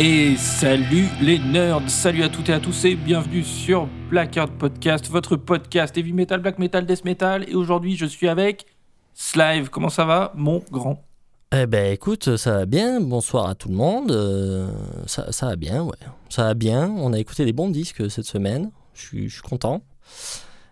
[0.00, 5.08] Et salut les nerds, salut à toutes et à tous et bienvenue sur Blackout Podcast,
[5.08, 7.44] votre podcast heavy metal, black metal, death metal.
[7.48, 8.66] Et aujourd'hui, je suis avec
[9.12, 9.70] Slive.
[9.70, 11.02] Comment ça va, mon grand?
[11.50, 13.00] Eh ben écoute, ça va bien.
[13.00, 14.12] Bonsoir à tout le monde.
[14.12, 14.70] Euh,
[15.06, 15.96] ça, ça va bien, ouais.
[16.28, 16.88] Ça va bien.
[16.96, 18.70] On a écouté des bons disques cette semaine.
[18.94, 19.82] Je suis, content.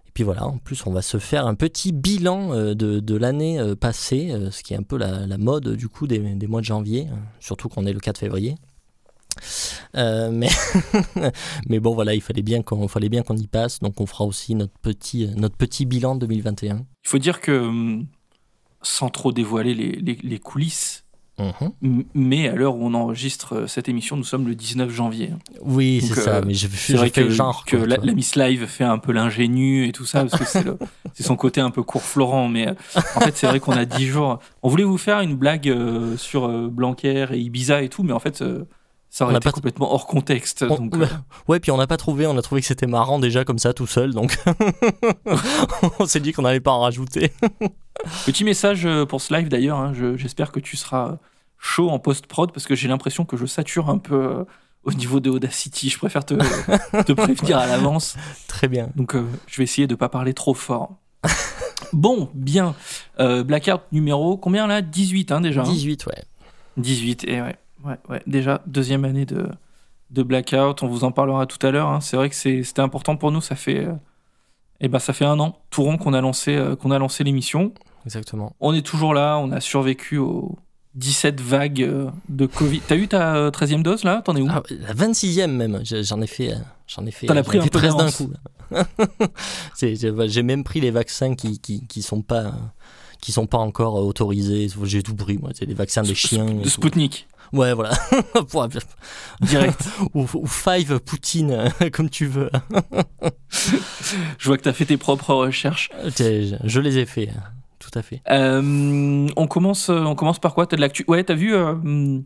[0.06, 3.58] Et puis voilà, en plus, on va se faire un petit bilan euh, de, l'année
[3.58, 6.60] euh, passée, ce qui est un peu la, la mode du coup des, des mois
[6.60, 8.54] de janvier, hein, surtout qu'on est le 4 février.
[9.96, 10.48] Euh, mais,
[11.68, 14.24] mais bon, voilà, il fallait bien qu'on fallait bien qu'on y passe, donc on fera
[14.24, 16.76] aussi notre petit, notre petit bilan 2021.
[17.04, 18.06] Il faut dire que, hum,
[18.82, 21.02] sans trop dévoiler les, les- les coulisses,
[21.38, 22.04] Mhm.
[22.14, 25.34] mais à l'heure où on enregistre euh, cette émission, nous sommes le 19 janvier.
[25.60, 27.66] Oui, Donc, c'est ça, euh, mais je, je vrai fais que, genre.
[27.66, 30.78] que la, Miss Live fait un peu l'ingénu et tout ça, parce que
[31.14, 32.48] c'est son côté un peu court Florent.
[32.48, 32.74] Mais euh,
[33.16, 34.38] en fait, c'est vrai qu'on a 10 jours.
[34.62, 38.14] On voulait vous faire une blague euh, sur euh, Blanquer et Ibiza et tout, mais
[38.14, 38.64] en fait, euh,
[39.16, 40.62] ça On aurait n'a été pas- complètement hors contexte.
[40.68, 41.06] On- donc, euh,
[41.48, 43.72] Ouais, puis on n'a pas trouvé, on a trouvé que c'était marrant déjà comme ça
[43.72, 44.36] tout seul, donc
[45.98, 47.32] on s'est dit qu'on n'allait pas en rajouter.
[48.26, 49.78] Petit message euh, pour ce live d'ailleurs.
[49.78, 51.16] hein, je- J'espère que tu seras
[51.58, 54.44] chaud en post-prod parce que j'ai l'impression que je sature un peu euh,
[54.84, 55.88] au niveau de Audacity.
[55.88, 56.34] Je préfère te,
[57.02, 58.16] te prévenir à l'avance.
[58.48, 58.90] Très bien.
[58.96, 60.96] Donc euh, je vais essayer de pas parler trop fort.
[61.92, 62.74] Bon, bien.
[63.20, 64.82] Euh, Blackout numéro combien là?
[64.82, 65.62] 18 hein, déjà.
[65.62, 65.64] hein?
[65.64, 66.22] 18, ouais.
[66.76, 68.22] 18, et ouais, ouais, ouais.
[68.26, 69.48] Déjà, deuxième année de,
[70.10, 70.82] de Blackout.
[70.82, 71.88] On vous en parlera tout à l'heure.
[71.88, 72.00] hein.
[72.00, 73.40] C'est vrai que c'était important pour nous.
[73.40, 73.92] Ça fait, euh,
[74.80, 77.24] eh ben, ça fait un an, tout rond, qu'on a lancé, euh, qu'on a lancé
[77.24, 77.72] l'émission.
[78.04, 78.54] Exactement.
[78.60, 79.36] On est toujours là.
[79.38, 80.56] On a survécu aux
[80.94, 82.80] 17 vagues euh, de Covid.
[82.86, 84.22] T'as eu ta euh, 13e dose là?
[84.24, 84.48] T'en es où?
[84.50, 86.56] Ah, la 26e même, j'en ai fait, euh,
[86.86, 88.32] j'en ai fait, T'en as pris un fait peu 13 d'un coup.
[90.26, 92.50] j'ai même pris les vaccins qui, qui, qui sont pas, euh,
[93.20, 94.68] qui sont pas encore euh, autorisés.
[94.84, 95.50] J'ai tout pris, moi.
[95.54, 96.44] C'est les vaccins des Sp- chiens.
[96.46, 96.68] De.
[96.68, 97.90] Spoutnik, Ouais, voilà.
[99.40, 99.84] Direct.
[100.14, 102.50] ou, ou Five Poutine, euh, comme tu veux.
[104.38, 105.90] Je vois que t'as fait tes propres recherches.
[106.18, 107.40] Je, je les ai fait, euh,
[107.78, 108.20] tout à fait.
[108.30, 110.66] Euh, on, commence, euh, on commence par quoi?
[110.66, 112.24] T'as de l'actu Ouais, t'as vu Il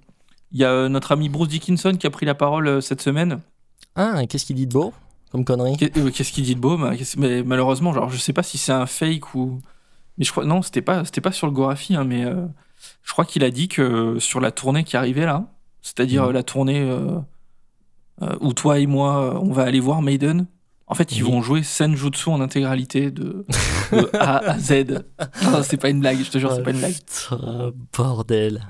[0.53, 3.41] y a euh, notre ami Bruce Dickinson qui a pris la parole euh, cette semaine.
[3.97, 4.93] Ah, qu'est-ce qu'il dit de beau
[5.33, 5.77] comme connerie?
[5.77, 8.73] Qu'est- euh, Qu'est-ce qu'il dit de beau mais Malheureusement, genre, je sais pas si c'est
[8.73, 9.61] un fake ou.
[10.19, 10.45] Mais je crois.
[10.45, 12.47] Non, c'était pas, c'était pas sur le Gorafi, hein, mais euh,
[13.03, 15.47] je crois qu'il a dit que sur la tournée qui arrivait là,
[15.83, 16.29] c'est-à-dire Mhm.
[16.29, 17.19] euh, la tournée euh,
[18.23, 20.47] euh, où toi et moi, on va aller voir Maiden.
[20.87, 21.31] En fait, ils Oui.
[21.31, 23.47] vont jouer Senjutsu en intégralité de,
[23.93, 25.05] de A à Z.
[25.63, 26.95] C'est pas une blague, je te jure, c'est pas une blague.
[26.95, 28.67] Putain, bordel.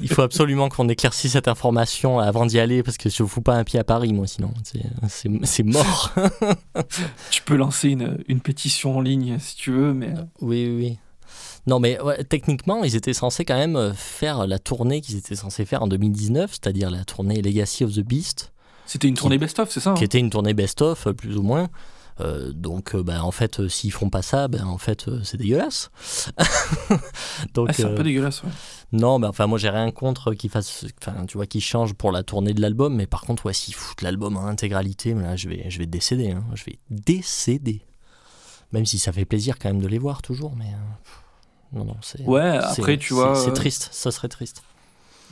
[0.00, 3.42] Il faut absolument qu'on éclaircisse cette information avant d'y aller parce que je ne fous
[3.42, 4.54] pas un pied à Paris, moi, sinon.
[5.08, 6.14] C'est- mort.
[7.30, 10.14] Tu peux lancer une, une pétition en ligne si tu veux, mais.
[10.40, 10.98] oui, oui, oui.
[11.66, 15.36] Non, mais ouais, techniquement, ils étaient censés quand même euh, faire la tournée qu'ils étaient
[15.36, 18.52] censés faire en 2019, c'est-à-dire la tournée Legacy of the Beast,
[18.86, 19.94] C'était une tournée best-of, c'est ça hein?
[19.94, 21.68] qui était une tournée best-of, euh, plus ou moins.
[22.20, 25.36] Euh, donc, euh, bah, en fait, euh, s'ils font pas ça, ben, en fait, c'est
[25.36, 25.90] dégueulasse.
[27.54, 28.50] donc, Ah, C'est un peu dégueulasse, ouais.
[28.92, 32.12] Non, mais enfin, moi j'ai rien contre qu'ils fassent, enfin, tu vois, qu'ils changent pour
[32.12, 35.36] la tournée de l'album, mais par contre, ouais, s'ils foutent l'album en intégralité, mais là,
[35.36, 37.82] je vais, je vais décéder, hein, je vais décéder.
[38.72, 40.72] Même si ça fait plaisir quand même de les voir toujours, mais
[41.72, 42.22] non, non, c'est.
[42.26, 43.34] Ouais, après, tu vois.
[43.34, 44.62] c'est euh, triste, ça serait triste.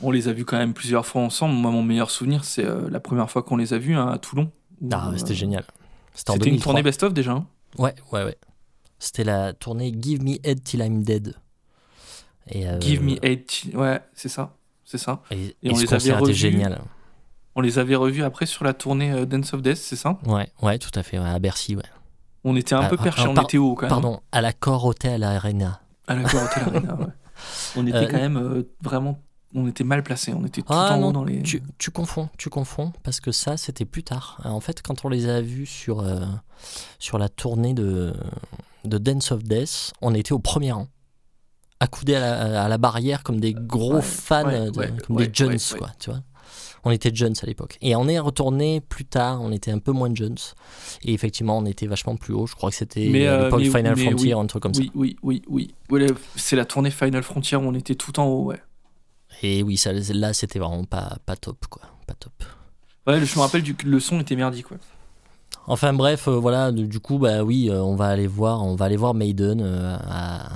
[0.01, 1.55] On les a vus quand même plusieurs fois ensemble.
[1.55, 4.17] Moi, mon meilleur souvenir, c'est euh, la première fois qu'on les a vus hein, à
[4.17, 4.51] Toulon.
[4.81, 5.63] où, Ah, ouais, euh, c'était génial.
[6.13, 6.63] C'était C'était une 2003.
[6.73, 7.31] tournée best-of déjà.
[7.31, 7.47] hein.
[7.77, 8.37] Ouais, ouais, ouais.
[8.99, 11.35] C'était la tournée Give Me Head Till I'm Dead.
[12.47, 13.63] Et, euh, Give me eight.
[13.73, 14.53] Ouais, c'est ça.
[14.83, 15.21] C'est ça.
[15.31, 16.33] Et, Et et on les avait revus.
[16.33, 16.81] génial.
[17.55, 20.19] On les avait revus après sur la tournée Dance of Death, c'est ça?
[20.25, 21.83] Ouais, ouais, tout à fait, ouais, à Bercy, ouais.
[22.43, 23.89] On était un peu perché, ah, on par- était haut quand même.
[23.89, 25.81] Pardon, à la Core Hotel Arena.
[26.07, 27.05] À la Arena, ouais.
[27.75, 29.19] On était Euh, quand même euh, vraiment.
[29.53, 30.33] On était mal placés.
[30.33, 31.41] On était tout Ah, en non, haut dans les.
[31.41, 34.39] Tu, tu confonds, tu confonds, parce que ça, c'était plus tard.
[34.43, 36.19] En fait, quand on les a vus sur, euh,
[36.99, 38.13] sur la tournée de,
[38.83, 40.87] de Dance of Death, on était au premier rang.
[41.79, 45.17] Accoudés à la, à la barrière comme des gros Ouais, fans, ouais, de- ouais, comme
[45.17, 45.77] des ouais.
[45.77, 46.21] quoi, tu vois.
[46.85, 47.77] On était jeunes à l'époque.
[47.81, 50.37] Et on est retourné plus tard, on était un peu moins jeunes.
[51.03, 52.45] Et effectivement, on était vachement plus haut.
[52.45, 54.91] Je crois que c'était à euh, l'époque Final mais Frontier, oui, un truc comme Oui,
[54.93, 55.17] oui,
[55.49, 56.07] oui, oui.
[56.35, 58.57] C'est la tournée Final Frontier où on était tout en haut, ouais.
[58.57, 59.37] ça.
[59.43, 61.81] Et oui, ça, là, c'était vraiment pas, pas top, quoi.
[62.07, 62.33] Pas top.
[63.07, 64.77] Ouais, je me rappelle du le son était merdique, ouais.
[65.67, 68.85] Enfin bref, euh, voilà, du coup, bah oui, euh, on va aller voir, on va
[68.85, 70.49] aller voir Maiden euh, à,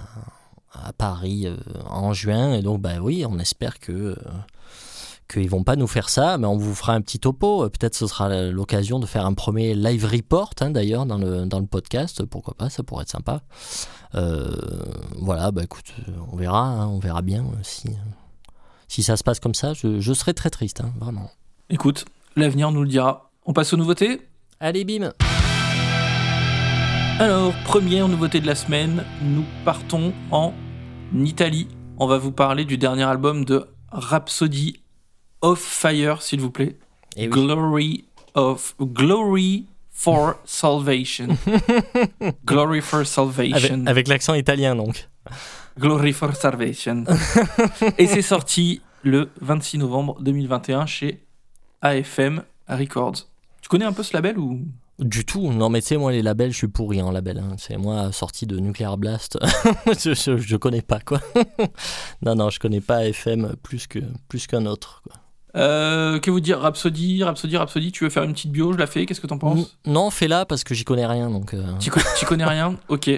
[0.71, 4.15] à Paris euh, en juin, et donc bah oui, on espère que euh,
[5.29, 7.63] qu'ils vont pas nous faire ça, mais on vous fera un petit topo.
[7.63, 11.45] Euh, Peut-être ce sera l'occasion de faire un premier live report, hein, d'ailleurs, dans le,
[11.45, 12.25] dans le podcast.
[12.25, 13.41] Pourquoi pas, ça pourrait être sympa.
[14.15, 14.49] Euh,
[15.17, 15.93] voilà, bah écoute,
[16.31, 17.89] on verra, hein, on verra bien euh, si,
[18.87, 19.73] si ça se passe comme ça.
[19.73, 21.29] Je, je serais très triste, hein, vraiment.
[21.69, 22.05] Écoute,
[22.35, 23.31] l'avenir nous le dira.
[23.45, 24.21] On passe aux nouveautés?
[24.59, 25.13] Allez, bim
[27.19, 30.53] Alors, première nouveauté de la semaine, nous partons en
[31.13, 31.67] Italie.
[31.97, 34.77] On va vous parler du dernier album de Rhapsody
[35.41, 36.77] of Fire, s'il vous plaît.
[37.15, 37.29] Et oui.
[37.29, 38.05] Glory
[38.35, 41.37] of Glory for Salvation.
[42.45, 43.73] Glory for Salvation.
[43.73, 45.09] Avec, avec l'accent italien, donc.
[45.77, 47.03] Glory for Salvation.
[47.97, 51.23] Et c'est sorti le 26 novembre 2021 chez
[51.81, 53.27] AFM Records.
[53.61, 54.61] Tu connais un peu ce label ou?
[54.99, 55.51] Du tout.
[55.53, 57.39] Non, mais tu sais, moi, les labels, je suis pourri en label.
[57.39, 57.55] Hein.
[57.57, 59.37] C'est moi, sorti de Nuclear Blast.
[59.87, 61.21] je, je, je connais pas, quoi.
[62.21, 65.18] non, non, je connais pas FM plus que plus qu'un autre, quoi.
[65.55, 67.91] Euh, Que vous dire Rhapsody, Rhapsody, Rhapsody.
[67.91, 69.05] Tu veux faire une petite bio Je la fais.
[69.05, 69.77] Qu'est-ce que t'en penses?
[69.85, 71.53] Non, fais-la parce que j'y connais rien, donc.
[71.53, 72.75] euh, Tu co- tu connais rien?
[72.87, 73.09] Ok.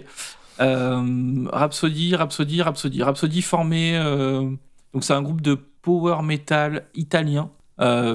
[0.60, 3.04] Euh, Rhapsody, Rhapsody, Rhapsody.
[3.04, 3.98] Rhapsody formé.
[3.98, 4.50] euh,
[4.94, 7.50] donc c'est un groupe de power metal italien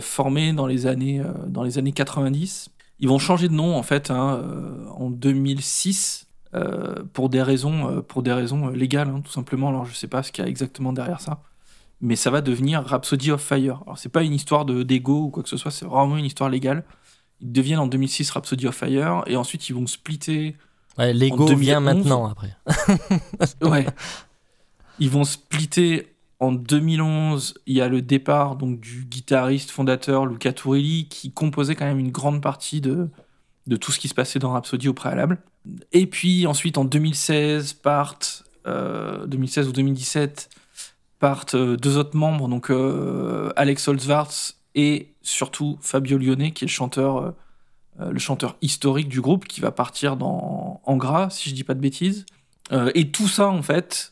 [0.01, 2.69] formé dans les années dans les années 90.
[3.01, 4.41] Ils vont changer de nom en fait hein,
[4.97, 9.69] en 2006 euh, pour des raisons pour des raisons légales hein, tout simplement.
[9.71, 11.41] Alors je sais pas ce qu'il y a exactement derrière ça.
[12.01, 13.83] Mais ça va devenir Rhapsody of Fire.
[13.87, 16.25] Alors c'est pas une histoire de d'ego ou quoi que ce soit, c'est vraiment une
[16.27, 16.85] histoire légale.
[17.41, 20.57] Ils deviennent en 2006 Rhapsody of Fire et ensuite ils vont splitter
[20.99, 21.83] Ouais, Lego En vient 2011.
[21.83, 22.57] maintenant après.
[23.63, 23.87] Ouais.
[24.99, 27.55] Ils vont splitter en 2011.
[27.67, 31.99] Il y a le départ donc du guitariste fondateur Luca Turilli qui composait quand même
[31.99, 33.09] une grande partie de,
[33.67, 35.39] de tout ce qui se passait dans Rhapsody au préalable.
[35.93, 40.49] Et puis ensuite en 2016 partent, euh, 2016 ou 2017,
[41.19, 46.69] partent euh, deux autres membres, donc euh, Alex Holzwarts et surtout Fabio Lione qui est
[46.69, 47.35] le chanteur,
[48.01, 51.75] euh, le chanteur historique du groupe qui va partir dans Angra, si je dis pas
[51.75, 52.27] de bêtises.
[52.97, 54.11] Et tout ça, en fait,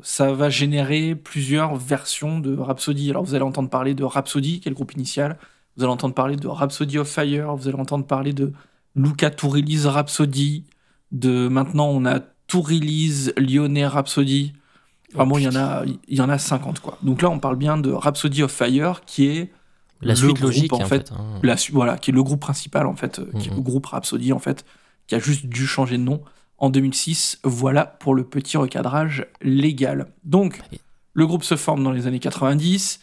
[0.00, 3.10] ça va générer plusieurs versions de Rhapsody.
[3.10, 5.36] Alors, vous allez entendre parler de Rhapsody, qui est le groupe initial.
[5.76, 7.56] Vous allez entendre parler de Rhapsody of Fire.
[7.56, 8.52] Vous allez entendre parler de
[8.94, 10.62] Luca Tourilli's Rhapsody.
[11.10, 14.52] De maintenant, on a Tourilli's Lyonnais Rhapsody.
[15.16, 16.98] Vraiment, il y en a, il y en a 50 quoi.
[17.02, 19.52] Donc là, on parle bien de Rhapsody of Fire, qui est
[20.02, 21.40] La le suite groupe, logique, en fait, hein.
[21.42, 23.56] la voilà, qui est le groupe principal en fait, euh, qui est Mhm.
[23.56, 24.64] le groupe Rhapsody en fait,
[25.06, 26.20] qui a juste dû changer de nom
[26.58, 27.38] en 2006.
[27.44, 30.06] Voilà pour le petit recadrage légal.
[30.24, 30.60] Donc,
[31.14, 33.00] le groupe se forme dans les années 90.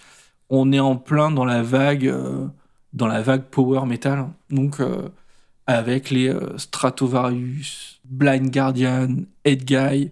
[0.49, 2.47] On est en plein dans la vague, euh,
[2.93, 4.27] dans la vague power metal.
[4.51, 5.09] Donc, euh,
[5.65, 10.11] avec les euh, Stratovarius, Blind Guardian, Head Guy,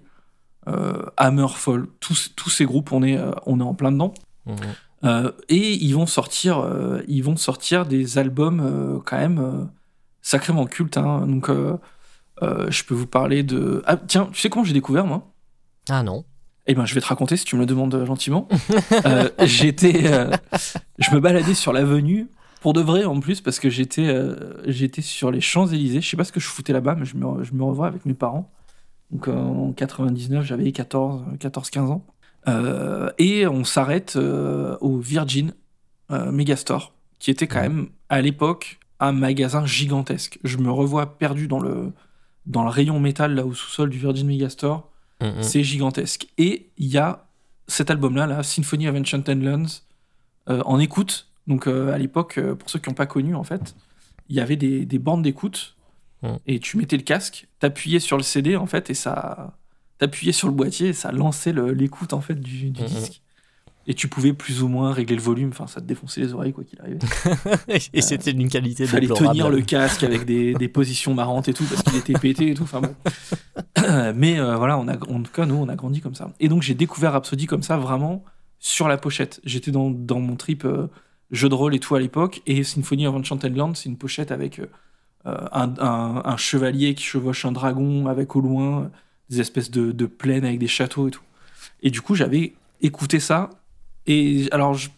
[1.18, 4.14] Hammerfall, tous, tous ces groupes, on est, euh, on est en plein dedans.
[4.46, 4.56] Mhm.
[5.04, 9.66] Euh, et ils vont sortir, euh, ils vont sortir des albums euh, quand même euh,
[10.22, 10.98] sacrément cultes.
[10.98, 11.26] hein.
[11.28, 11.76] Donc, euh,
[12.44, 13.82] euh, je peux vous parler de.
[13.88, 15.32] Ah, tiens, tu sais comment j'ai découvert moi?
[15.90, 16.24] Ah non.
[16.68, 18.48] Eh ben, je vais te raconter si tu me le demandes euh, gentiment.
[19.06, 20.30] Euh, j'étais, euh,
[21.00, 22.28] je me baladais sur l'avenue
[22.62, 26.02] pour de vrai en plus parce que j'étais, euh, j'étais sur les Champs Élysées.
[26.02, 28.06] Je sais pas ce que je foutais là-bas, mais je me, je me revois avec
[28.06, 28.52] mes parents.
[29.12, 32.06] Donc euh, en 99, j'avais 14, 14, 15 ans.
[32.48, 35.54] Euh, et on s'arrête euh, au Virgin
[36.10, 40.40] Megastore, qui était quand même à l'époque un magasin gigantesque.
[40.44, 41.94] Je me revois perdu dans le
[42.46, 44.90] dans le rayon métal là au sous-sol du Virgin Megastore.
[45.22, 45.42] Mhm.
[45.42, 46.28] C'est gigantesque.
[46.38, 47.28] Et il y a
[47.68, 49.82] cet album-là, là, Symphony of Enchanted Lands,
[50.50, 51.28] euh, en écoute.
[51.48, 53.76] Donc euh, à l'époque, pour ceux qui n'ont pas connu, en fait,
[54.30, 55.76] il y avait des, des bandes d'écoute.
[56.22, 56.36] Mm.
[56.48, 59.58] Et tu mettais le casque, t'appuyais sur le CD, en fait, et ça...
[59.98, 62.88] T'appuyais sur le boîtier et ça lançait l'écoute, en fait, du, du Mm, mm.
[62.88, 63.22] disque.
[63.88, 65.50] Et tu pouvais plus ou moins régler le volume.
[65.50, 67.00] Enfin, ça te défonçait les oreilles, quoi qu'il arrive.
[67.94, 69.30] Et c'était d'une qualité fallait déplorable.
[69.30, 72.54] tenir le casque avec des, des positions marrantes et tout parce qu'il était pété et
[72.54, 72.64] tout.
[72.64, 72.96] Enfin bon.
[74.16, 76.32] Mais euh, voilà, on a, en tout cas, nous, on a grandi comme ça.
[76.40, 78.24] Et donc, j'ai découvert Rhapsody comme ça, vraiment
[78.60, 79.42] sur la pochette.
[79.46, 80.88] J'étais dans, dans mon trip euh,
[81.32, 82.42] jeu de rôle et tout à l'époque.
[82.46, 84.68] Et Symphony of Enchanted Land, c'est une pochette avec euh,
[85.26, 88.90] un, un- un chevalier qui chevauche un dragon avec au loin
[89.30, 91.22] des espèces de, de plaines avec des châteaux et tout.
[91.84, 93.50] Et du coup, j'avais écouté ça.
[94.08, 94.90] Et alors, je-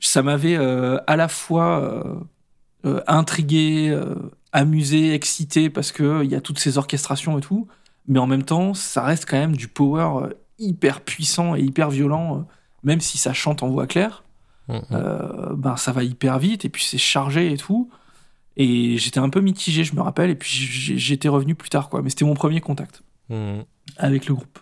[0.00, 2.14] ça m'avait euh, à la fois euh,
[2.84, 4.14] euh, intrigué, euh,
[4.52, 7.66] amusé, excité parce que il y a toutes ces orchestrations et tout,
[8.06, 10.28] mais en même temps, ça reste quand même du power euh,
[10.58, 12.42] hyper puissant et hyper violent, euh,
[12.82, 14.22] même si ça chante en voix claire.
[14.68, 14.80] Mhm.
[14.92, 17.90] euh, ben ça va hyper vite et puis c'est chargé et tout.
[18.56, 22.02] Et j'étais un peu mitigé, je me rappelle, et puis j'étais revenu plus tard, quoi.
[22.02, 23.64] Mais c'était mon premier contact Mhm.
[23.96, 24.58] avec le groupe.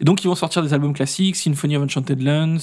[0.00, 2.58] Et donc ils vont sortir des albums classiques, Symphony of Enchanted Lands,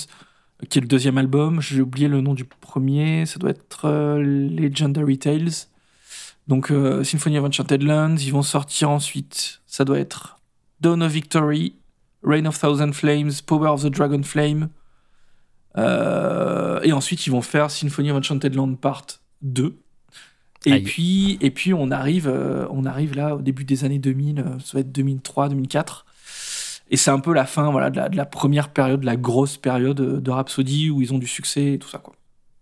[0.69, 1.59] qui est le deuxième album.
[1.61, 5.51] J'ai oublié le nom du premier, ça doit être euh, Legendary Tales.
[6.47, 10.37] Donc euh, Symphony of Enchanted Lands, ils vont sortir ensuite, ça doit être
[10.81, 11.75] Dawn of Victory,
[12.23, 14.69] Reign of Thousand Flames, Power of the Dragon Flame,
[15.77, 19.05] Euh, et ensuite, ils vont faire Symphony of Enchanted Land Part
[19.41, 19.75] 2.
[20.65, 20.81] Et Aïe.
[20.83, 24.43] puis, et puis on, arrive, euh, on arrive là au début des années 2000, euh,
[24.59, 26.05] ça va être 2003, 2004.
[26.89, 29.15] Et c'est un peu la fin voilà, de, la, de la première période, de la
[29.17, 31.97] grosse période de Rhapsody où ils ont du succès et tout ça.
[31.97, 32.13] Quoi.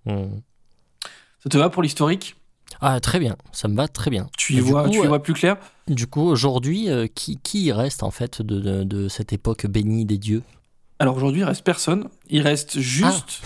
[0.06, 0.40] Hmm.
[1.44, 2.36] Ça te va pour l'historique?
[2.80, 4.30] Ah, très bien, ça me va très bien.
[4.38, 5.58] Tu y vois, coup, tu y euh, vois plus clair?
[5.88, 10.06] Du coup, aujourd'hui, euh, qui, qui reste en fait de, de- de cette époque bénie
[10.06, 10.42] des dieux?
[11.00, 12.08] Alors aujourd'hui, il reste personne.
[12.30, 13.42] Il reste juste,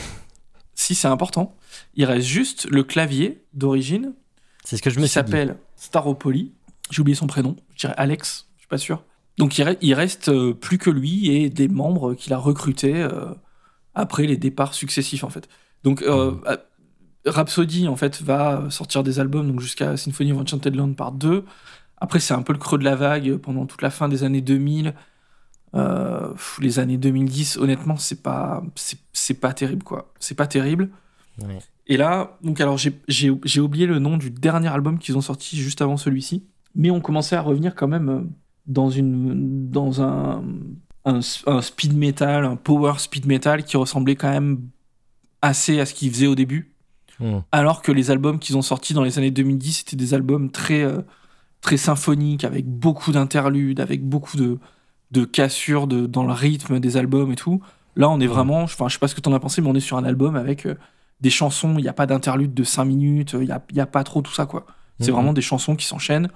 [0.76, 1.56] si c'est important,
[1.96, 4.14] il reste juste le clavier d'origine
[4.66, 5.32] C'est ce que je me suis dit.
[5.32, 6.52] s'appelle Staropoli.
[6.92, 7.56] J'ai oublié son prénom.
[7.76, 8.48] Je dirais Alex.
[8.58, 9.04] Je suis pas sûr.
[9.38, 13.02] Donc il, re- il reste euh, plus que lui et des membres qu'il a recrutés
[13.02, 13.26] euh,
[13.94, 15.48] après les départs successifs en fait.
[15.84, 16.42] Donc euh, Mhm.
[16.48, 16.58] euh,
[17.28, 21.44] Rhapsody en fait va sortir des albums donc jusqu'à Symphony of Enchanted Land par 2.
[21.98, 24.42] Après c'est un peu le creux de la vague pendant toute la fin des années
[24.42, 24.94] 2000.
[25.76, 30.14] Euh, pff, les années 2010 honnêtement c'est pas c'est c'est pas terrible quoi.
[30.20, 30.90] C'est pas terrible.
[31.42, 31.60] Ouais.
[31.88, 35.82] Et là, donc alors j'ai- oublié le nom du dernier album qu'ils ont sorti juste
[35.82, 38.22] avant celui-ci, mais on commençait à revenir quand même euh,
[38.68, 40.44] dans une dans un,
[41.06, 44.62] un, un speed metal, un power speed metal qui ressemblait quand même
[45.42, 46.72] assez à ce qu'ils faisaient au début,
[47.18, 47.40] Hmm.
[47.54, 50.84] alors que les albums qu'ils ont sortis dans les années 2010 c'était des albums très
[50.84, 51.00] euh,
[51.62, 54.58] très symphoniques avec beaucoup d'interludes, avec beaucoup de
[55.12, 57.62] de cassures de, dans le rythme des albums et tout.
[57.96, 59.76] Là, on est vraiment, enfin, je sais pas ce que t'en as pensé, mais on
[59.76, 60.76] est sur un album avec euh,
[61.22, 63.86] des chansons, il n'y a pas d'interlude de 5 minutes, il n'y a, y a
[63.86, 64.66] pas trop tout ça, quoi.
[65.00, 65.16] C'est Mhm.
[65.16, 66.30] vraiment des chansons qui s'enchaînent.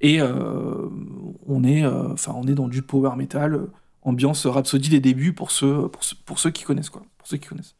[0.00, 0.88] Et euh,
[1.46, 3.70] on, est, euh, enfin, on est dans du power metal, euh,
[4.02, 7.02] ambiance Rhapsody des débuts pour ceux, pour, ceux, pour ceux qui connaissent, quoi.
[7.18, 7.74] Pour ceux qui connaissent.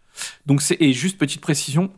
[0.47, 1.91] Donc, c'est, et juste petite précision,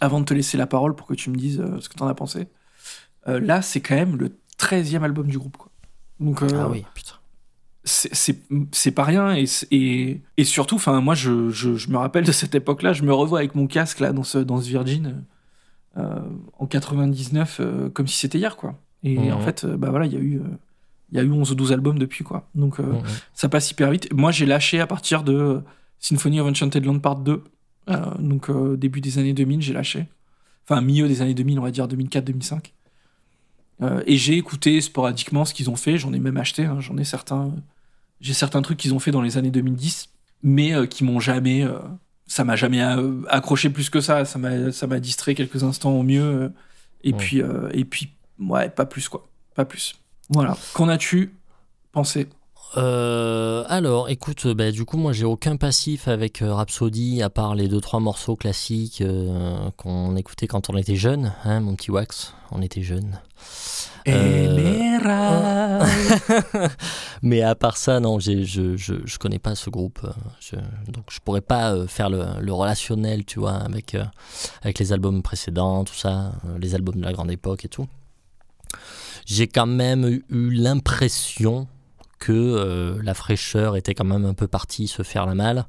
[0.00, 2.14] avant de te laisser la parole pour que tu me dises ce que t'en as
[2.14, 2.46] pensé,
[3.26, 5.70] là, c'est quand même le 13e album du groupe, quoi.
[6.20, 7.14] Donc, Ah oui, putain.
[7.84, 12.24] C'est- pas rien et, c'est- et, et surtout enfin moi je, je, je me rappelle
[12.24, 14.68] de cette époque là je me revois avec mon casque là dans ce, dans ce
[14.68, 15.22] Virgin
[15.98, 16.18] euh,
[16.58, 19.32] en 99 euh, comme si c'était hier quoi et Mhm.
[19.32, 20.40] en fait euh, bah voilà il y a eu
[21.12, 23.02] il y a eu 11 ou 12 albums depuis quoi donc euh, Mhm.
[23.34, 25.60] ça passe hyper vite moi j'ai lâché à partir de
[26.00, 27.42] Symphony of Enchanted Land Part 2
[27.90, 30.06] euh, donc début des années 2000 j'ai lâché
[30.66, 32.72] enfin milieu des années 2000 on va dire 2004 2005
[33.82, 35.98] euh, et j'ai écouté sporadiquement ce qu'ils ont fait.
[35.98, 36.64] J'en ai même acheté.
[36.64, 37.50] hein, J'en ai certains.
[38.24, 40.08] J'ai certains trucs qu'ils ont fait dans les années 2010,
[40.42, 41.62] mais euh, qui m'ont jamais.
[41.62, 41.78] euh,
[42.26, 44.24] ça m'a jamais euh, accroché plus que ça.
[44.24, 46.22] Ça m'a, ça m'a distrait quelques instants au mieux.
[46.22, 46.48] euh,
[47.02, 47.18] et Ouais.
[47.18, 49.28] puis, euh, et puis, ouais, pas plus quoi.
[49.54, 49.94] Pas plus.
[50.30, 50.56] Voilà.
[50.72, 51.34] Qu'en as-tu
[51.92, 52.28] pensé?
[52.78, 57.54] Euh, alors, écoute, bah, du coup, moi, j'ai aucun passif avec euh, Rhapsody, à part
[57.54, 61.90] les deux trois morceaux classiques euh, qu'on écoutait quand on était jeune, hein, mon petit
[61.90, 63.20] Wax, on était jeune.
[64.08, 64.54] Euh,
[67.22, 71.04] Mais à part ça, non, je, je, je connais pas ce groupe, euh, je- donc
[71.10, 74.04] je pourrais pas euh, faire le, le relationnel, tu vois, avec, euh,
[74.62, 77.86] avec les albums précédents, tout ça, les albums de la grande époque et tout.
[79.26, 81.66] J'ai quand même eu l'impression
[82.24, 85.66] que euh, la fraîcheur était quand même un peu partie se faire la malle.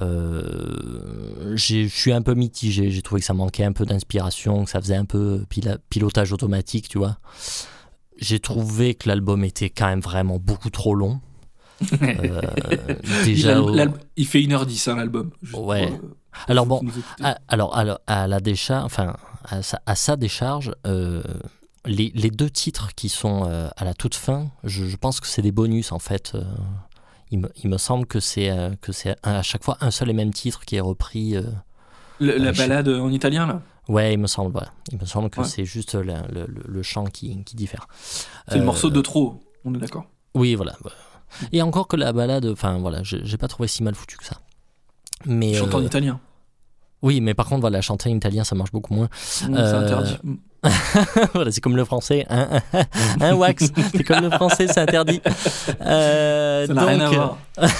[0.00, 4.70] Euh, je suis un peu mitigé, j'ai trouvé que ça manquait un peu d'inspiration, que
[4.70, 5.44] ça faisait un peu
[5.90, 7.18] pilotage automatique, tu vois.
[8.18, 11.20] J'ai trouvé que l'album était quand même vraiment beaucoup trop long.
[12.02, 12.40] Euh,
[13.26, 15.30] il, déjà, a- il fait 1h10 hein, l'album.
[15.52, 15.86] Ouais.
[15.90, 16.10] pour,
[16.48, 16.80] alors bon,
[17.22, 19.14] à- alors, alors, à la décharge, enfin,
[19.44, 21.22] à sa, à sa décharge, euh,
[21.86, 25.26] les, les deux titres qui sont euh, à la toute fin, je, je pense que
[25.26, 26.32] c'est des bonus en fait.
[26.34, 26.42] euh,
[27.30, 30.10] il, me, il me semble que c'est euh, que c'est à chaque fois un seul
[30.10, 31.34] et même titre qui est repris.
[32.18, 33.62] Le- la balade en italien là?
[33.88, 34.50] Ouais, il me semble.
[34.52, 34.72] voilà.
[34.90, 35.46] Il me semble que Ouais.
[35.46, 36.02] c'est juste le,
[36.32, 37.86] le- le- le chant qui, qui diffère.
[38.48, 39.40] C'est le morceau de trop.
[39.64, 40.06] On est d'accord?
[40.34, 40.76] Oui, voilà.
[41.52, 44.40] Et encore que la balade, enfin voilà, j'ai pas trouvé si mal foutu que ça.
[45.24, 46.20] Mais Chante en italien.
[47.02, 49.08] Oui, mais par contre, voilà, chanter en italien, ça marche beaucoup moins.
[49.14, 50.18] C'est euh, interdit.
[51.34, 52.60] voilà, c'est comme le français, un,
[53.20, 55.20] un wax, c'est comme le français, c'est interdit.
[55.80, 57.38] Euh, Ça n'a rien à donc, voir.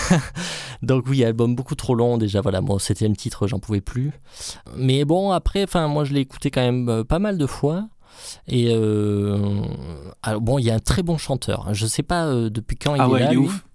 [0.82, 2.40] donc oui, album beaucoup trop long déjà.
[2.40, 4.12] Voilà, mon septième titre, j'en pouvais plus.
[4.76, 7.88] Mais bon, après, enfin, moi, je l'ai écouté quand même euh, pas mal de fois.
[8.48, 9.60] Et euh,
[10.22, 11.68] alors bon, il y a un très bon chanteur.
[11.72, 13.32] Je sais pas euh, depuis quand Ah il ouais, est là.
[13.32, 13.65] il est ouf.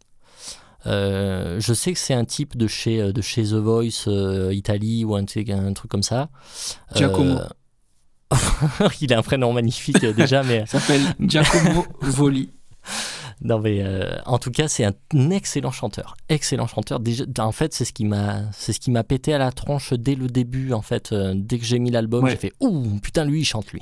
[0.87, 4.53] Euh, je sais que c'est un type de chez, euh, de chez The Voice euh,
[4.53, 6.29] Italie ou un, truc- un truc comme ça.
[6.95, 7.35] Giacomo.
[7.37, 7.47] Euh,
[9.01, 12.49] il a un prénom magnifique déjà, mais Il s'appelle Giacomo Voli.
[13.41, 13.83] non mais
[14.25, 16.99] en tout cas c'est un excellent chanteur, excellent chanteur.
[16.99, 19.93] Déjà, en fait c'est ce qui m'a, c'est ce qui m'a pété à la tronche
[19.93, 21.13] dès le début en fait.
[21.13, 22.31] Dès que j'ai mis l'album, Ouais.
[22.31, 23.81] j'ai fait ouh putain lui il chante lui.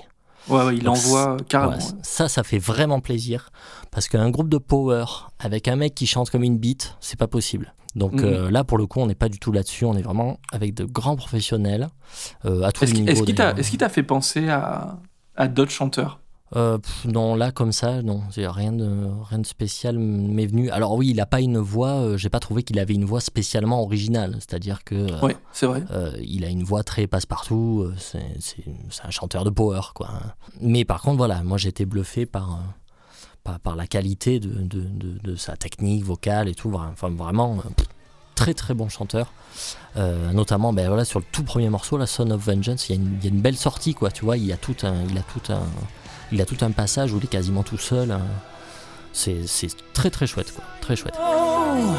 [0.50, 1.74] Ouais, ouais, il Donc, envoie carrément.
[1.78, 3.50] Ouais, ça, ça fait vraiment plaisir.
[3.92, 5.06] Parce qu'un groupe de power
[5.40, 7.74] avec un mec qui chante comme une bite, c'est pas possible.
[7.96, 8.24] Donc Mhm.
[8.26, 9.86] euh, là, pour le coup, on n'est pas du tout là-dessus.
[9.86, 11.90] On est vraiment avec de grands professionnels
[12.46, 13.26] euh, à tous Est-ce les qu'il niveaux.
[13.58, 14.98] est-ce qu'il t'a fait penser à,
[15.36, 16.20] à d'autres chanteurs?
[16.56, 18.22] Euh, pff, non, là, comme ça, non.
[18.36, 20.70] Rien de, rien de spécial m'est venu.
[20.72, 21.90] Alors oui, il a pas une voix...
[22.02, 24.36] euh, J'ai pas trouvé qu'il avait une voix spécialement originale.
[24.40, 24.96] C'est-à-dire que...
[24.96, 25.84] euh, Ouais, c'est vrai.
[26.24, 28.26] Il a une voix très passe-partout, c'est,
[29.04, 30.10] un chanteur de power, quoi.
[30.60, 32.60] Mais par contre, voilà, moi j'ai été bluffé par,
[33.44, 36.74] par, par la qualité de, de, de- de sa technique vocale et tout.
[36.74, 37.58] Enfin, vraiment,
[38.36, 39.32] très très bon chanteur.
[40.34, 43.02] Notamment, ben, voilà, sur le tout premier morceau, la Son of Vengeance, il y, a
[43.02, 44.10] une, il y a une belle sortie, quoi.
[44.12, 45.62] Tu vois, il y a tout un, il a tout un,
[46.32, 48.12] il a tout un passage où il est quasiment tout seul.
[48.12, 48.22] hein.
[49.12, 49.46] C'est,
[49.94, 50.64] très très chouette, quoi.
[51.20, 51.96] Oh,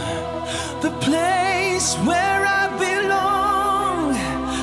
[0.80, 4.14] the place where I belong,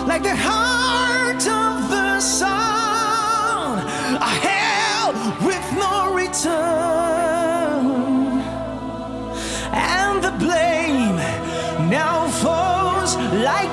[0.08, 3.80] like the heart of the sun,
[4.20, 5.14] a hell
[5.46, 7.86] with no return,
[9.74, 11.18] and the blame
[11.90, 13.70] now falls like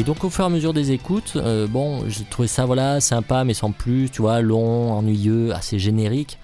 [0.00, 3.02] Et donc au fur et à mesure des écoutes, euh, bon, j'ai trouvé ça voilà
[3.02, 6.38] sympa, mais sans plus, tu vois, long, ennuyeux, assez générique.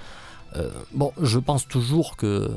[0.57, 2.51] Euh, bon, je pense toujours que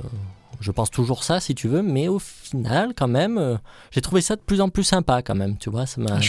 [0.59, 3.55] je pense toujours ça, si tu veux, mais au final, quand même, euh,
[3.91, 5.85] j'ai trouvé ça de plus en plus sympa, quand même, tu vois.
[5.85, 6.21] Ça m'a, Ah,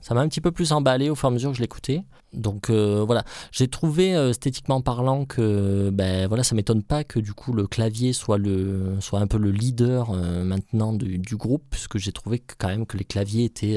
[0.00, 2.02] ça m'a- un petit peu plus emballé au fur et à mesure que je l'écoutais.
[2.32, 7.20] Donc euh, voilà, j'ai trouvé euh, esthétiquement parlant que, ben voilà, ça m'étonne pas que
[7.20, 11.62] du coup le clavier soit le, soit un peu le leader maintenant du, du groupe,
[11.70, 13.76] puisque j'ai trouvé que, quand même que les claviers étaient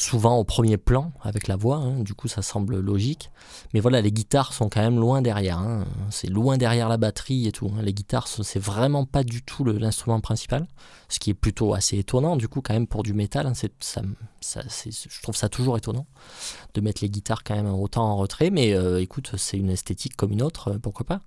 [0.00, 3.30] souvent au premier plan avec la voix, hein, du coup ça semble logique.
[3.74, 5.84] Mais voilà, les guitares sont quand même loin derrière, hein.
[6.10, 7.70] c'est loin derrière la batterie et tout.
[7.76, 7.82] hein.
[7.82, 10.66] Les guitares, ce- c'est vraiment pas du tout l'instrument principal,
[11.10, 13.52] ce qui est plutôt assez étonnant du coup quand même pour du métal.
[13.80, 14.00] ça,
[14.40, 16.06] je trouve ça toujours étonnant
[16.74, 20.16] de mettre les guitares quand même autant en retrait, mais euh, écoute, c'est une esthétique
[20.16, 21.20] comme une autre, euh, pourquoi pas.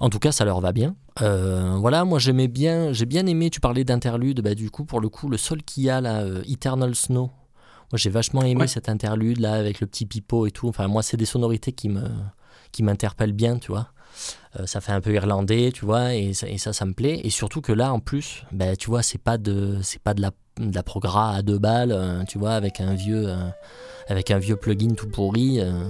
[0.00, 0.94] En tout cas, ça leur va bien.
[1.22, 3.50] Euh, voilà, moi j'aimais bien, j'ai bien aimé.
[3.50, 6.24] Tu parlais d'interlude, bah du coup pour le coup le seul qu'il y a là,
[6.46, 7.30] Eternal Snow.
[7.92, 8.66] Moi j'ai vachement aimé Ouais.
[8.66, 10.68] cet interlude là avec le petit pipeau et tout.
[10.68, 12.02] Enfin moi c'est des sonorités qui me
[12.72, 13.88] qui m'interpellent bien, tu vois.
[14.58, 17.20] Euh, ça fait un peu irlandais, tu vois, et ça, et ça, ça me plaît.
[17.24, 20.20] Et surtout que là, en plus, bah, tu vois, c'est pas de, c'est pas de
[20.20, 23.36] la, de la progra à deux balles, euh, tu vois, avec un vieux, euh,
[24.08, 25.60] avec un vieux plugin tout pourri.
[25.60, 25.84] euh,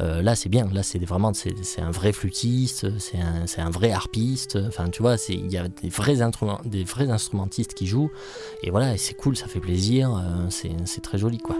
[0.00, 0.68] euh, là, c'est bien.
[0.72, 4.58] Là, c'est vraiment, c'est un vrai flûtiste, c'est un, un vrai harpiste.
[4.68, 6.20] Enfin, tu vois, il y a des vrais
[6.64, 8.10] des vrais instrumentistes qui jouent.
[8.62, 10.14] Et voilà, c'est cool, ça fait plaisir.
[10.14, 10.48] euh,
[10.84, 11.56] c'est très joli, quoi.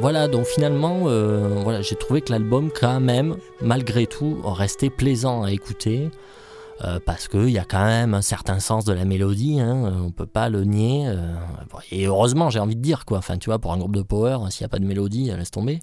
[0.00, 5.42] Voilà, donc finalement, euh, voilà, j'ai trouvé que l'album, quand même, malgré tout, restait plaisant
[5.42, 6.10] à écouter.
[6.82, 10.00] euh, parce qu'il y a quand même un certain sens de la mélodie, hein, euh,
[10.06, 11.04] on peut pas le nier.
[11.08, 11.34] euh,
[11.90, 13.18] et heureusement, j'ai envie de dire, quoi.
[13.18, 15.50] Enfin, tu vois, pour un groupe de power, s'il n'y a pas de mélodie, laisse
[15.50, 15.80] tomber.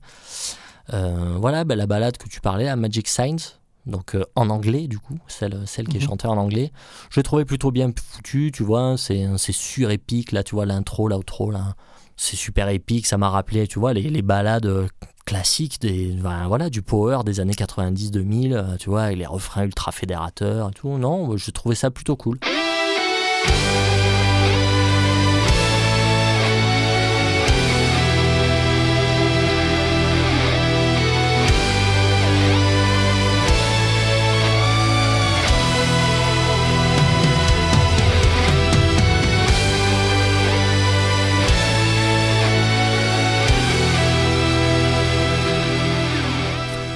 [0.92, 3.38] Voilà, ben, la balade que tu parlais, la Magic Signs,
[3.86, 6.08] donc euh, en anglais, du coup, celle, celle qui est Mhm.
[6.08, 6.72] chantée en anglais,
[7.12, 10.66] je l'ai trouvé plutôt bien foutu, tu vois, c'est c'est sur épique, là, tu vois,
[10.66, 11.76] l'intro, l'outro, là
[12.18, 14.88] c'est super épique, ça m'a rappelé, tu vois, les, les balades euh,
[15.26, 19.64] classiques des, ben, voilà, du power des années 90-2000, euh, tu vois, avec les refrains
[19.64, 20.98] ultra fédérateurs et tout.
[20.98, 22.40] Non, je trouvais ça plutôt cool.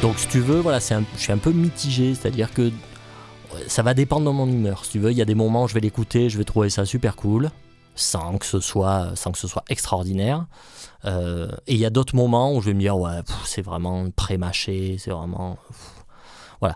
[0.01, 2.71] Donc, si tu veux, voilà, je suis un peu mitigé, c'est-à-dire que
[3.67, 4.83] ça va dépendre de mon humeur.
[4.83, 6.71] Si tu veux, il y a des moments où je vais l'écouter, je vais trouver
[6.71, 7.51] ça super cool,
[7.93, 10.47] sans que ce soit, sans que ce soit extraordinaire.
[11.05, 14.09] Euh, et il y a d'autres moments où je vais me dire, ouais, c'est vraiment
[14.09, 15.57] pré-mâché, c'est vraiment.
[16.59, 16.75] Voilà.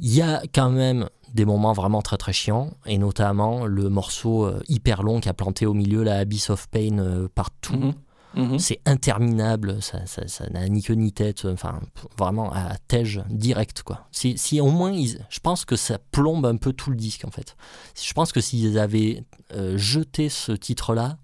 [0.00, 4.46] Il y a quand même des moments vraiment très très chiants, et notamment le morceau
[4.46, 7.76] euh, hyper long qui a planté au milieu la Abyss of Pain euh, partout.
[7.76, 7.94] Mhm.
[8.36, 8.58] Mhm.
[8.58, 11.80] C'est interminable, ça ça- ça n'a ni queue ni tête, enfin
[12.18, 14.06] vraiment à tège direct quoi.
[14.12, 17.24] Si, si au moins, ils- je pense que ça plombe un peu tout le disque
[17.24, 17.56] en fait.
[18.02, 21.18] Je pense que s'ils avaient euh, jeté ce titre-là,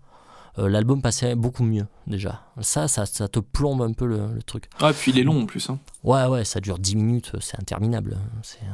[0.58, 2.42] euh, l'album passait beaucoup mieux déjà.
[2.60, 4.68] Ça, ça, ça te plombe un peu le, le truc.
[4.80, 5.70] Ouais, puis il est long en plus.
[5.70, 5.78] hein.
[6.04, 8.18] Ouais, ouais, ça dure 10 minutes, c'est interminable.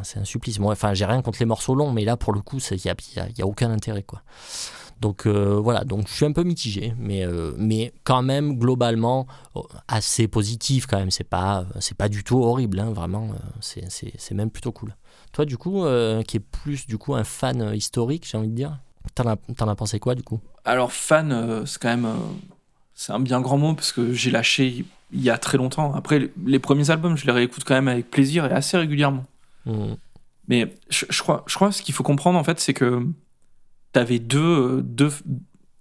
[0.02, 0.58] C'est un supplice.
[0.58, 2.90] Moi, enfin, j'ai rien contre les morceaux longs, mais là, pour le coup, il n'y
[2.90, 4.22] a, y a- y a aucun intérêt, quoi.
[5.00, 9.26] Donc euh, voilà, donc je suis un peu mitigé, mais, euh, mais quand même, globalement,
[9.56, 11.10] euh, assez positif quand même.
[11.10, 13.28] C'est pas, c'est pas du tout horrible, hein, vraiment.
[13.60, 14.94] c'est- même plutôt cool.
[15.32, 18.54] Toi, du coup, euh, qui est plus du coup un fan historique, j'ai envie de
[18.54, 18.78] dire,
[19.14, 19.36] t'en as,
[19.70, 20.40] as pensé quoi, du coup?
[20.64, 22.06] Alors, fan, euh, c'est quand même.
[22.06, 22.14] euh,
[22.94, 25.94] c'est un bien grand mot parce que j'ai lâché il y a très longtemps.
[25.94, 29.24] Après, les- premiers albums, je les réécoute quand même avec plaisir et assez régulièrement.
[29.66, 29.94] Hmm.
[30.48, 33.06] Mais je, je crois, je crois que ce qu'il faut comprendre en fait, c'est que
[33.96, 35.10] t'avais deux, euh, deux,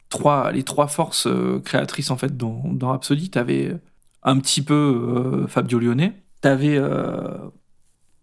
[0.07, 3.29] trois, les trois forces euh, créatrices en fait dans, dans Rhapsody.
[3.29, 3.75] T'avais
[4.23, 7.37] un petit peu euh, Fabio Lione, t'avais euh,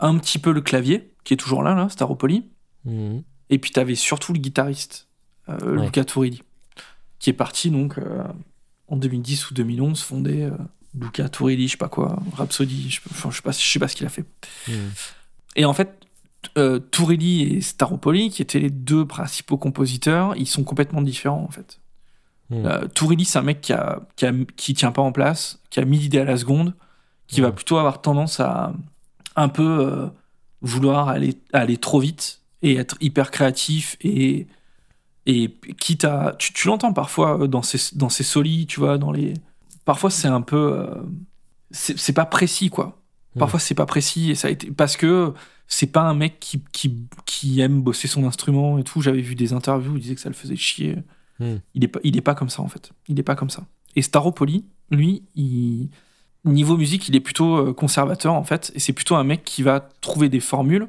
[0.00, 2.48] un petit peu le clavier qui est toujours là, là, Staropoli,
[2.84, 3.20] Hmm.
[3.48, 5.06] et puis t'avais surtout le guitariste
[5.48, 5.84] euh, Ouais.
[5.84, 6.42] Luca Turilli,
[7.20, 8.24] qui est parti donc euh,
[8.88, 10.42] en 2010 ou 2011 fondé.
[10.42, 10.50] euh,
[10.98, 13.02] Luca Turilli, je sais pas quoi, Rhapsody, je, sais
[13.42, 14.24] pas, je sais pas ce qu'il a fait.
[14.66, 14.72] Hmm.
[15.54, 15.96] Et en fait,
[16.58, 16.80] euh,
[17.20, 21.80] et Staropoli, qui étaient les deux principaux compositeurs, ils sont complètement différents en fait.
[22.50, 22.66] Hmm.
[22.66, 25.80] Euh, Turilli, c'est un mec qui, a, qui, a- qui tient pas en place, qui
[25.80, 26.74] a mis l'idée à la seconde,
[27.28, 27.54] qui va Mhm.
[27.54, 28.72] plutôt avoir tendance à
[29.36, 30.06] un peu euh,
[30.60, 34.46] vouloir aller, aller trop vite et être hyper créatif et,
[35.26, 36.34] et quitte à.
[36.38, 39.34] Tu, tu l'entends parfois euh, dans ses, dans ses solis, tu vois, dans les.
[39.84, 40.86] Parfois, c'est un peu.
[41.70, 42.98] c'est pas précis, quoi.
[43.38, 44.70] Parfois, c'est pas précis et ça a été.
[44.70, 45.32] Parce que
[45.66, 49.00] c'est pas un mec qui, qui, qui aime bosser son instrument et tout.
[49.00, 50.98] J'avais vu des interviews où il disait que ça le faisait chier.
[51.38, 51.56] Hmm.
[51.74, 52.92] Il, est pas, il est pas comme ça, en fait.
[53.08, 53.64] Il est pas comme ça.
[53.96, 55.88] Et Staropoli, lui, il,
[56.44, 58.70] niveau musique, il est plutôt euh, conservateur, en fait.
[58.74, 60.88] Et c'est plutôt un mec qui va trouver des formules.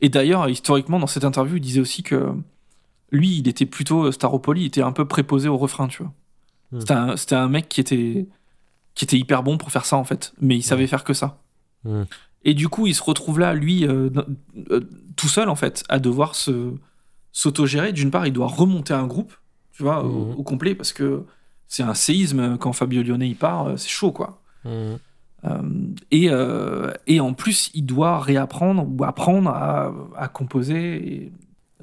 [0.00, 2.32] Et d'ailleurs, historiquement, dans cette interview, il disait aussi que
[3.10, 4.04] lui, il était plutôt.
[4.04, 6.12] euh, Staropoli, il était un peu préposé au refrain, tu vois.
[6.78, 8.26] C'était un, c'était un mec qui était,
[8.94, 10.32] qui était hyper bon pour faire ça, en fait.
[10.40, 11.40] Mais il savait faire que ça.
[11.84, 12.02] Hmm.
[12.44, 14.10] Et du coup, il se retrouve là, lui, euh,
[14.70, 14.80] euh,
[15.16, 16.72] tout seul, en fait, à devoir se
[17.32, 17.92] s'autogérer.
[17.92, 19.34] D'une part, il doit remonter un groupe,
[19.72, 21.24] tu vois, au, au complet, parce que
[21.66, 24.40] c'est un séisme quand Fabio Lione il part, euh, c'est chaud, quoi.
[24.64, 24.96] Hmm.
[26.10, 26.28] Et,
[27.06, 31.12] et en plus, il doit réapprendre ou apprendre à, à composer.
[31.14, 31.32] Et,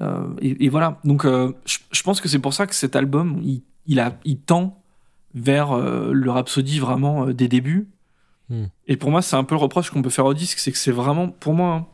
[0.02, 1.00] euh, et- et voilà.
[1.04, 4.18] Donc, euh, je, je pense que c'est pour ça que cet album, il, il, a,
[4.26, 4.82] il tend
[5.34, 7.88] vers euh, le Rhapsody vraiment des débuts.
[8.48, 8.66] Hmm.
[8.86, 10.78] Et pour moi, c'est un peu le reproche qu'on peut faire au disque, c'est que
[10.78, 11.86] c'est vraiment, pour moi, hein,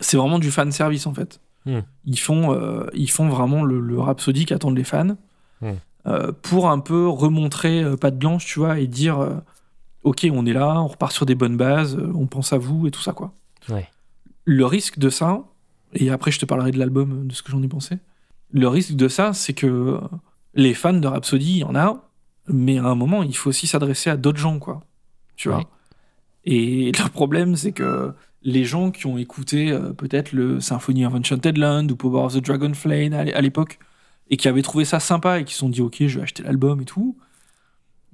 [0.00, 1.40] c'est vraiment du fan service en fait.
[1.66, 1.80] Hmm.
[2.04, 5.16] Ils, font, euh, ils font vraiment le, le Rhapsody qu'attendent les fans
[5.60, 5.72] Hmm.
[6.06, 9.40] euh, pour un peu remontrer euh, patte blanche, tu vois, et dire
[10.04, 12.92] ok, on est là, on repart sur des bonnes bases, on pense à vous et
[12.92, 13.32] tout ça quoi.
[13.68, 13.88] Ouais.
[14.44, 15.42] Le risque de ça,
[15.94, 17.98] et après je te parlerai de l'album, de ce que j'en ai pensé.
[18.52, 20.00] Le risque de ça, c'est que
[20.54, 22.08] les fans de Rhapsody, il y en a,
[22.46, 24.82] mais à un moment, il faut aussi s'adresser à d'autres gens, quoi.
[25.38, 25.64] Tu vois.
[26.44, 31.14] Et le problème, c'est que les gens qui ont écouté euh, peut-être le Symphony of
[31.14, 33.78] Enchanted Land ou Power of the Dragon Flame à l'é- à l'époque,
[34.30, 36.42] et qui avaient trouvé ça sympa et qui se sont dit, ok, je vais acheter
[36.42, 37.16] l'album et tout,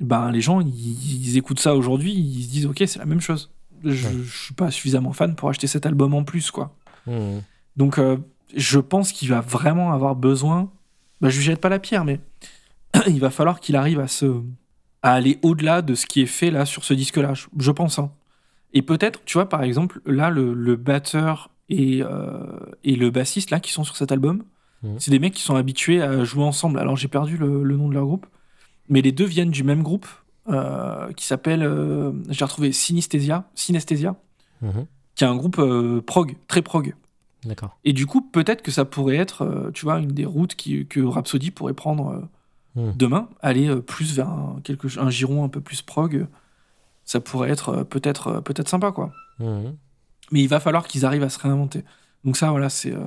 [0.00, 3.20] ben les gens, ils, ils écoutent ça aujourd'hui, ils se disent, ok, c'est la même
[3.20, 3.50] chose.
[3.84, 4.14] Je, Ouais.
[4.24, 6.74] je suis pas suffisamment fan pour acheter cet album en plus, quoi.
[7.06, 7.40] Hmm.
[7.76, 8.16] Donc, euh,
[8.56, 10.70] je pense qu'il va vraiment avoir besoin.
[11.20, 12.20] Bah, je lui jette pas la pierre, mais
[13.08, 14.40] il va falloir qu'il arrive à se
[15.04, 17.34] à aller au-delà de ce qui est fait là sur ce disque-là.
[17.34, 17.98] Je, je pense.
[18.00, 18.10] hein.
[18.72, 22.42] Et peut-être, tu vois, par exemple, là, le, le batteur et, euh,
[22.82, 24.42] et le bassiste là qui sont sur cet album,
[24.82, 24.96] Mhm.
[24.98, 26.78] c'est des mecs qui sont habitués à jouer ensemble.
[26.78, 28.26] Alors, j'ai perdu le, le nom de leur groupe,
[28.90, 30.06] mais les deux viennent du même groupe
[30.50, 34.14] euh, qui s'appelle, euh, j'ai retrouvé Synesthesia, Synesthesia,
[34.60, 34.84] Mhm.
[35.14, 35.58] qui est un groupe
[36.06, 36.94] prog, très prog.
[37.46, 37.76] D'accord.
[37.84, 41.00] Et du coup, peut-être que ça pourrait être, tu vois, une des routes qui, que
[41.00, 42.26] Rhapsody pourrait prendre
[42.76, 42.92] euh, Hmm.
[42.96, 46.26] demain, aller euh, plus vers un, quelque, un giron un peu plus prog.
[47.04, 49.12] Ça pourrait être euh, peut-être euh, peut-être sympa, quoi.
[49.38, 49.76] Mhm.
[50.32, 51.84] Mais il va falloir qu'ils arrivent à se réinventer.
[52.24, 53.04] Donc ça, voilà, c'est euh,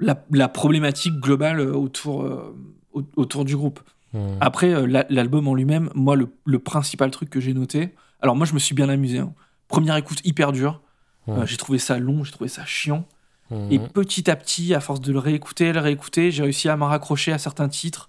[0.00, 2.54] la, la problématique globale euh, autour, euh,
[2.92, 3.80] au- autour du groupe.
[4.12, 4.36] Hmm.
[4.40, 8.36] Après, euh, la- l'album en lui-même, moi, le, le principal truc que j'ai noté, alors
[8.36, 9.18] moi, je me suis bien amusé.
[9.18, 9.34] hein.
[9.68, 10.80] Première écoute hyper dure.
[11.28, 13.04] Euh, j'ai trouvé ça long, j'ai trouvé ça chiant.
[13.50, 13.66] Hmm.
[13.70, 16.84] Et petit à petit, à force de le réécouter, le réécouter, j'ai réussi à me
[16.84, 18.08] raccrocher à certains titres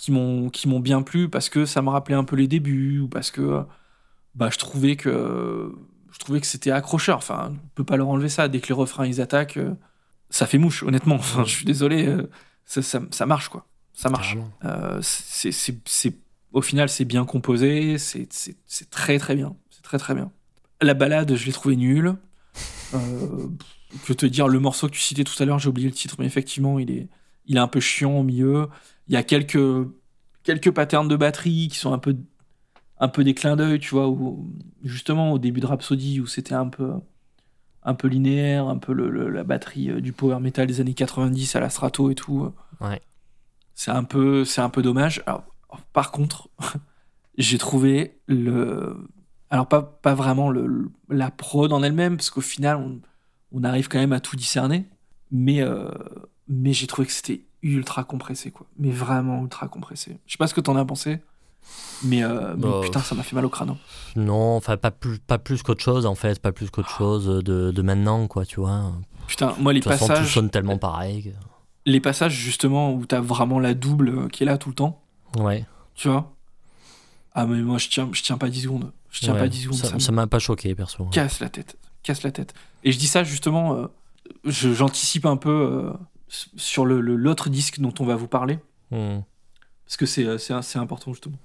[0.00, 3.00] qui m'ont qui m'ont bien plu parce que ça me rappelait un peu les débuts
[3.00, 3.62] ou parce que
[4.34, 5.72] bah je trouvais que
[6.12, 7.18] je trouvais que c'était accrocheur.
[7.18, 9.74] Enfin, on peut pas leur enlever ça dès que les refrains ils attaquent, euh,
[10.30, 11.16] ça fait mouche honnêtement.
[11.20, 12.30] Enfin, je suis désolé, euh,
[12.66, 14.36] ça, ça, ça marche quoi, ça marche.
[14.64, 16.14] Euh, c'est c'est c'est
[16.52, 19.56] Au final, c'est bien composé, c'est c'est- c'est très très bien.
[19.70, 20.32] C'est très très bien.
[20.82, 22.16] La balade, je l'ai trouvé nulle.
[22.94, 23.48] Euh,
[24.06, 26.16] que te dire, le morceau que tu citais tout à l'heure, j'ai oublié le titre,
[26.18, 27.08] mais effectivement, il est,
[27.46, 28.68] il est un peu chiant au milieu.
[29.10, 29.58] Il y a quelques,
[30.44, 32.16] quelques patterns de batterie qui sont un peu,
[32.98, 34.48] un peu des clins d'œil, tu vois, où,
[34.84, 36.92] justement au début de Rhapsody, où c'était un peu,
[37.82, 40.94] un peu linéaire, un peu le- le- la batterie euh, du power metal des années
[40.94, 42.52] 90 à la Strato et tout.
[42.80, 43.02] Ouais.
[43.74, 45.22] C'est un peu, c'est un peu dommage.
[45.26, 45.44] Alors,
[45.92, 46.48] par contre,
[47.36, 48.96] j'ai trouvé le,
[49.50, 53.00] alors pas, pas vraiment le, le- la prod en elle-même, parce qu'au final, on,
[53.52, 54.86] on arrive quand même à tout discerner,
[55.32, 55.88] mais, euh,
[56.46, 58.66] mais j'ai trouvé que c'était ultra compressé, quoi.
[58.78, 60.18] Mais vraiment ultra compressé.
[60.26, 61.20] Je sais pas ce que t'en as pensé,
[62.04, 63.70] mais, euh, mais Bah, putain, ça m'a fait mal au crâne.
[63.70, 63.76] hein.
[64.16, 67.70] Non, enfin, pas plus, pas plus qu'autre chose, en fait, pas plus qu'autre chose de,
[67.70, 68.92] de maintenant, quoi, tu vois.
[69.26, 71.22] Putain, moi, les De toute façon, tout passages, sonne tellement pareil.
[71.24, 71.28] que-
[71.86, 75.02] les passages justement où t'as vraiment la double euh, qui est là tout le temps,
[75.38, 75.64] Ouais.
[75.94, 76.32] tu vois?
[77.32, 78.92] Ah, mais moi, je tiens, je tiens pas 10 secondes.
[79.10, 79.40] Je tiens ouais.
[79.40, 80.00] pas 10 secondes.
[80.00, 81.04] Ça m'a pas choqué, perso.
[81.06, 81.76] casse la tête.
[82.02, 82.54] Casse la tête.
[82.84, 83.86] Et je dis ça justement, euh,
[84.44, 85.92] j'anticipe un peu euh,
[86.56, 88.58] sur le- le- l'autre disque dont on va vous parler,
[88.90, 89.20] Hmm.
[89.84, 90.38] parce que c'est euh,
[90.76, 91.38] important justement.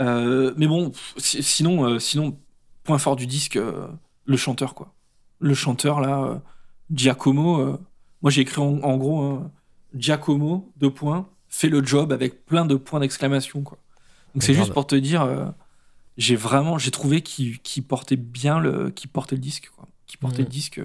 [0.00, 2.38] Euh, mais bon, sinon, euh, sinon,
[2.84, 3.88] point fort du disque, euh,
[4.26, 4.94] le chanteur quoi.
[5.40, 6.40] Le chanteur là,
[6.92, 7.78] Giacomo.
[8.22, 9.50] moi j'ai écrit en, en gros, hein,
[9.94, 13.78] Giacomo deux points fait le job avec plein de points d'exclamation quoi.
[14.34, 15.52] Donc c'est juste pour te dire,
[16.16, 20.44] j'ai vraiment, j'ai trouvé qu'il portait bien le, portait le disque quoi, qu'il portait Mhm.
[20.44, 20.80] le disque.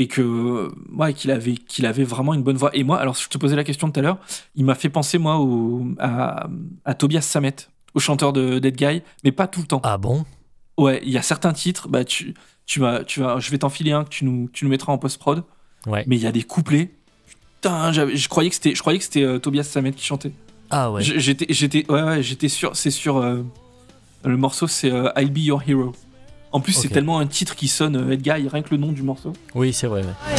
[0.00, 2.70] Et que ouais, qu'il avait qu'il avait vraiment une bonne voix.
[2.74, 4.18] Et moi alors je te posais la question tout à l'heure
[4.54, 6.48] il m'a fait penser moi au, à,
[6.84, 7.54] à Tobias Sammet
[7.94, 9.80] au chanteur de Dead Guy mais pas tout le temps.
[9.84, 10.24] Ah bon?
[10.76, 12.34] Ouais il y a certains titres bah tu
[12.64, 14.92] tu vas tu vas je vais t'en filer un que tu nous tu nous mettras
[14.92, 15.42] en post prod
[15.86, 16.04] Ouais.
[16.06, 16.90] mais il y a des couplets.
[17.60, 20.32] Putain je croyais que c'était je croyais que c'était euh, Tobias Sammet qui chantait.
[20.70, 21.02] Ah ouais.
[21.02, 23.42] J'étais j'étais ouais, ouais j'étais sûr c'est sur euh,
[24.24, 25.92] le morceau c'est euh, I'll Be Your Hero
[26.52, 29.02] en plus c'est tellement un titre qui sonne euh, Guy rien que le nom du
[29.02, 30.02] morceau Oui, c'est vrai.
[30.02, 30.38] ouais.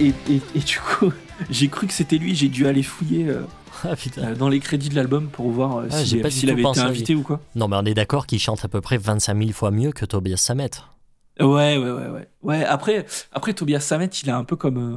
[0.00, 1.12] Et, et- et du coup,
[1.50, 2.34] j'ai cru que c'était lui.
[2.34, 3.42] J'ai dû aller fouiller euh,
[3.84, 6.80] Ah euh, dans les crédits de l'album pour voir euh, Ah, s'il tout avait pensé
[6.80, 7.40] été invité ou quoi.
[7.54, 10.04] Non, mais on est d'accord qu'il chante à peu près 25 000 fois mieux que
[10.06, 10.70] Tobias Sammet.
[11.40, 12.28] Ouais, ouais, ouais, ouais.
[12.42, 14.78] Ouais, après, après Tobias Sammet, il est un peu comme.
[14.78, 14.96] euh,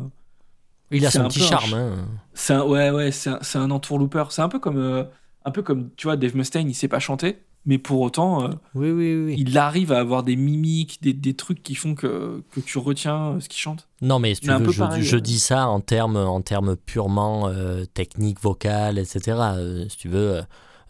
[0.91, 1.71] Il a son un petit un charme.
[1.71, 1.95] ch- hein.
[2.33, 4.25] c'est un, ouais, ouais, c'est un, c'est un entourlooper.
[4.29, 5.03] C'est un peu comme, euh,
[5.45, 8.49] un peu comme, tu vois, Dave Mustaine, il sait pas chanter, mais pour autant, euh,
[8.75, 9.35] Oui, oui, oui.
[9.37, 13.39] il arrive à avoir des mimiques, des, des trucs qui font que, que tu retiens
[13.39, 13.87] ce qu'il chante.
[14.01, 16.75] Non, mais si tu Mais veux, je, pareil, je dis ça en termes en termes
[16.75, 19.37] purement euh, techniques, vocales, etc.
[19.57, 20.41] Euh, si tu veux,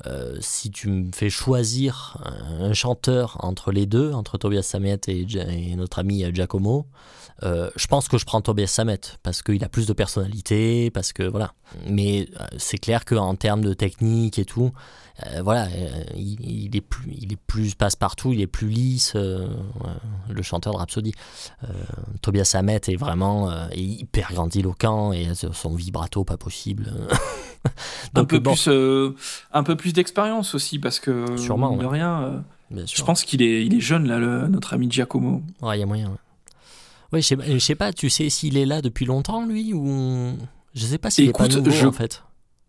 [0.05, 2.17] euh, si tu me fais choisir
[2.59, 6.85] un, chanteur entre les deux, entre Tobias Sammet et, notre ami euh, Giacomo,
[7.43, 11.13] euh, je pense que je prends Tobias Sammet parce qu'il a plus de personnalité, parce
[11.13, 11.53] que voilà.
[11.87, 14.71] Mais c'est clair qu'en termes de technique et tout,
[15.25, 19.13] euh, voilà, euh, il, il est plus, il est plus passe-partout, il est plus lisse,
[19.15, 19.47] euh,
[20.29, 21.13] le chanteur de Rhapsody.
[22.21, 26.91] Tobias Sammet est vraiment est hyper grandiloquent et son vibrato pas possible.
[28.15, 28.69] un peu bon, plus,
[29.51, 31.87] un peu plus d'expérience aussi, parce que Sûrement, de ouais.
[31.87, 32.43] rien.
[32.71, 35.41] Je pense qu'il est, il est jeune, là, le- notre ami Giacomo.
[35.61, 36.09] Ouais, il y a moyen.
[37.11, 37.21] ouais.
[37.21, 40.33] Je sais, pas- je sais pas, tu sais s'il est là depuis longtemps, lui, ou.
[40.75, 42.23] Je sais pas s'il est pas nouveau, je- en fait.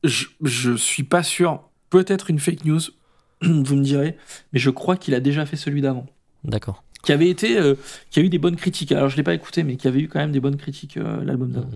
[0.05, 1.61] Je, je suis pas sûr.
[1.91, 2.81] Peut-être une fake news,
[3.43, 4.17] vous me direz.
[4.53, 6.07] Mais je crois qu'il a déjà fait celui d'avant.
[6.45, 6.83] D'accord.
[7.03, 7.57] Qui avait été.
[7.59, 7.75] euh,
[8.11, 8.93] qui a eu des bonnes critiques.
[8.93, 11.23] Alors, je l'ai pas écouté, mais qui avait eu quand même des bonnes critiques, euh,
[11.25, 11.71] l'album d'avant.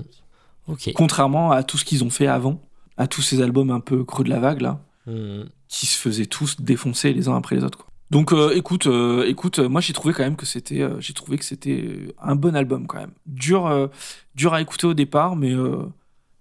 [0.69, 0.91] Ok.
[0.95, 2.61] Contrairement à tout ce qu'ils ont fait avant,
[2.97, 5.43] à tous ces albums un peu creux de la vague, là, Hmm.
[5.67, 7.89] qui se faisaient tous défoncer les uns après les autres, quoi.
[8.13, 8.87] Donc, euh, écoute,
[9.27, 12.87] écoute, moi j'ai trouvé quand même que c'était, j'ai trouvé que c'était un bon album
[12.87, 13.11] quand même.
[13.27, 13.91] Dur,
[14.37, 15.55] dur à écouter au départ, mais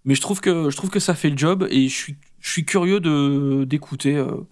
[0.06, 2.52] mais je trouve que je trouve que ça fait le job et je suis je
[2.52, 4.46] suis curieux de d'écouter euh,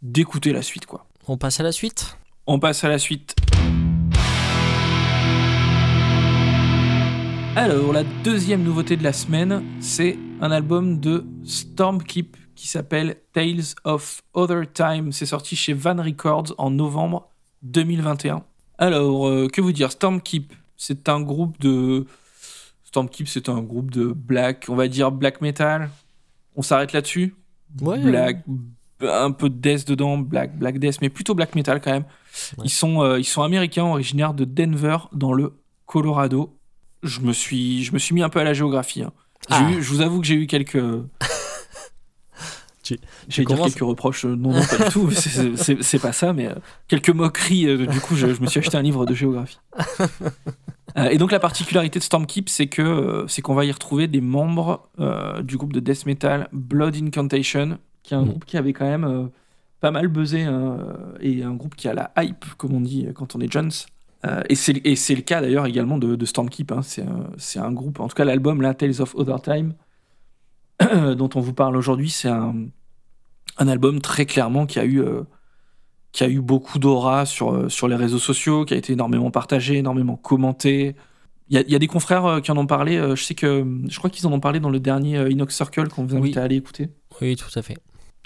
[0.00, 1.06] d'écouter la suite quoi.
[1.28, 2.16] On passe à la suite?
[2.46, 3.36] On passe à la suite.
[7.56, 13.74] Alors, la deuxième nouveauté de la semaine, c'est un album de Stormkeep qui s'appelle Tales
[13.84, 15.12] of Other Time.
[15.12, 17.28] C'est sorti chez Van Records en novembre
[17.62, 18.44] 2021.
[18.78, 19.90] Alors, euh, que vous dire?
[19.90, 22.06] Stormkeep, c'est un groupe de.
[22.84, 25.90] Stormkeep, c'est un groupe de black, on va dire black metal.
[26.60, 27.34] On s'arrête là-dessus
[27.80, 27.98] Ouais.
[27.98, 28.44] Black,
[29.00, 32.02] un peu de death dedans, black, black death, mais plutôt black metal quand même.
[32.58, 32.64] Ouais.
[32.66, 35.54] Ils, sont, euh, ils sont américains, originaires de Denver, dans le
[35.86, 36.54] Colorado.
[37.02, 39.02] Je me suis, je me suis mis un peu à la géographie.
[39.02, 39.12] hein.
[39.48, 39.70] Ah.
[39.70, 40.76] eu- je vous avoue que j'ai eu quelques.
[43.28, 45.10] Dire commences- quelques reproches, euh, non, non, pas du tout,
[45.82, 46.54] c'est- pas ça, mais euh,
[46.88, 47.66] quelques moqueries.
[47.68, 49.58] euh, du coup, je, je me suis acheté un livre de géographie.
[50.98, 54.20] Euh, et donc, la particularité de Stormkeep, c'est que c'est qu'on va y retrouver des
[54.20, 54.88] membres
[55.44, 58.28] du groupe de death metal Blood Incantation, qui est un Mhm.
[58.30, 59.30] groupe qui avait quand même
[59.80, 60.48] pas mal buzzé,
[61.20, 63.70] et un groupe qui a la hype, comme on dit quand on est Jones.
[64.26, 66.72] Euh, et c'est et c'est le cas d'ailleurs également de, de Stormkeep.
[66.72, 66.82] hein.
[66.82, 69.74] C'est un, c'est un groupe, en tout cas l'album là, Tales of Other Time,
[71.16, 72.54] dont on vous parle aujourd'hui, c'est un,
[73.60, 75.22] un album très clairement qui a eu, euh,
[76.12, 79.30] qui a eu beaucoup d'aura sur, euh, sur les réseaux sociaux, qui a été énormément
[79.30, 80.96] partagé, énormément commenté.
[81.48, 82.98] Il y a, il y a des confrères euh, qui en ont parlé.
[83.14, 86.04] je sais que je crois qu'ils en ont parlé dans le dernier Inox Circle qu'on
[86.04, 86.40] vous invite Oui.
[86.40, 86.88] à aller écouter.
[87.20, 87.76] Oui, tout à fait.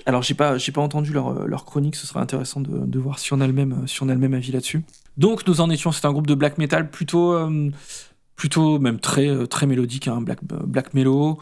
[0.06, 3.18] Alors j'ai pas j'ai pas entendu leur, leur chronique, ce serait intéressant de, de voir
[3.20, 4.82] si on a le même si on a le même avis là-dessus.
[5.16, 7.70] Donc nous en étions, c'est un groupe de black metal plutôt euh,
[8.34, 11.38] plutôt même très très mélodique, hein, black black mellow,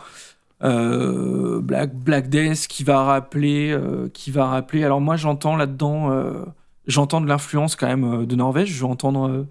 [0.62, 4.85] black black death qui va rappeler euh, qui va rappeler.
[4.85, 6.44] Alors moi j'entends là-dedans euh,
[6.87, 8.70] j'entends de l'influence quand même euh, de Norvège.
[8.70, 9.48] Je vais entendre euh,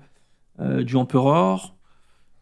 [0.60, 1.76] euh, du Emperor,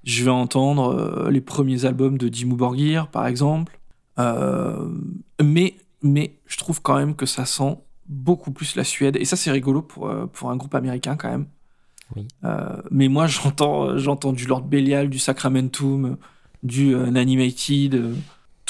[0.04, 3.80] je vais entendre euh, les premiers albums de Dimmu Borgir par exemple.
[4.20, 4.90] Euh,
[5.42, 7.78] mais mais je trouve quand même que ça sent
[8.10, 9.16] beaucoup plus la Suède.
[9.18, 11.46] Et ça, c'est rigolo pour, euh, pour un groupe américain quand même.
[12.16, 12.28] Oui.
[12.44, 16.16] Euh, mais moi, j'entends, euh, j'entends du Lord Belial, du Sacramentum, euh,
[16.64, 18.16] du euh, Animated,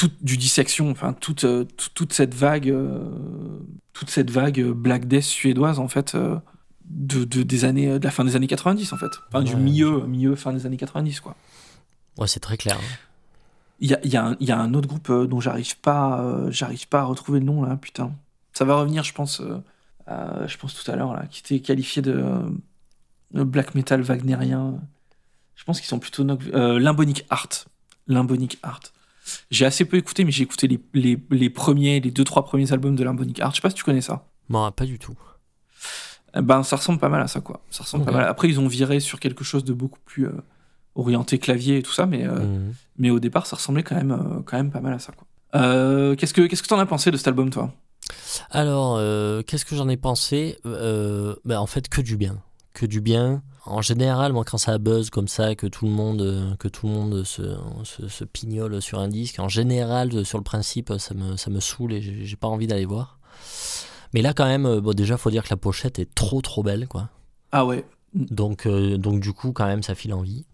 [0.04, 3.04] euh, tout, du Dissection, enfin toute, euh, tout- toute cette vague, euh,
[3.94, 6.16] toute cette vague euh, Black Death suédoise en fait.
[6.16, 6.38] euh,
[6.92, 9.12] de, de- des années, de la fin des années 90 en fait.
[9.28, 11.36] Enfin, du milieu, milieu, fin des années 90 quoi.
[12.18, 12.78] Ouais, c'est très clair.
[12.78, 12.96] hein.
[13.80, 15.40] Il y a, il y a un- il y a un autre groupe euh, dont
[15.40, 18.12] j'arrive pas, euh, j'arrive pas à retrouver le nom là, putain.
[18.54, 19.62] Ça va revenir, je pense, euh,
[20.08, 22.40] à- je pense tout à l'heure là, qui était qualifié de, euh,
[23.34, 24.80] de black metal wagnérien.
[25.56, 27.50] Je pense qu'ils sont plutôt no- euh, Limbonic Art.
[28.08, 28.80] Limbonic Art.
[29.52, 32.72] J'ai assez peu écouté, mais j'ai écouté les, les, les premiers, les deux trois premiers
[32.72, 33.52] albums de Limbonic Art.
[33.52, 34.26] Je sais pas si tu connais ça.
[34.50, 35.16] Moi, pas du tout.
[36.36, 37.62] Eh Ben, ça ressemble pas mal à ça, quoi.
[37.70, 38.28] Ça ressemble pas mal.
[38.28, 40.32] Après, ils ont viré sur quelque chose de beaucoup plus euh,
[40.96, 42.74] orienté clavier et tout ça, mais euh, Mhm.
[42.98, 45.12] mais au départ, ça ressemblait quand même, euh, quand même pas mal à ça.
[45.14, 45.26] Quoi.
[46.16, 47.74] Qu'est-ce que qu'est-ce que t'en as pensé de cet album, toi?
[48.52, 48.98] Alors,
[49.46, 50.58] qu'est-ce que j'en ai pensé?
[50.64, 52.38] Ben, En fait, que du bien.
[52.74, 53.42] Que du bien.
[53.70, 56.88] En général, moi, quand ça buzz comme ça, que tout le monde, euh, que tout
[56.88, 60.92] le monde se, se, se pignole sur un disque, en général, euh, sur le principe,
[60.98, 63.20] ça me, ça me saoule et j'ai pas envie d'aller voir.
[64.14, 66.64] Mais là, quand même, euh, bon, déjà, faut dire que la pochette est trop, trop
[66.64, 67.10] belle, quoi.
[67.52, 67.86] Ah ouais.
[68.14, 70.46] Donc, euh, donc du coup, quand même, ça file envie.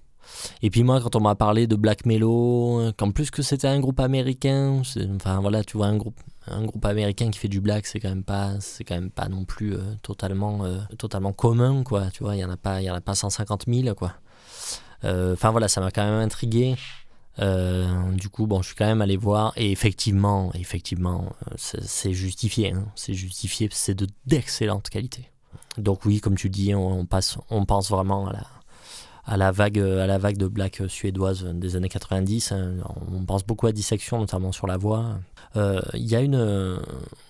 [0.62, 3.80] Et puis moi, quand on m'a parlé de Black Mellow, qu'en plus que c'était un
[3.80, 4.82] groupe américain,
[5.16, 8.10] enfin voilà, tu vois un groupe, un groupe américain qui fait du black, c'est quand
[8.10, 12.10] même pas, c'est quand même pas non plus euh, totalement, euh, totalement commun, quoi.
[12.12, 14.14] Tu vois, il y en a pas, il y en a pas 150 000, quoi.
[15.04, 16.76] Euh, Enfin voilà, ça m'a quand même intrigué.
[17.38, 22.72] Du coup, bon, je suis quand même allé voir et effectivement, effectivement, c'est c'est justifié,
[22.72, 22.86] hein.
[22.96, 25.30] c'est justifié, c'est de d'excellente qualité.
[25.78, 28.48] Donc oui, comme tu dis, on, on passe, on pense vraiment à la,
[29.26, 32.52] à la vague, à la vague de black suédoise des années 90.
[32.54, 32.76] hein.
[33.12, 35.20] On pense beaucoup à dissection, notamment sur la voix.
[35.56, 36.80] Euh, Il y a une,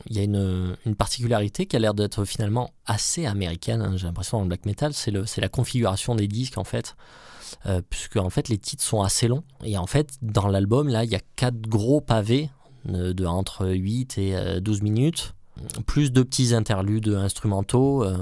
[0.08, 3.82] il y a une, une particularité qui a l'air d'être finalement assez américaine.
[3.82, 6.96] hein, J'ai l'impression dans le black metal, c'est la configuration des disques en fait.
[7.68, 11.04] Euh, puisque en fait les titres sont assez longs et en fait dans l'album là
[11.04, 12.50] il y a quatre gros pavés
[12.90, 15.36] euh, de entre 8 et euh, 12 minutes
[15.86, 18.18] plus de petits interludes instrumentaux euh,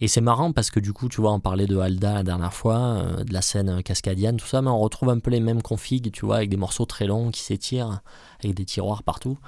[0.00, 2.54] et c'est marrant parce que du coup, tu vois, on parlait de Alda la dernière
[2.54, 5.62] fois, euh, de la scène cascadienne, tout ça, mais on retrouve un peu les mêmes
[5.62, 8.00] configs, tu vois, avec des morceaux très longs qui s'étirent,
[8.42, 9.38] avec des tiroirs partout.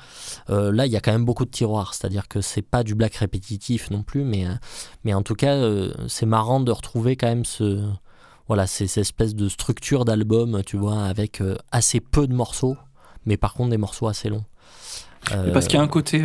[0.50, 2.94] Euh, là, il y a quand même beaucoup de tiroirs, c'est-à-dire que c'est pas du
[2.94, 4.46] black répétitif non plus, mais,
[5.04, 5.56] mais en tout cas,
[6.08, 7.88] c'est marrant de retrouver quand même ce.
[8.48, 12.76] Voilà, c'est cette espèce de structure d'album, tu vois, avec assez peu de morceaux,
[13.24, 14.44] mais par contre des morceaux assez longs.
[15.52, 16.24] Parce qu'il y a un côté,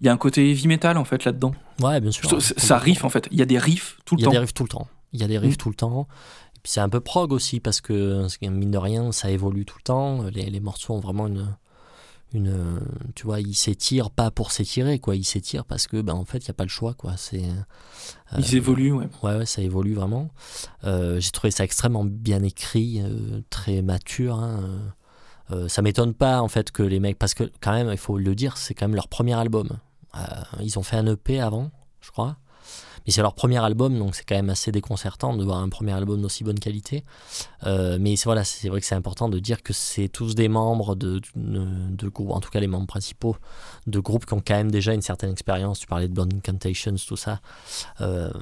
[0.00, 1.52] il y a un côté heavy metal en fait là-dedans.
[1.80, 2.22] Ouais, bien sûr.
[2.24, 3.28] Je trouve- Ça ça riff en fait.
[3.30, 4.32] Il y a des riffs tout le Il y a temps.
[4.32, 4.88] des riffs tout le temps.
[5.12, 5.56] Il y a des riffs Mm.
[5.58, 6.08] tout le temps.
[6.56, 9.76] Et puis c'est un peu prog aussi parce que mine de rien, ça évolue tout
[9.78, 10.22] le temps.
[10.24, 11.54] Les, les morceaux ont vraiment une,
[12.34, 12.80] une,
[13.14, 15.14] tu vois, ils s'étirent pas pour s'étirer quoi.
[15.16, 17.14] Ils s'étirent parce que ben en fait il y a pas le choix quoi.
[17.16, 19.08] C'est euh, Ils évoluent, ouais.
[19.22, 20.28] ouais, ouais ça évolue vraiment.
[20.84, 24.36] Euh, J'ai trouvé ça extrêmement bien écrit, euh, très mature.
[24.36, 24.60] hein.
[25.52, 28.18] Euh, ça m'étonne pas en fait que les mecs, parce que quand même il faut
[28.18, 29.68] le dire, c'est quand même leur premier album.
[30.16, 32.36] Euh, ils ont fait un EP avant, je crois.
[33.06, 35.92] Mais c'est leur premier album, donc c'est quand même assez déconcertant de voir un premier
[35.92, 37.04] album d'aussi bonne qualité.
[37.64, 40.96] Euh, mais voilà, c'est vrai que c'est important de dire que c'est tous des membres
[40.96, 43.36] de, de, groupes, en tout cas les membres principaux,
[43.86, 45.78] de groupes qui ont quand même déjà une certaine expérience.
[45.78, 47.40] Tu parlais de Blonde Incantations, tout ça.
[48.00, 48.32] Euh,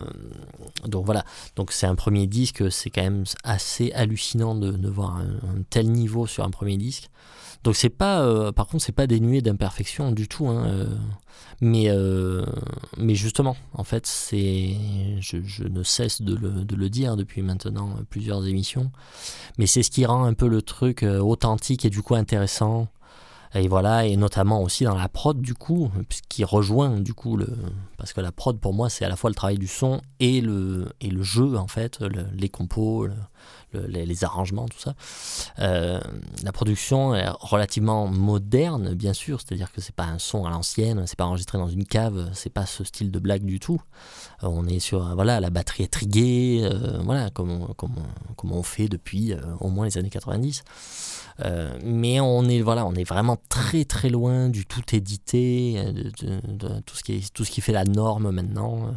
[0.86, 1.24] donc voilà,
[1.56, 6.26] donc c'est un premier disque, c'est quand même assez hallucinant de, voir un tel niveau
[6.26, 7.10] sur un premier disque.
[7.64, 10.46] Donc c'est pas, euh, par contre, c'est pas dénué d'imperfection du tout.
[10.48, 10.86] hein, euh,
[11.62, 12.44] mais, euh,
[12.98, 14.76] mais justement, en fait, c'est,
[15.20, 18.92] je, ne cesse de le, de le dire depuis maintenant plusieurs émissions.
[19.56, 22.88] Mais c'est ce qui rend un peu le truc authentique et du coup intéressant.
[23.57, 25.90] Et voilà, et notamment aussi dans la prod du coup,
[26.28, 27.48] qui rejoint du coup le,
[27.98, 30.40] parce que la prod pour moi c'est à la fois le travail du son et
[30.40, 33.14] le et le jeu en fait, le- les compos, le-
[33.72, 34.94] le- les, arrangements, tout ça.
[35.59, 36.00] Euh,
[36.42, 41.05] la production est relativement moderne, bien sûr, c'est-à-dire que c'est pas un son à l'ancienne,
[41.07, 43.80] c'est pas enregistré dans une cave, c'est pas ce style de blague du tout.
[44.42, 48.34] Euh, on est sur, voilà, la batterie est triguée, euh, voilà, comme on, comme, on,
[48.34, 50.62] comme on fait depuis au moins les années 90.
[51.41, 55.93] Euh, mais on est, voilà, on est vraiment très très loin du tout édité, euh,
[55.93, 58.95] de, de- de tout, ce qui est, tout ce qui fait la norme maintenant.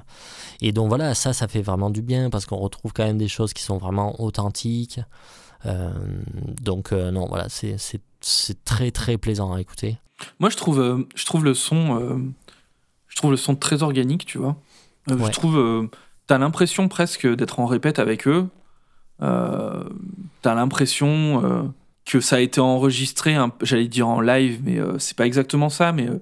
[0.61, 3.27] Et donc voilà, ça, ça fait vraiment du bien parce qu'on retrouve quand même des
[3.27, 4.99] choses qui sont vraiment authentiques.
[5.65, 5.91] Euh,
[6.61, 9.97] donc euh, non, voilà, c'est c'est- c'est très très plaisant à écouter.
[10.39, 12.17] Moi, je trouve, euh, je trouve le son, euh,
[13.07, 14.55] je trouve le son très organique, tu vois.
[15.09, 15.27] Euh, Ouais.
[15.27, 15.87] Je trouve, euh,
[16.27, 18.47] t'as l'impression presque d'être en répète avec eux.
[19.21, 19.83] Euh,
[20.43, 21.63] t'as l'impression euh,
[22.09, 25.91] que ça a été enregistré, j'allais dire en live, mais euh, c'est pas exactement ça.
[25.91, 26.21] Mais euh,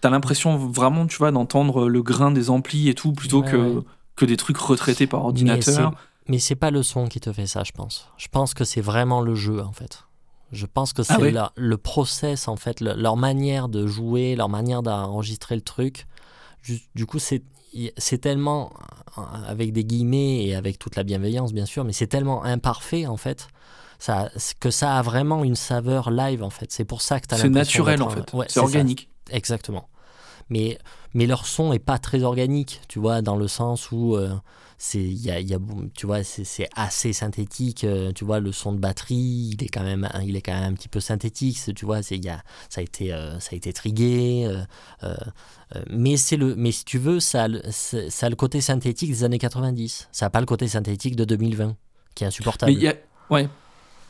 [0.00, 3.56] t'as l'impression vraiment, tu vois, d'entendre le grain des amplis et tout, plutôt Ouais, que
[3.56, 3.82] ouais.
[4.16, 5.92] que des trucs retraités par ordinateur.
[6.28, 8.08] Mais c'est pas le son qui te fait ça, je pense.
[8.16, 10.04] Je pense que c'est vraiment le jeu, en fait.
[10.52, 13.86] Je pense que c'est Ah ouais la- le process, en fait, le- leur manière de
[13.86, 16.06] jouer, leur manière d'enregistrer le truc.
[16.62, 17.42] Ju- Du coup, c'est
[17.98, 18.72] c'est tellement,
[19.18, 23.06] euh, avec des guillemets et avec toute la bienveillance, bien sûr, mais c'est tellement imparfait,
[23.06, 23.48] en fait,
[23.98, 24.30] ça,
[24.60, 26.70] que ça a vraiment une saveur live, en fait.
[26.72, 28.32] C'est pour ça que tu as C'est naturel en fait.
[28.32, 28.62] Ouais, c'est ça.
[28.62, 29.08] organique.
[29.30, 29.88] Exactement.
[30.48, 30.78] Mais,
[31.14, 34.32] mais leur son est pas très organique, tu vois, dans le sens où euh,
[34.78, 35.58] c'est, y a, y a,
[35.94, 37.82] tu vois, c'est, assez synthétique.
[37.82, 40.70] euh, tu vois, le son de batterie, il est quand même, il est quand même
[40.72, 41.58] un petit peu synthétique.
[41.74, 44.48] Tu vois, c'est, ça a été, euh, ça a été trigué.
[45.02, 45.16] euh,
[45.90, 48.60] mais c'est le, mais si tu veux, ça, a le- c'est- ça a le côté
[48.60, 50.08] synthétique des années 90.
[50.12, 51.76] Ça a pas le côté synthétique de 2020,
[52.14, 52.70] qui est insupportable.
[52.72, 52.94] Mais il y a,
[53.30, 53.48] ouais.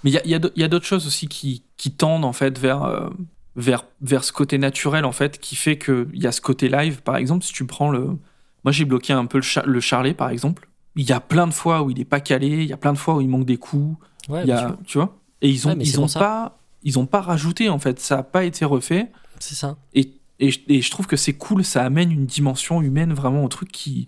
[0.06, 3.08] Mais il y a, y d'autres choses aussi qui, qui tendent en fait vers, euh,
[3.56, 7.02] vers, vers ce côté naturel en fait, qui fait qu'il y a ce côté live.
[7.02, 8.06] Par exemple, si tu prends le.
[8.64, 10.68] Moi, j'ai bloqué un peu le, cha- le charlet, par exemple.
[10.94, 12.92] Il y a plein de fois où il est pas calé, il y a plein
[12.92, 13.98] de fois où il manque des coups.
[14.28, 16.58] Ouais, y a, tu vois Et ils ont, Ouais, ils pas.
[16.84, 19.10] Ils ont pas rajouté en fait, ça a pas été refait.
[19.40, 19.76] c'est ça.
[19.92, 23.42] Et, et, je- et je trouve que c'est cool, ça amène une dimension humaine vraiment
[23.44, 24.06] au truc qui,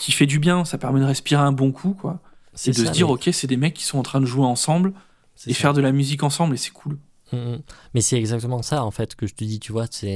[0.00, 0.64] qui fait du bien.
[0.64, 2.18] Ça permet de respirer un bon coup, quoi.
[2.54, 4.20] C'est Et de ça, se dire, mais ok, c'est des mecs qui sont en train
[4.20, 4.92] de jouer ensemble
[5.46, 6.98] et faire de la musique ensemble, et c'est cool.
[7.32, 7.58] Mm, mm.
[7.94, 10.06] Mais c'est exactement ça en fait que je te dis, tu vois, tu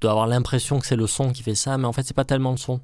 [0.00, 2.24] dois avoir l'impression que c'est le son qui fait ça, mais en fait c'est pas
[2.24, 2.80] tellement le son.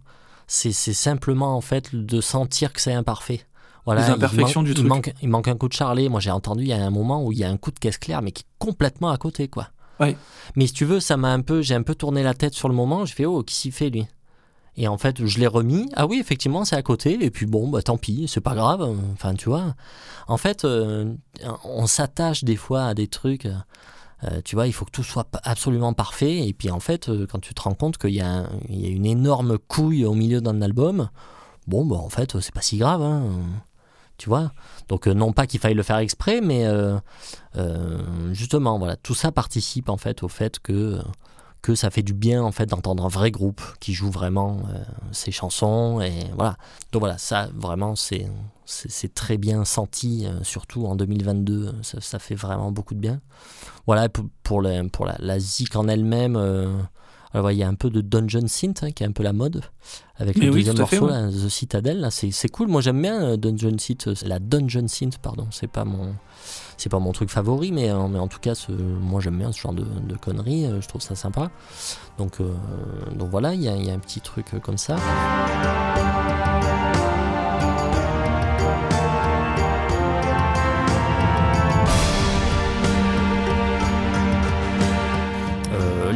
[0.49, 3.41] C'est simplement en fait de sentir que c'est imparfait.
[3.85, 4.89] Voilà, Les il imperfections manque- du il truc.
[4.89, 6.09] Manque, il manque un coup de charlet.
[6.09, 7.79] Moi j'ai entendu il y a un moment où il y a un coup de
[7.79, 9.69] caisse claire, mais qui est complètement à côté quoi.
[9.99, 10.17] Ouais.
[10.57, 12.69] Mais si tu veux, ça m'a un peu, j'ai un peu tourné la tête sur
[12.69, 13.05] le moment.
[13.07, 14.07] Je fais oh qui s'y fait lui?
[14.77, 15.89] Et en fait, je l'ai remis.
[15.95, 17.19] Ah oui, effectivement, c'est à côté.
[17.25, 18.83] Et puis bon, bah tant pis, c'est pas grave.
[19.15, 19.75] Enfin, tu vois.
[20.29, 21.15] En fait, euh,
[21.65, 23.47] on s'attache des fois à des trucs.
[24.25, 26.47] euh, tu vois, il faut que tout soit absolument parfait.
[26.47, 29.59] Et puis en fait, euh, quand tu te rends compte qu'il y, a une énorme
[29.59, 31.09] couille au milieu d'un album,
[31.67, 33.03] bon, bah en fait, c'est pas si grave.
[33.03, 33.23] hein.
[34.19, 34.53] Tu vois
[34.89, 36.65] Donc, non pas qu'il faille le faire exprès, mais
[38.33, 41.01] justement, voilà, tout ça participe en fait au fait que
[41.67, 44.79] que ça fait du bien en fait d'entendre un vrai groupe qui joue vraiment euh,
[45.11, 46.57] ses chansons et voilà.
[46.93, 48.31] Donc voilà, ça vraiment c'est
[48.67, 53.21] c'est très bien senti, euh, surtout en 2022, ça, ça fait vraiment beaucoup de bien.
[53.87, 56.37] Voilà pour pour, la, pour la, la zik en elle-même.
[56.37, 56.73] euh,
[57.33, 59.33] alors, il y a un peu de Dungeon Synth hein, qui est un peu la
[59.33, 59.63] mode
[60.17, 63.21] avec Mais le oui, deuxième fait, morceau là, The Citadel c'est cool moi j'aime bien
[63.23, 66.15] euh, Dungeon Synth euh, la Dungeon Synth pardon c'est pas mon
[66.77, 69.53] c'est pas mon truc favori mais, euh, mais en tout cas ce- moi j'aime bien
[69.53, 69.85] ce genre de,
[70.17, 71.51] conneries euh, je trouve ça sympa.
[72.19, 72.51] Donc, euh,
[73.31, 74.97] voilà il y, a- un petit truc comme ça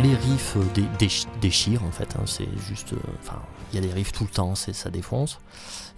[0.00, 2.92] les riffs euh, dé- déch- déchirent en fait, hein, c'est juste.
[2.92, 3.40] euh, Enfin,
[3.72, 5.38] il y a des riffs tout le temps, c'est ça défonce.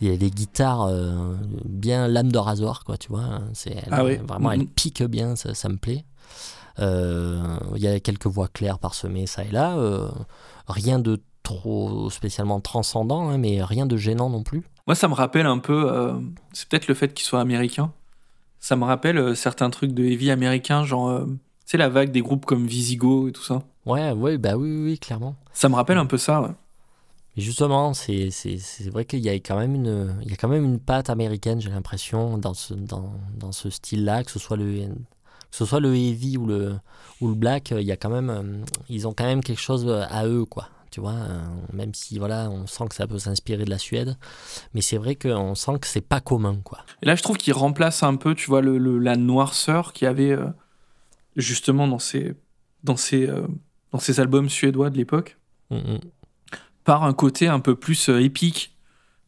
[0.00, 1.34] Il y a des guitares euh,
[1.64, 3.22] bien lame de rasoir, quoi, tu vois.
[3.22, 4.66] hein, C'est elle- Ah vraiment, elle Mhm.
[4.68, 6.05] pique bien, ça, ça me plaît.
[6.78, 9.76] Il y a quelques voix claires parsemées ça et là.
[10.68, 14.62] rien de trop spécialement transcendant, hein, mais rien de gênant non plus.
[14.86, 16.12] Moi, ça me rappelle un peu.
[16.53, 17.92] c'est peut-être le fait qu'il soit américain.
[18.59, 21.24] Ça me rappelle certains trucs de heavy américain, genre.
[21.66, 23.62] sais, la vague des groupes comme Visigo et tout ça.
[23.87, 25.37] Ouais, ouais, bah oui, oui, oui, clairement.
[25.53, 26.51] Ça me rappelle un peu ça, ouais.
[27.37, 30.37] Mais justement, c'est c'est- c'est vrai qu'il y a quand même une, il y a
[30.37, 34.39] quand même une patte américaine, j'ai l'impression, dans ce, dans, dans ce style-là, que ce
[34.39, 36.74] soit le, que ce soit le heavy ou le,
[37.20, 39.87] ou le black, il y a quand même, euh, ils ont quand même quelque chose
[39.89, 40.68] euh, à eux, quoi.
[40.91, 41.41] Tu vois, euh,
[41.72, 44.18] même si voilà, on sent que ça peut s'inspirer de la Suède,
[44.74, 46.80] mais c'est vrai qu'on sent que c'est pas commun, quoi.
[47.03, 50.05] Et là, je trouve qu'il remplace un peu, tu vois, le, le- la noirceur qu'il
[50.05, 50.47] y avait euh,
[51.37, 52.35] justement dans ces,
[52.85, 53.47] dans, ces, euh,
[53.93, 55.36] dans ces albums suédois de l'époque,
[55.70, 55.99] Mm, mm.
[56.84, 58.74] par un côté un peu plus euh, épique,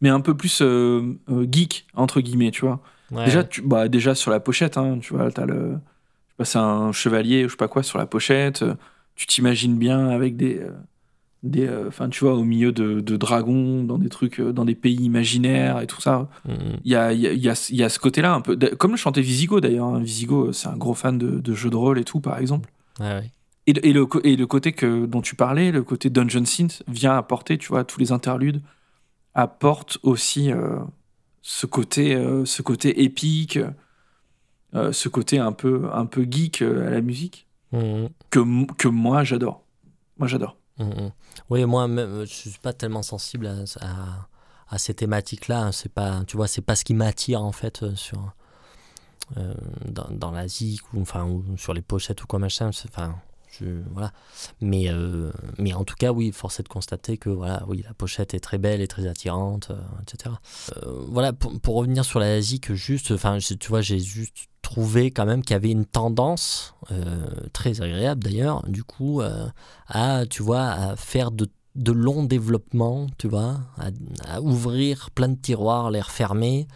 [0.01, 2.81] mais un peu plus euh, euh, geek, entre guillemets, tu vois.
[3.11, 3.25] Ouais.
[3.27, 5.55] Déjà, tu, bah, déjà sur la pochette, hein, tu vois, t'as le.
[5.73, 8.63] Je sais pas, c'est un chevalier ou je sais pas quoi sur la pochette.
[8.63, 8.75] euh,
[9.15, 10.59] Tu t'imagines bien avec des.
[10.59, 10.71] euh,
[11.43, 14.65] des euh, Enfin, tu vois, au milieu de, de dragons, dans des trucs, euh, dans
[14.65, 16.29] des pays imaginaires et tout ça.
[16.47, 16.53] Mm.
[16.85, 18.57] Il y a, y, a, y, a, y a ce côté-là un peu.
[18.77, 19.87] Comme le chantait Visigo d'ailleurs.
[19.87, 20.01] hein.
[20.01, 22.69] Visigo, c'est un gros fan de, de jeux de rôle et tout, par exemple.
[23.01, 23.31] Ouais, ouais.
[23.67, 26.45] Et, le- et, le, co- et le côté que, dont tu parlais, le côté Dungeon
[26.45, 28.63] Synth, vient apporter, tu vois, tous les interludes,
[29.35, 30.79] apportent aussi euh,
[31.43, 33.59] ce, côté, euh, ce côté épique,
[34.75, 38.07] euh, ce côté un peu, un peu geek à la musique, mm.
[38.31, 39.65] que, que moi j'adore.
[40.19, 40.57] Moi j'adore.
[40.79, 41.09] Mm.
[41.51, 44.29] Oui, moi, même, je suis pas tellement sensible à, à,
[44.69, 45.73] à ces thématiques-là.
[45.73, 48.33] C'est pas, tu vois, c'est pas ce qui m'attire en fait sur
[49.87, 52.69] dans, dans l'Asie ou enfin ou sur les pochettes ou quoi machin.
[52.69, 53.17] Enfin,
[53.93, 54.13] voilà.
[54.61, 57.95] Mais euh, mais en tout cas, oui, force est de constater que voilà, oui, la
[57.95, 60.35] pochette est très belle et très attirante, euh, etc.
[60.77, 65.11] Euh, voilà, pour, pour revenir sur l'Asie, que juste, enfin, tu vois, j'ai juste trouvé
[65.11, 66.75] quand même qu'il y avait une tendance
[67.53, 69.21] très agréable d'ailleurs, du coup.
[69.89, 73.91] à, tu vois, à faire de, de longs développements, tu vois, à,
[74.27, 76.67] à ouvrir plein de tiroirs, les refermer,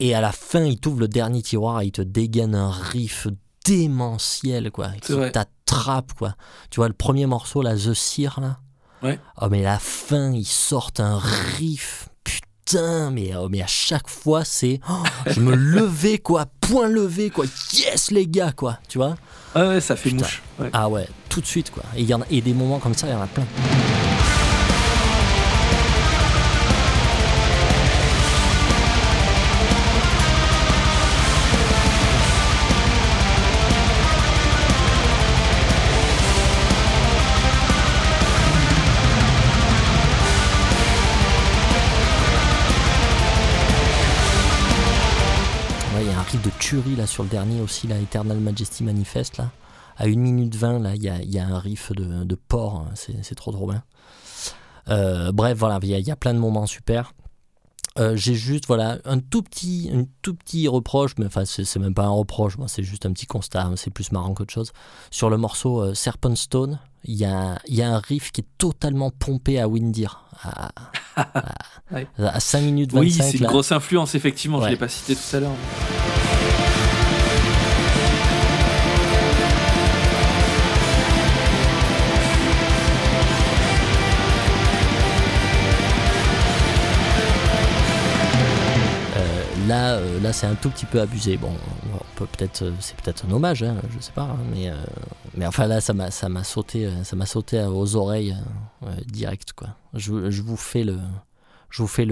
[0.00, 3.26] et à la fin, il t'ouvre le dernier tiroir et il te dégaine un riff
[3.68, 6.34] démentiel, quoi, qui t'attrape, quoi.
[6.70, 8.58] Tu vois, le premier morceau, là, The Seer, là,
[9.02, 9.18] Ouais.
[9.40, 14.44] oh, mais la fin, ils sortent un riff, putain, mais, oh, mais à chaque fois,
[14.44, 17.44] c'est, oh, je me levais, quoi, point levé, quoi,
[17.74, 19.16] yes, les gars, quoi, tu vois.
[19.54, 20.24] Ah ouais, ça fait Putain.
[20.24, 20.42] mouche.
[20.58, 20.70] Ouais.
[20.72, 21.82] Ah ouais, tout de suite quoi.
[21.96, 23.44] Et, il y en a, et des moments comme ça, il y en a plein.
[46.68, 49.50] Tuerie là sur le dernier aussi, là, Eternal Majesty Manifest là.
[49.96, 52.34] À 1 minute 20, là, il y a, il y a un riff de, de
[52.36, 53.82] porc, hein, c'est c'est trop trop bien.
[54.88, 57.12] Euh, bref, voilà, il y, a- il y a plein de moments super.
[57.98, 61.94] Euh, J'ai juste voilà un tout petit, un tout petit reproche, mais enfin c'est même
[61.94, 64.72] pas un reproche, moi c'est juste un petit constat, hein, c'est plus marrant qu'autre chose.
[65.10, 68.48] Sur le morceau euh, Serpent Stone, il y a, y a un riff qui est
[68.56, 70.68] totalement pompé à Windir, à,
[71.90, 72.06] Ouais.
[72.18, 73.00] à 5 minutes 25.
[73.00, 73.48] Oui, c'est une là.
[73.48, 74.58] grosse influence, effectivement.
[74.58, 74.70] Je Ouais.
[74.70, 75.52] l'ai pas cité tout à l'heure.
[90.28, 91.36] Euh, c'est un tout petit peu abusé.
[91.36, 91.52] Bon,
[91.94, 94.74] on peut peut-être, euh, c'est peut-être un hommage, hein, je sais pas, hein, mais, euh,
[95.38, 96.10] mais enfin là, ça m'a,
[96.44, 98.36] sauté, euh, ça m'a sauté aux oreilles
[98.84, 99.68] euh, direct quoi.
[99.94, 100.96] Je, vous fais le,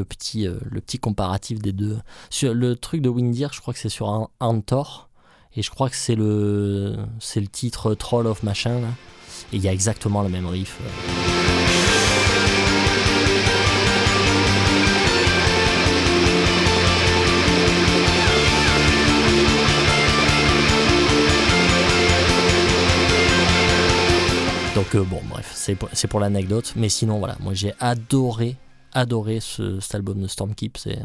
[0.05, 0.59] petit, euh,
[1.01, 1.99] comparatif des deux.
[2.31, 5.09] Sur le truc de Windir, je crois que c'est sur un Antor,
[5.55, 6.97] et je crois que c'est le,
[7.51, 8.81] titre Troll of machin
[9.53, 10.79] et il y a exactement le même riff.
[24.77, 26.75] Donc euh, bon, bref, c'est pour, l'anecdote.
[26.77, 28.57] Mais sinon, voilà, moi j'ai adoré,
[28.93, 30.77] adoré ce, cet album de Stormkeep.
[30.77, 30.99] C'est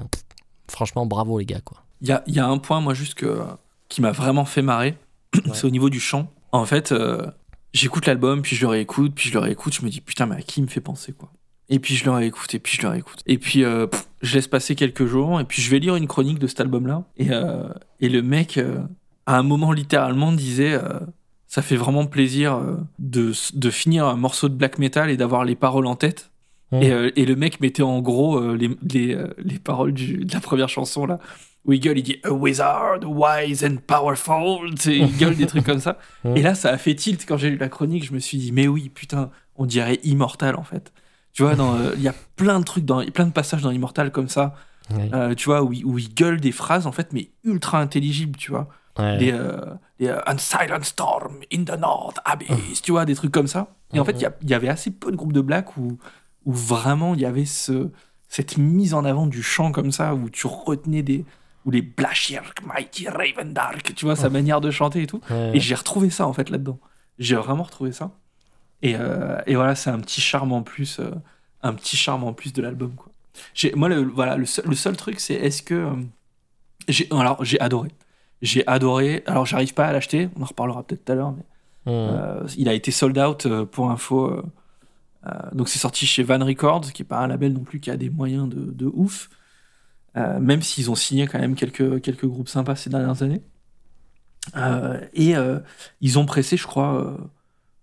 [0.67, 1.78] franchement bravo les gars quoi.
[2.01, 3.39] Il y a, y a un point, moi, juste que,
[3.88, 4.97] qui m'a vraiment fait marrer.
[5.53, 6.30] c'est au niveau du chant.
[6.51, 7.26] En fait, euh,
[7.72, 9.74] j'écoute l'album, puis je le réécoute, puis je le réécoute.
[9.74, 11.32] Je me dis, putain, mais à qui il me fait penser, quoi?
[11.69, 13.22] Et puis je le réécoute, et puis je le réécoute.
[13.26, 16.07] Et puis, euh, pff, je laisse passer quelques jours, et puis je vais lire une
[16.07, 17.05] chronique de cet album-là.
[17.15, 17.69] Et, euh,
[18.01, 18.59] et le mec,
[19.28, 20.78] à un moment, littéralement, disait.
[21.52, 25.43] Ça fait vraiment plaisir euh, de, de finir un morceau de black metal et d'avoir
[25.43, 26.32] les paroles en tête.
[26.72, 26.82] Mm.
[26.82, 30.34] Et, euh, et le mec mettait en gros euh, les, les, les paroles du- de
[30.34, 31.20] la première chanson là.
[31.66, 34.74] Où il gueule, il dit A wizard, wise and powerful.
[34.86, 35.97] Il gueule des trucs comme ça.
[36.24, 36.38] Mm.
[36.38, 38.06] Et là, ça a fait tilt quand j'ai lu la chronique.
[38.06, 40.93] Je me suis dit, mais oui, putain, on dirait Immortal en fait.
[41.34, 44.12] Tu vois, euh, il y a plein de trucs, dans, plein de passages dans Immortal
[44.12, 44.56] comme ça.
[45.14, 48.52] Euh, tu vois, où, où il gueule des phrases en fait, mais ultra intelligibles, tu
[48.52, 48.70] vois.
[49.00, 49.18] Ouais.
[49.18, 53.32] Des, euh, des euh, Un silent storm in the north abyss, tu vois, des trucs
[53.32, 53.68] comme ça.
[53.94, 55.98] Et en fait, il y avait assez peu de groupes de black où,
[56.46, 57.89] où vraiment il y avait ce,
[58.28, 61.26] cette mise en avant du chant comme ça, où tu retenais des,
[61.66, 65.22] ou les Blashirk, Mighty Raven Dark, tu vois, sa manière de chanter et tout.
[65.54, 66.80] Et j'ai retrouvé ça en fait là-dedans.
[67.20, 68.12] J'ai vraiment retrouvé ça.
[68.82, 71.12] Et, euh, et voilà, c'est un petit charme en plus, euh,
[71.62, 73.12] un petit charme en plus de l'album quoi.
[73.76, 75.94] Moi, le, voilà, le seul, le seul truc, c'est est-ce que
[77.12, 77.89] alors j'ai adoré,
[78.42, 79.24] j'ai adoré.
[79.28, 81.44] Alors j'arrive pas à l'acheter, on en reparlera peut-être tout à l'heure, mais
[81.88, 81.92] Mhm.
[81.94, 84.30] euh, il a été sold out euh, pour info.
[84.32, 84.42] euh,
[85.54, 87.98] donc c'est sorti chez Van Records, qui est pas un label non plus qui a
[87.98, 89.30] des moyens de, de ouf.
[90.16, 93.42] Même s'ils ont signé quand même quelques, quelques groupes sympas ces dernières années.
[95.14, 95.34] Et
[96.02, 97.18] ils ont pressé, je crois, euh,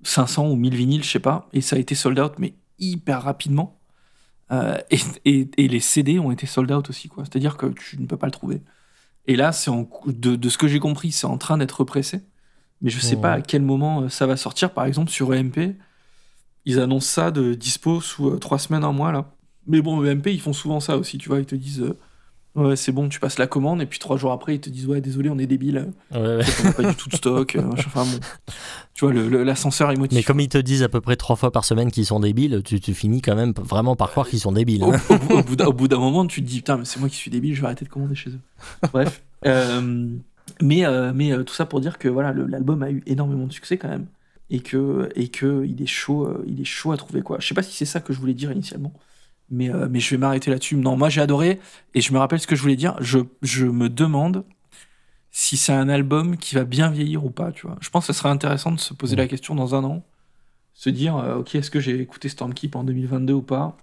[0.02, 1.48] 500 ou 1000 vinyles, je sais pas.
[1.52, 3.80] Et ça a été sold out, mais hyper rapidement.
[4.52, 7.24] Euh, et, et- et les CD ont été sold out aussi, quoi.
[7.24, 8.60] C'est-à-dire que tu ne peux pas le trouver.
[9.28, 12.22] Et là, c'est en de, de ce que j'ai compris, c'est en train d'être pressé.
[12.82, 13.22] Mais je sais Mhm.
[13.22, 14.72] pas à quel moment euh, ça va sortir.
[14.74, 15.78] Par exemple, sur EMP,
[16.66, 19.32] ils annoncent ça de dispo sous euh, trois semaines, un mois, là.
[19.66, 21.40] Mais bon, EMP, ils font souvent ça aussi, tu vois.
[21.40, 21.98] Ils te disent, euh,
[22.58, 24.86] ouais, c'est bon, tu passes la commande, et puis trois jours après, ils te disent,
[24.86, 26.44] ouais, désolé, on est débile, Ouais, ouais.
[26.60, 27.56] on n'a pas du tout de stock.
[27.56, 27.62] euh.
[27.72, 28.18] Enfin bon,
[28.94, 29.12] tu vois,
[29.44, 30.16] l'ascenseur émotif.
[30.16, 32.62] Mais comme ils te disent à peu près trois fois par semaine qu'ils sont débiles,
[32.64, 34.82] tu, tu finis quand même vraiment par croire qu'ils sont débiles.
[34.82, 35.00] au, hein.
[35.10, 37.08] au bout- au d'un- au bout d'un moment, tu te dis, putain, mais c'est moi
[37.08, 38.40] qui suis débile, je vais arrêter de commander chez eux.
[38.92, 39.22] Bref.
[39.46, 40.08] Euh,
[40.60, 43.52] mais euh, mais euh, tout ça pour dire que voilà, l'album a eu énormément de
[43.52, 44.06] succès quand même.
[44.50, 47.20] Et que, et que il, est chaud, il est chaud à trouver.
[47.22, 47.36] quoi.
[47.38, 48.92] Je sais pas si c'est ça que je voulais dire initialement.
[49.50, 50.76] Mais, euh, mais je vais m'arrêter là-dessus.
[50.76, 51.60] Non, moi j'ai adoré.
[51.94, 52.96] Et je me rappelle ce que je voulais dire.
[53.00, 54.44] Je, je me demande
[55.30, 57.52] si c'est un album qui va bien vieillir ou pas.
[57.52, 57.76] Tu vois.
[57.80, 60.04] Je pense que ce serait intéressant de se poser la question dans un an.
[60.74, 63.76] Se dire, euh, ok, est-ce que j'ai écouté Stormkeep en 2022 ou pas?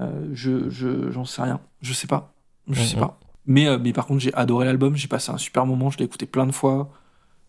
[0.00, 1.60] Euh, je, je, j'en sais rien.
[1.82, 2.32] Je sais pas.
[2.68, 3.18] Je sais pas.
[3.46, 4.94] Mais, mais par contre, j'ai adoré l'album.
[4.94, 5.90] J'ai passé un super moment.
[5.90, 6.90] Je l'ai écouté plein de fois.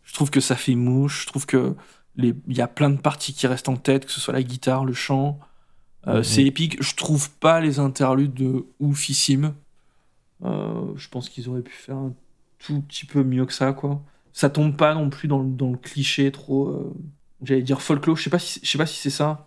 [0.03, 1.23] Je trouve que ça fait mouche.
[1.23, 1.75] Je trouve que
[2.17, 4.85] il y a plein de parties qui restent en tête, que ce soit la guitare,
[4.85, 5.39] le chant.
[6.07, 6.23] Euh, Mhm.
[6.23, 6.81] C'est épique.
[6.81, 9.53] Je trouve pas les interludes de oufissimes.
[10.45, 12.13] Euh, je pense qu'ils auraient pu faire un
[12.59, 14.01] tout petit peu mieux que ça, quoi.
[14.33, 16.67] Ça tombe pas non plus dans le, dans le cliché trop.
[16.69, 16.93] euh,
[17.43, 18.15] J'allais dire folklore.
[18.17, 19.45] Je sais pas si, je sais pas si c'est ça.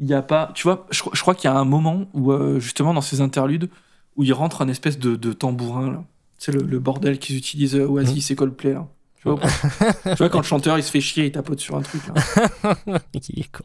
[0.00, 0.50] Il y a pas.
[0.54, 3.20] Tu vois, je, crois- je crois qu'il y a un moment où, justement, dans ces
[3.20, 3.68] interludes,
[4.16, 6.04] où il rentre un espèce de, de tambourin, là.
[6.38, 8.88] C'est le, le bordel qu'ils utilisent Oasis et Coldplay, là.
[9.20, 9.38] Tu vois,
[10.04, 12.74] tu vois, quand le chanteur il se fait chier, il tapote sur un truc, là.
[13.14, 13.62] Il est con.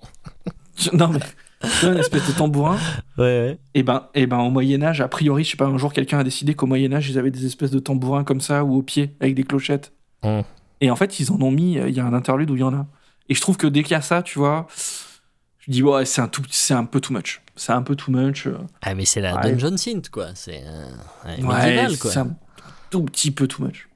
[0.93, 1.20] Non, mais.
[1.84, 2.78] Une espèce de tambourin.
[3.18, 3.58] Ouais, ouais.
[3.74, 6.24] Et ben, et ben, au Moyen-Âge, a priori, je sais pas, un jour, quelqu'un a
[6.24, 9.34] décidé qu'au Moyen-Âge, ils avaient des espèces de tambourins comme ça, ou au pied, avec
[9.34, 9.91] des clochettes.
[10.24, 10.41] Mm.
[10.82, 12.60] Et en fait, ils en ont mis, euh, il y a un interlude où il
[12.60, 12.86] y en a.
[13.30, 14.68] Et je trouve que dès qu'il y a ça, tu vois,
[15.60, 17.41] je dis, ouais, c'est un, tout, c'est un peu too much.
[17.55, 18.45] C'est un peu too much.
[18.45, 18.58] euh.
[18.84, 19.51] Ah, mais c'est la Ouais.
[19.51, 20.28] Dungeon Synth, quoi.
[20.36, 20.88] C'est euh,
[21.41, 22.12] médiéval, quoi.
[22.12, 22.36] c'est un
[22.91, 23.89] tout petit peu too much.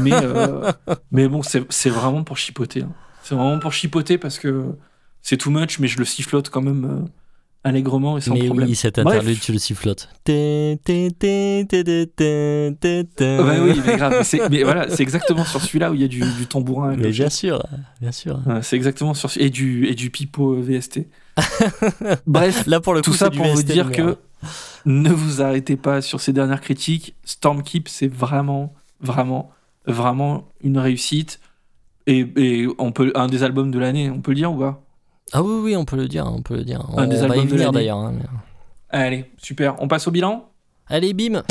[0.00, 0.70] mais, euh,
[1.10, 2.82] mais bon, c'est c'est vraiment pour chipoter.
[2.82, 2.92] hein.
[3.24, 4.76] C'est vraiment pour chipoter parce que
[5.24, 7.08] c'est too much, mais je le sifflote quand même euh,
[7.64, 8.68] allègrement et sans Mais problème.
[8.68, 9.14] oui, cet Bref.
[9.16, 10.08] interlude, tu le sifflotes.
[13.42, 14.26] Ouais, oui, mais grave.
[14.32, 16.94] Mais, mais voilà, c'est exactement sur celui-là où il y a du, du tambourin.
[16.96, 17.62] Mais bien sûr,
[18.00, 18.38] bien sûr.
[18.46, 21.00] Ouais, c'est exactement sur et du et du pipeau euh, VST.
[22.26, 24.16] Bref, Là, pour le coup, tout ça pour vous VST dire que
[24.84, 27.16] ne vous arrêtez pas sur ces dernières critiques.
[27.24, 29.50] Stormkeep, c'est vraiment, vraiment,
[29.86, 31.40] vraiment une réussite.
[32.06, 34.83] Et, et on peut un des albums de l'année, on peut le dire ou pas?
[35.32, 36.84] Ah oui, oui, on peut le dire, on peut le dire.
[36.90, 37.78] On, Un des on va y albums de venir l'année.
[37.78, 37.98] d'ailleurs.
[37.98, 38.26] hein, mais-
[38.90, 39.74] Allez, super.
[39.80, 40.48] On passe au bilan?
[40.86, 41.42] Allez, bim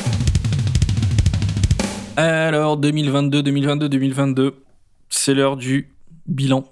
[2.15, 4.63] Alors, 2022, 2022, 2022,
[5.09, 5.91] c'est l'heure du
[6.27, 6.63] bilan.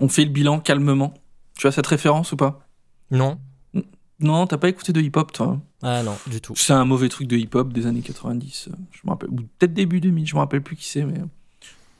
[0.00, 1.14] On fait le bilan calmement.
[1.58, 2.66] Tu as cette référence ou pas?
[3.10, 3.38] Non
[4.20, 5.60] Non, t'as pas écouté de hip-hop, toi hein?
[5.82, 6.54] Ah non, du tout.
[6.56, 8.68] C'est un mauvais truc de hip-hop des années 90.
[8.68, 11.14] euh, Je me rappelle, ou peut-être début 2000, je me rappelle plus qui c'est, mais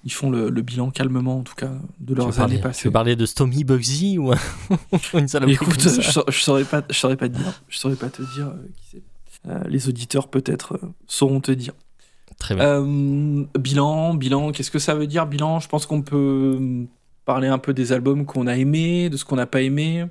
[0.04, 1.70] ils font le, le bilan calmement, en tout cas,
[2.00, 2.88] de Tu leurs parler, années tu passées.
[2.88, 4.32] veux parler de Stomy Bugsy ou
[5.14, 7.62] une saloperie Écoute, comme ça je, je saurais pas, je saurais pas te dire.
[7.68, 9.02] Je saurais pas te dire euh, qui c'est.
[9.48, 11.72] Euh, les auditeurs peut-être euh, sauront te dire.
[12.38, 12.82] Très bien.
[13.58, 15.60] Bilan, bilan, qu'est-ce que ça veut dire bilan?
[15.60, 16.86] Je pense qu'on peut
[17.26, 20.06] parler un peu des albums qu'on a aimés, de ce qu'on n'a pas aimé,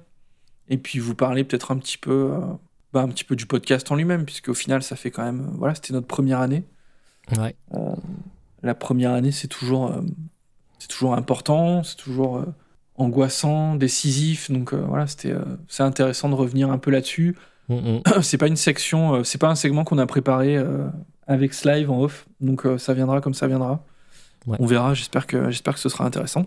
[0.70, 2.32] et puis vous parler peut-être un petit peu,
[2.94, 5.50] bah, un petit peu du podcast en lui-même, puisque au final ça fait quand même,
[5.58, 6.64] voilà, c'était notre première année.
[7.38, 7.56] Ouais.
[8.64, 10.02] La première année c'est toujours, euh,
[10.80, 12.46] c'est toujours important, c'est toujours euh,
[12.96, 15.34] angoissant, décisif, donc euh, voilà, c'était,
[15.68, 17.38] c'est intéressant de revenir un peu là-dessus.
[17.70, 18.02] Mm, mm.
[18.22, 20.58] c'est pas une section, c'est pas un segment qu'on a préparé
[21.28, 23.84] avec Slive en off, donc ça viendra comme ça viendra.
[24.48, 24.58] Ouais.
[24.60, 26.46] On verra, j'espère que, j'espère que ce sera intéressant.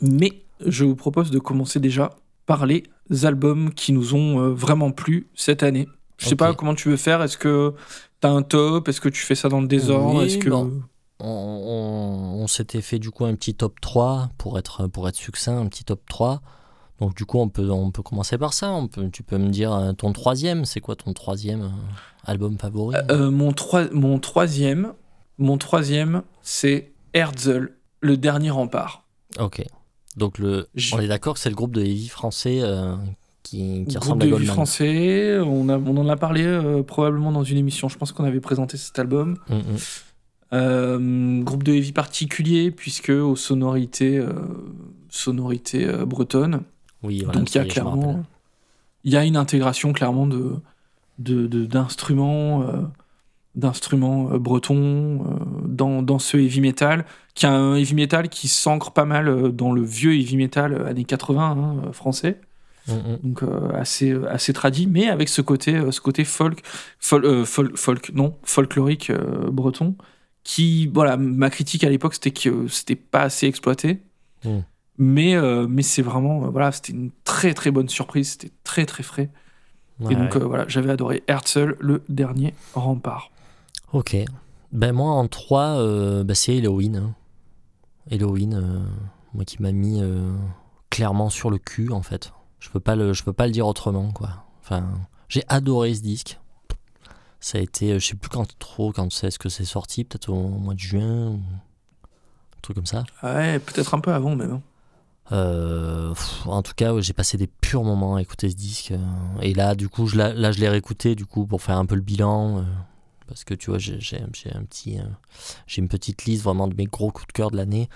[0.00, 2.10] Mais je vous propose de commencer déjà
[2.46, 2.84] par les
[3.22, 5.88] albums qui nous ont vraiment plu cette année.
[6.18, 7.74] Je sais pas comment tu veux faire, est-ce que
[8.20, 10.50] t'as un top, est-ce que tu fais ça dans le désordre, Oui, est-ce que...
[10.50, 10.82] bon.
[11.20, 15.16] On, on- on s'était fait du coup un petit top 3 pour être, pour être
[15.16, 16.40] succinct, un petit top 3.
[17.00, 18.70] Donc du coup, on peut, on peut commencer par ça.
[18.72, 21.68] On peut, tu peux me dire euh, ton troisième, c'est quoi ton troisième euh,
[22.24, 22.96] album favori?
[23.10, 24.92] Euh, mon, troi- mon troisième,
[25.38, 29.04] mon troisième, c'est Herzl, le dernier rempart.
[29.38, 29.62] Ok.
[30.16, 32.96] Donc le, Je- on est d'accord que c'est le groupe de heavy français euh,
[33.42, 34.54] qui, qui ressemble à Goldman.
[34.54, 37.88] français, on, a, on en a parlé euh, probablement dans une émission.
[37.90, 39.36] Je pense qu'on avait présenté cet album.
[39.50, 39.76] Mm, mm.
[40.56, 44.32] Euh, groupe de heavy particulier puisque aux sonorités, euh,
[45.10, 46.62] sonorités euh, bretonnes.
[47.02, 47.38] Oui, voilà.
[47.38, 48.22] Donc il y a y est, clairement,
[49.04, 50.54] il y a une intégration clairement de
[51.18, 52.62] de- de- d'instruments,
[54.38, 55.24] bretons
[55.64, 59.72] dans, dans ce heavy metal, qui a un heavy metal qui s'ancre pas mal dans
[59.72, 62.40] le vieux heavy metal années 80 hein, français,
[62.88, 63.18] Mm, mm.
[63.24, 66.62] donc euh, assez assez tradit, mais avec ce côté ce côté folk,
[67.00, 69.96] fol- euh, fol- folk non folklorique euh, breton,
[70.46, 74.00] qui voilà ma critique à l'époque c'était que c'était pas assez exploité.
[74.44, 74.58] Mm.
[74.98, 78.86] Mais, euh, mais c'est vraiment, euh, voilà, c'était une très très bonne surprise, c'était très
[78.86, 79.28] très frais.
[79.98, 80.40] Ouais, Et donc ouais.
[80.42, 83.30] euh, voilà, j'avais adoré Herzl, le dernier rempart.
[83.92, 84.16] Ok.
[84.72, 86.96] Ben moi en 3, c'est Halloween.
[86.96, 87.14] hein.
[88.10, 88.86] Halloween,
[89.34, 90.00] moi qui m'a mis
[90.90, 92.32] clairement sur le cul en fait.
[92.60, 94.44] Je peux pas le, je peux pas le dire autrement quoi.
[94.62, 94.88] Enfin,
[95.28, 96.38] j'ai adoré ce disque.
[97.40, 100.04] Ça a été, euh, je sais plus quand trop, quand c'est ce que c'est sorti,
[100.04, 103.04] peut-être au mois de juin, ou un truc comme ça.
[103.22, 104.52] Ouais, peut-être un peu avant même.
[104.52, 104.62] hein.
[105.32, 108.92] Euh, pff, en tout cas, ouais, j'ai passé des purs moments à écouter ce disque.
[108.92, 111.76] euh, et là, du coup, je, l'ai- là, je l'ai réécouté du coup pour faire
[111.78, 112.58] un peu le bilan.
[112.58, 112.62] euh,
[113.26, 114.98] parce que tu vois, j'ai j'ai- j'ai un petit,
[115.66, 117.88] j'ai une petite liste vraiment de mes gros coups de cœur de l'année.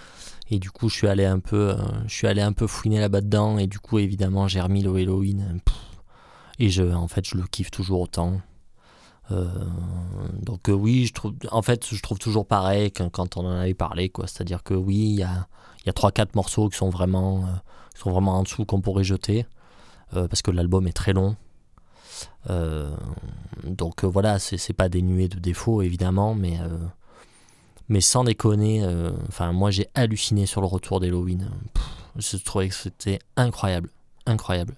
[0.50, 1.76] Et du coup, je suis allé un peu,
[2.08, 3.56] je suis allé un peu fouiner là-bas dedans.
[3.58, 5.60] Et du coup, évidemment, j'ai remis le Halloween.
[5.64, 5.76] pff,
[6.58, 8.40] et je, en fait, je le kiffe toujours autant.
[9.32, 9.46] Euh,
[10.42, 13.74] donc euh, oui, je trouve, en fait, je trouve toujours pareil quand, on en avait
[13.74, 14.26] parlé, quoi.
[14.26, 15.46] C'est-à-dire que oui, il y a,
[15.86, 17.50] y a 3-4 morceaux qui sont vraiment, euh,
[17.94, 19.46] qui sont vraiment en dessous qu'on pourrait jeter,
[20.12, 21.36] parce que l'album est très long.
[22.48, 26.58] Donc euh, voilà, c'est pas dénué de défauts évidemment, mais,
[27.88, 28.84] mais sans déconner,
[29.28, 31.48] enfin moi j'ai halluciné sur le retour d'Halloween.
[32.16, 33.90] Je trouvais que c'était incroyable,
[34.26, 34.74] incroyable.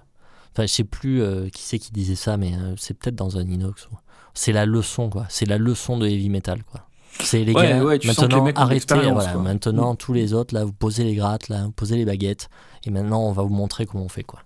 [0.53, 3.87] Enfin, je sais plus qui c'est qui disait ça, mais c'est peut-être dans un inox.
[3.87, 3.97] ou-
[4.35, 5.27] C'est la leçon, quoi.
[5.29, 6.87] C'est la leçon de heavy metal, quoi.
[7.21, 9.41] C'est les Ouais, gars, ouais, les maintenant arrêtez, voilà, quoi.
[9.41, 9.45] Mm.
[9.45, 12.49] maintenant tous les autres, là, vous posez les grattes, là, vous posez les baguettes,
[12.85, 14.41] et maintenant on va vous montrer comment on fait, quoi.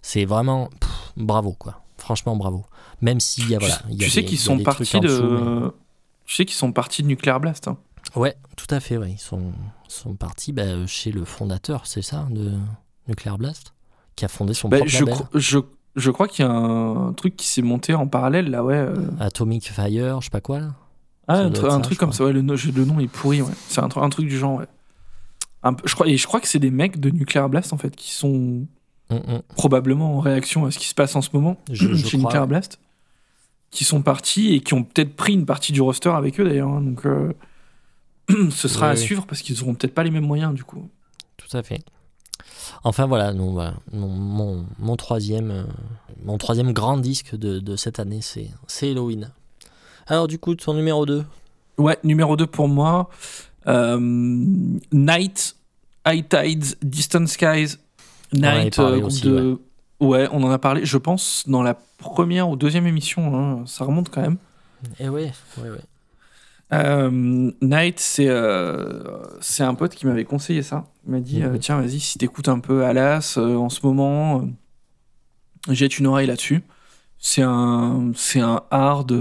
[0.00, 1.82] C'est vraiment, pff, bravo, quoi.
[1.98, 2.64] Franchement, bravo.
[3.02, 5.22] Même s'il y a, voilà, il y a tu sais qu'ils sont partis en dessous,
[5.22, 5.72] mais- de.
[6.24, 7.68] Tu sais qu'ils sont partis de Nuclear Blast.
[7.68, 7.76] hein.
[8.16, 9.10] Ouais, tout à fait, ouais.
[9.12, 9.52] Ils sont,
[9.88, 12.52] sont partis bah, chez le fondateur, c'est ça, de
[13.06, 13.74] Nuclear Blast,
[14.16, 15.18] qui a fondé son Bah, propre je, label.
[15.34, 15.58] je,
[15.96, 18.74] je crois qu'il y a un truc qui s'est monté en parallèle là, ouais.
[18.76, 18.94] euh.
[19.20, 20.74] Atomic Fire, je sais pas quoi, là.
[21.26, 22.16] Ah, un, ça, truc comme crois.
[22.18, 23.52] ça, ouais, le, no- le nom est pourri, ouais.
[23.68, 24.66] C'est un, tru- un truc du genre, ouais.
[25.62, 27.94] Un je crois, et je crois que c'est des mecs de Nuclear Blast en fait
[27.96, 28.66] qui sont
[29.10, 29.40] Hum, hum.
[29.56, 32.28] probablement en réaction à ce qui se passe en ce moment Je- je chez crois,
[32.30, 32.48] Nuclear ouais.
[32.48, 32.78] Blast,
[33.70, 36.68] qui sont partis et qui ont peut-être pris une partie du roster avec eux d'ailleurs.
[36.68, 37.32] hein, donc euh,
[38.50, 39.00] ce sera Oui, à oui.
[39.00, 40.88] suivre parce qu'ils auront peut-être pas les mêmes moyens du coup.
[41.36, 41.80] Tout à fait.
[42.84, 43.74] Enfin voilà, voilà.
[43.92, 45.62] Mon, mon, mon troisième, euh,
[46.24, 49.30] mon troisième grand disque de, de cette année, c'est c'est Halloween.
[50.06, 51.24] Alors du coup, ton numéro 2
[51.78, 53.08] Ouais, numéro 2 pour moi,
[53.68, 53.98] euh,
[54.92, 55.54] Night,
[56.06, 57.76] High Tides, Distant Skies.
[58.32, 59.58] Night, euh, groupe aussi, de.
[60.00, 60.28] Ouais.
[60.32, 63.34] on en a parlé, je pense, dans la première ou deuxième émission.
[63.36, 64.38] hein, ça remonte quand même.
[65.00, 65.78] Eh ouais, ouais, ouais.
[66.72, 69.02] Euh, Night, c'est euh,
[69.40, 70.84] c'est un pote qui m'avait conseillé ça.
[71.06, 71.54] Il m'a dit Mhm.
[71.54, 74.46] euh, Tiens, vas-y, si t'écoutes un peu Alas euh, en ce moment,
[75.70, 76.62] jette une oreille là-dessus.
[77.18, 79.12] C'est un, c'est un hard.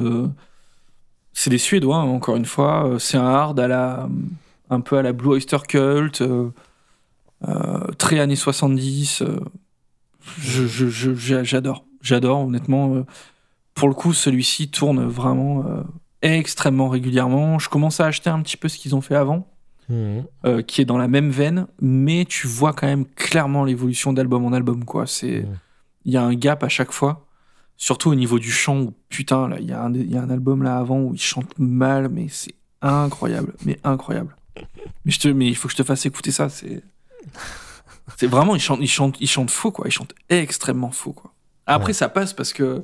[1.34, 2.98] c'est des Suédois, hein, encore une fois.
[3.00, 4.10] C'est un hard à la,
[4.70, 6.22] un peu à la Blue Oyster Cult,
[7.98, 9.22] très années 70.
[9.22, 9.40] euh,
[10.40, 11.86] je- je- je- j'a- J'adore.
[12.02, 13.04] J'adore, honnêtement.
[13.74, 15.64] pour le coup, celui-ci tourne vraiment
[16.22, 17.60] extrêmement régulièrement.
[17.60, 19.48] Je commence à acheter un petit peu ce qu'ils ont fait avant,
[19.90, 20.24] Mhm.
[20.46, 24.44] euh, qui est dans la même veine, mais tu vois quand même clairement l'évolution d'album
[24.46, 24.84] en album.
[24.86, 25.08] quoi.
[25.08, 25.58] C'est Mhm.
[26.06, 27.26] Il y a un gap à chaque fois,
[27.76, 28.80] surtout au niveau du chant.
[28.80, 31.22] Où, putain, là, il y, a un- y a un album là avant où ils
[31.22, 33.54] chantent mal, mais c'est incroyable.
[33.66, 34.36] Mais incroyable.
[35.06, 36.48] Mais, je te, mais il faut que je te fasse écouter ça.
[36.50, 36.82] C'est
[38.18, 39.86] c'est vraiment, ils chantent, ils, chantent, ils chantent faux, quoi.
[39.88, 41.34] Ils chantent extrêmement faux, quoi.
[41.66, 41.94] Après, Ouais.
[41.94, 42.84] ça passe parce que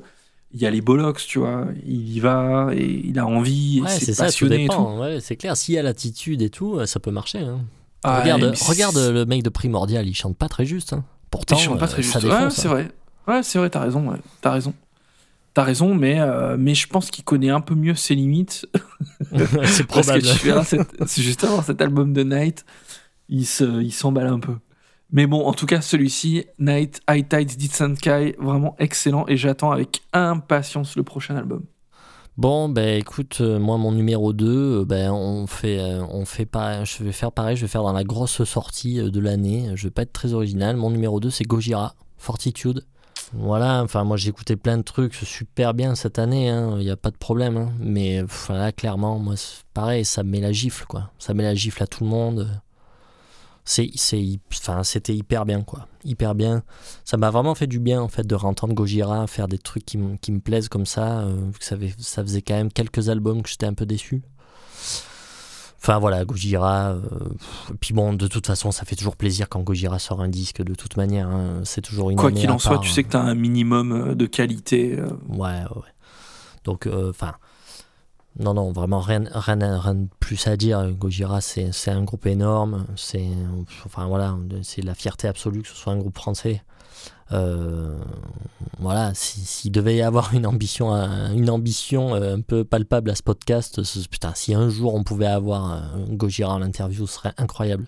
[0.54, 1.66] il y a les bollocks, tu vois.
[1.84, 4.98] Il y va et il a envie, Ouais, c'est ça, tout dépend.
[5.00, 7.38] Ouais, c'est clair, s'il y a l'attitude et tout, euh, ça peut marcher.
[7.40, 7.60] hein.
[8.04, 10.92] Ah, regarde, regarde le mec de Primordial, il chante pas très juste.
[10.92, 11.04] hein.
[11.30, 12.22] Pourtant, Il chante pas euh, très juste.
[12.22, 12.70] Ouais, c'est hein.
[12.70, 12.88] vrai.
[13.26, 14.08] Ouais, c'est vrai, t'as raison.
[14.08, 14.18] Ouais.
[14.40, 14.74] T'as raison.
[15.54, 18.66] T'as raison, mais, euh, mais je pense qu'il connaît un peu mieux ses limites.
[19.64, 20.22] c'est Parce probable.
[20.22, 20.64] que tu verras,
[21.16, 22.64] justement cet album de Night,
[23.28, 24.54] il se- il s'emballe un peu.
[25.16, 29.70] Mais bon, en tout cas, celui-ci, Night, High Tides, Distant Sky, vraiment excellent et j'attends
[29.70, 31.62] avec impatience le prochain album.
[32.36, 36.82] Bon, ben écoute, euh, moi mon numéro 2, ben on fait, euh, on fait pas,
[36.82, 39.70] je vais faire pareil, je vais faire dans la grosse sortie euh, de l'année.
[39.76, 40.74] Je vais pas être très original.
[40.74, 42.84] Mon numéro 2, c'est Gojira, Fortitude.
[43.34, 46.96] Voilà, enfin moi j'ai écouté plein de trucs super bien cette année, il n'y a
[46.96, 47.56] pas de problème.
[47.56, 47.72] hein.
[47.78, 49.34] Mais pff, là, clairement, moi
[49.74, 51.12] pareil, ça me met la gifle, quoi.
[51.20, 52.60] Ça met la gifle à tout le monde.
[53.66, 53.90] C'est,
[54.52, 55.88] enfin, c'était hyper bien, quoi.
[56.04, 56.62] Hyper bien.
[57.04, 59.96] Ça m'a vraiment fait du bien, en fait, de réentendre Gojira faire des trucs qui,
[59.96, 61.20] me- qui me plaisent comme ça.
[61.20, 64.22] euh, que ça, fait- ça faisait quand même quelques albums que j'étais un peu déçu.
[65.78, 66.92] Enfin voilà, Gojira.
[66.92, 67.00] euh,
[67.80, 70.74] puis bon, de toute façon, ça fait toujours plaisir quand Gojira sort un disque, de
[70.74, 71.28] toute manière.
[71.28, 71.60] hein.
[71.64, 72.92] C'est toujours une Quoi qu'il en soit, tu hein.
[72.92, 74.98] sais que tu as un minimum euh, de qualité.
[74.98, 75.92] euh, Ouais, ouais, ouais.
[76.64, 77.34] Donc, euh, enfin,
[78.38, 80.90] non, non, vraiment rien, rien, rien de plus à dire.
[80.92, 82.86] Gojira, c'est un groupe énorme.
[82.96, 83.26] C'est,
[83.84, 86.62] enfin voilà, c'est la fierté absolue que ce soit un groupe français.
[87.32, 87.96] Euh,
[88.78, 93.14] voilà, si- s'il devait y avoir une ambition, une ambition euh, un peu palpable à
[93.14, 95.80] ce podcast, putain, si un jour on pouvait avoir euh,
[96.10, 97.86] Gojira en interview, ce serait incroyable.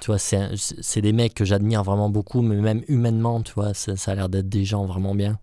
[0.00, 3.92] Tu vois, c'est des mecs que j'admire vraiment beaucoup, mais même humainement, tu vois, ça,
[4.10, 5.38] a l'air d'être des gens vraiment bien.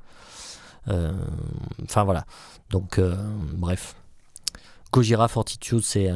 [1.83, 2.25] Enfin voilà.
[2.69, 2.99] Donc,
[3.53, 3.95] bref.
[4.91, 6.09] Gojira Fortitude, c'est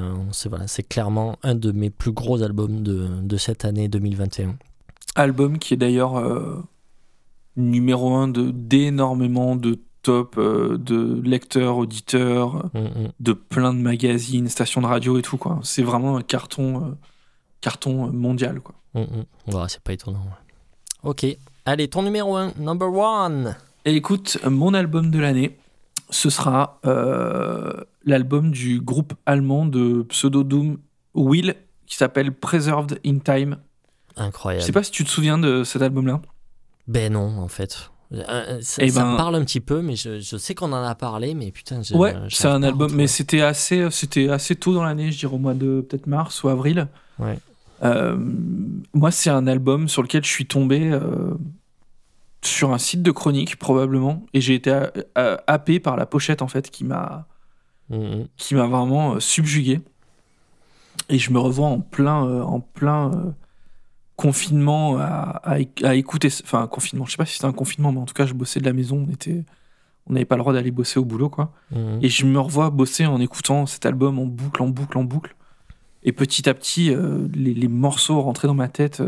[0.50, 4.56] voilà, clairement un de mes plus gros albums de, de cette année 2021.
[5.16, 6.62] album qui est d'ailleurs euh,
[7.56, 13.12] numéro un d'énormément de top euh, de lecteurs, auditeurs, Mm, mm.
[13.20, 15.60] de plein de magazines, stations de radio et tout quoi.
[15.64, 16.92] C'est vraiment un carton, euh,
[17.62, 18.76] carton mondial quoi.
[18.94, 19.56] Mm, mm.
[19.56, 20.20] Ouais, c'est pas étonnant.
[20.20, 21.10] ouais.
[21.10, 21.26] Ok.
[21.66, 23.56] Allez, ton numéro 1, number one.
[23.86, 25.58] Et écoute, mon album de l'année,
[26.10, 27.74] ce sera euh,
[28.06, 30.78] l'album du groupe allemand de pseudo doom
[31.14, 31.56] Will
[31.88, 33.58] qui s'appelle Preserved in Time.
[34.18, 34.64] Je Incroyable.
[34.66, 36.22] sais pas si tu te souviens de cet album-là.
[36.88, 37.90] Ben non, en fait.
[38.14, 40.72] Euh, ça, Eh ça ben- me parle un petit peu, mais je, je sais qu'on
[40.72, 44.56] en a parlé, mais putain, je, Ouais, c'est un album, mais c'était assez, c'était assez
[44.56, 46.88] tôt dans l'année, je dirais au mois de peut-être mars ou avril.
[47.20, 47.40] Ouais.
[47.84, 48.16] Euh,
[48.94, 51.34] moi, c'est un album sur lequel je suis tombé euh,
[52.46, 54.88] sur un site de chronique probablement, et j'ai été euh,
[55.18, 57.28] euh, happé par la pochette en fait, qui m'a,
[57.90, 58.28] Mm, mm.
[58.38, 59.80] qui m'a vraiment euh, subjugué.
[61.10, 63.32] Et je me revois en plein, euh, en plein euh,
[64.16, 67.06] confinement à, à éc- à écouter, enfin confinement.
[67.06, 68.74] Je sais pas si c'était un confinement, mais en tout cas, je bossais de la
[68.74, 69.06] maison.
[69.08, 69.44] On était,
[70.08, 71.52] on n'avait pas le droit d'aller bosser au boulot, quoi.
[71.72, 72.00] Mm, mm.
[72.02, 75.36] Et je me revois bosser en écoutant cet album en boucle, en boucle, en boucle.
[76.04, 76.92] Et petit à petit,
[77.34, 79.04] les, les morceaux rentraient dans ma tête.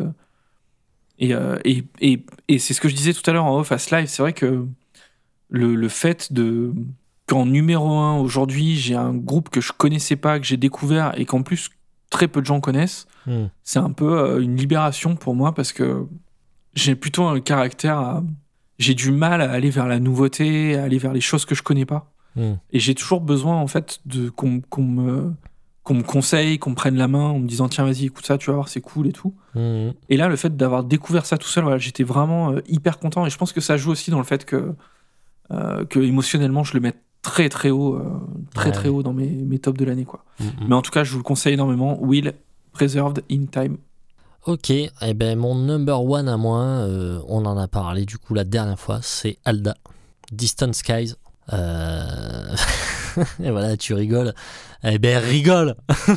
[1.19, 3.71] Et euh, et, et, et c'est ce que je disais tout à l'heure en off
[3.71, 4.07] à ce live.
[4.07, 4.65] C'est vrai que
[5.49, 6.73] le, le fait de
[7.25, 11.25] qu'en numéro un aujourd'hui, j'ai un groupe que je connaissais pas, que j'ai découvert et
[11.25, 11.69] qu'en plus
[12.09, 13.49] très peu de gens connaissent, Mm.
[13.63, 16.07] c'est un peu euh, une libération pour moi parce que
[16.73, 18.23] j'ai plutôt un caractère à...
[18.79, 21.63] J'ai du mal à aller vers la nouveauté, à aller vers les choses que je
[21.63, 22.13] connais pas.
[22.35, 22.53] Mm.
[22.71, 25.33] Et j'ai toujours besoin, en fait, de qu'on qu'on me,
[25.87, 28.37] qu'on me conseille, qu'on me prenne la main en me disant tiens, vas-y, écoute ça,
[28.37, 29.33] tu vas voir, c'est cool et tout.
[29.55, 29.93] Mm, mm.
[30.09, 33.25] Et là, le fait d'avoir découvert ça tout seul, voilà, j'étais vraiment euh, hyper content.
[33.25, 34.73] Et je pense que ça joue aussi dans le fait que,
[35.51, 38.03] euh, que émotionnellement, je le mets très très haut, euh,
[38.53, 38.75] très Ouais.
[38.75, 40.03] très haut dans mes, mes tops de l'année.
[40.03, 40.25] quoi.
[40.41, 40.49] Mm, mm.
[40.67, 41.97] Mais en tout cas, je vous le conseille énormément.
[42.03, 42.33] Will,
[42.73, 43.77] Preserved in Time.
[44.45, 46.85] Ok, eh ben mon number one à moi,
[47.29, 49.75] on en a parlé du coup la dernière fois, c'est Alda,
[50.31, 51.15] Distant Skies.
[53.43, 54.33] Et voilà, tu rigoles.
[54.83, 55.75] Eh ben rigole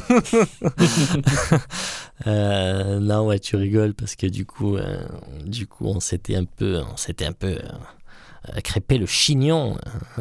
[2.27, 5.03] Euh, Non ouais, tu rigoles parce que du coup, euh,
[5.47, 9.79] du coup, on s'était un peu, on s'était un peu euh, crêpé le chignon.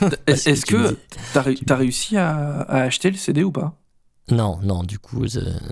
[0.00, 0.96] Que Est-ce tu que
[1.40, 3.78] ré- t'as réussi à, à acheter le CD ou pas?
[4.28, 5.24] Non, non, du coup,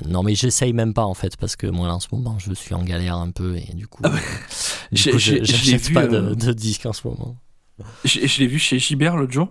[0.06, 2.54] non, mais j'essaye même pas en fait parce que moi là en ce moment, je
[2.54, 4.20] suis en galère un peu et du coup, Ah ouais.
[4.20, 4.20] euh,
[4.92, 5.34] du coup, je
[5.88, 7.36] vu, pas euh, de, de disques en ce moment.
[8.04, 9.48] Je, je l'ai vu chez Gibert l'autre jour.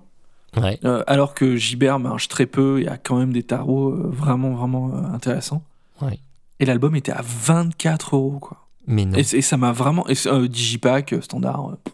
[0.57, 0.79] Ouais.
[0.85, 4.09] Euh, alors que Gibert marche très peu, il y a quand même des tarots euh,
[4.09, 5.63] vraiment, vraiment euh, intéressants.
[6.01, 6.19] Ouais.
[6.59, 8.67] Et l'album était à 24 euros, quoi.
[8.85, 9.17] Mais non.
[9.17, 10.07] Et, et ça m'a vraiment.
[10.07, 11.69] Et euh, Digipack, standard.
[11.71, 11.91] euh,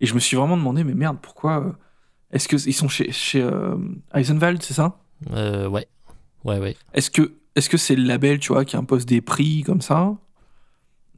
[0.00, 1.74] et je me suis vraiment demandé, mais merde, pourquoi.
[2.32, 3.44] Est-ce qu'ils sont chez, chez
[4.14, 4.98] Eisenwald, c'est ça?
[5.32, 5.86] Euh, ouais.
[6.44, 6.76] Ouais, ouais.
[6.94, 10.14] Est-ce que est-ce que c'est le label, tu vois, qui impose des prix comme ça?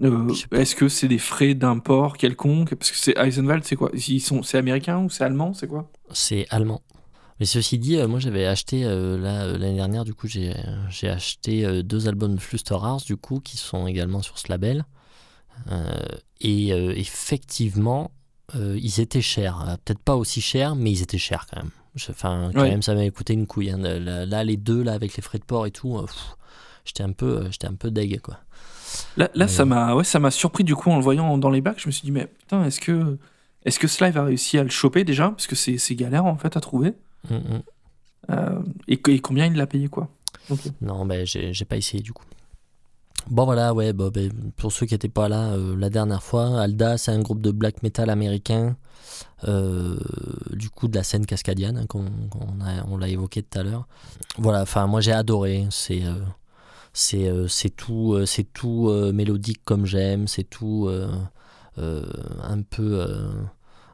[0.03, 0.32] Euh.
[0.53, 2.74] Est-ce que c'est des frais d'import quelconque?
[2.74, 3.90] Parce que c'est Eisenwald, c'est quoi?
[3.94, 5.55] Ils sont, c'est américain ou c'est allemand?
[5.55, 5.90] C'est quoi?
[6.12, 6.82] C'est allemand.
[7.40, 10.55] Mais ceci dit, euh, moi j'avais acheté euh, là l'année dernière, du coup j'ai
[11.09, 14.84] acheté deux albums de Flusterars du coup qui sont également sur ce label.
[16.40, 18.11] Et effectivement,
[18.55, 19.78] ils étaient chers.
[19.84, 21.70] Peut-être pas aussi chers, mais ils étaient chers quand même.
[22.11, 22.70] Enfin, quand Ouais.
[22.70, 23.70] même, ça m'avait coûté une couille.
[23.70, 23.78] hein.
[23.78, 26.00] Là, là, les deux là avec les frais de port et tout,
[26.84, 28.38] j'étais un peu, j'étais un peu deg quoi.
[29.16, 31.51] Là, là Mais- ça m'a ouais, ça m'a surpris du coup en le voyant dans
[31.51, 31.78] les bacs.
[31.80, 33.18] Je me suis dit, mais putain, est-ce que,
[33.64, 35.30] est-ce que Slive a réussi à le choper déjà?
[35.30, 36.95] Parce que c'est c'est galère en fait à trouver.
[37.30, 37.62] Mm, mm.
[38.30, 40.09] Euh, et, combien il l'a payé quoi?
[40.80, 42.24] Non, ben j'ai pas essayé du coup.
[43.30, 44.11] Bon voilà, ouais, ben,
[44.57, 47.53] pour ceux qui n'étaient pas là euh, la dernière fois, Alda, c'est un groupe de
[47.53, 48.76] black metal américain,
[49.47, 49.97] euh,
[50.53, 52.07] du coup de la scène cascadienne, hein, qu'on
[52.61, 53.86] a- on l'a évoqué tout à l'heure.
[54.38, 56.16] Voilà, enfin moi j'ai adoré, c'est euh,
[56.93, 60.90] c'est euh, c'est tout, euh, c'est tout euh, mélodique comme j'aime, c'est tout
[61.78, 63.07] un peu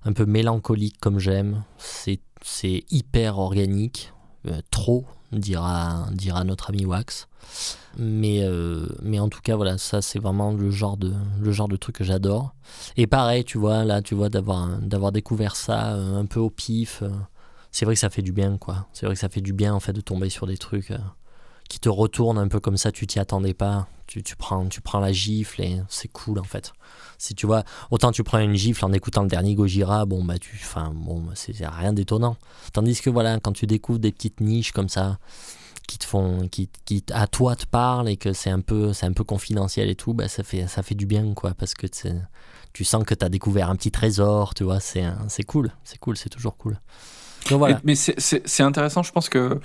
[0.04, 4.12] un peu mélancolique comme j'aime, c'est hyper organique,
[4.46, 7.28] euh, trop dira dira notre ami Wax.
[7.98, 11.68] Mais, euh, mais en tout cas, voilà, ça c'est vraiment le genre de, le genre
[11.68, 12.54] de truc que j'adore.
[12.96, 17.02] Et pareil, tu vois, là, tu vois, d'avoir, découvert ça euh, un peu au pif,
[17.72, 18.86] c'est vrai que ça fait du bien, quoi.
[18.92, 20.92] C'est vrai que ça fait du bien, en fait, de tomber sur des trucs
[21.68, 23.88] qui te retournent un peu comme ça, tu t'y attendais pas.
[24.06, 26.72] Tu, tu, prends, tu prends la gifle et c'est cool, en fait.
[27.18, 30.38] Si tu vois, autant tu prends une gifle en écoutant le dernier Gojira, bon, bah,
[30.38, 32.38] tu, enfin, bon, c'est c'est rien d'étonnant.
[32.72, 35.18] Tandis que, voilà, quand tu découvres des petites niches comme ça,
[35.86, 39.06] qui te font qui, qui à toi te parlent et que c'est un peu c'est
[39.06, 41.86] un peu confidentiel et tout bah ça fait ça fait du bien quoi parce que
[42.74, 45.06] tu sens que tu as découvert un petit trésor tu vois c'est
[45.46, 46.78] cool c'est cool c'est toujours cool
[47.84, 49.60] mais c'est intéressant, je pense que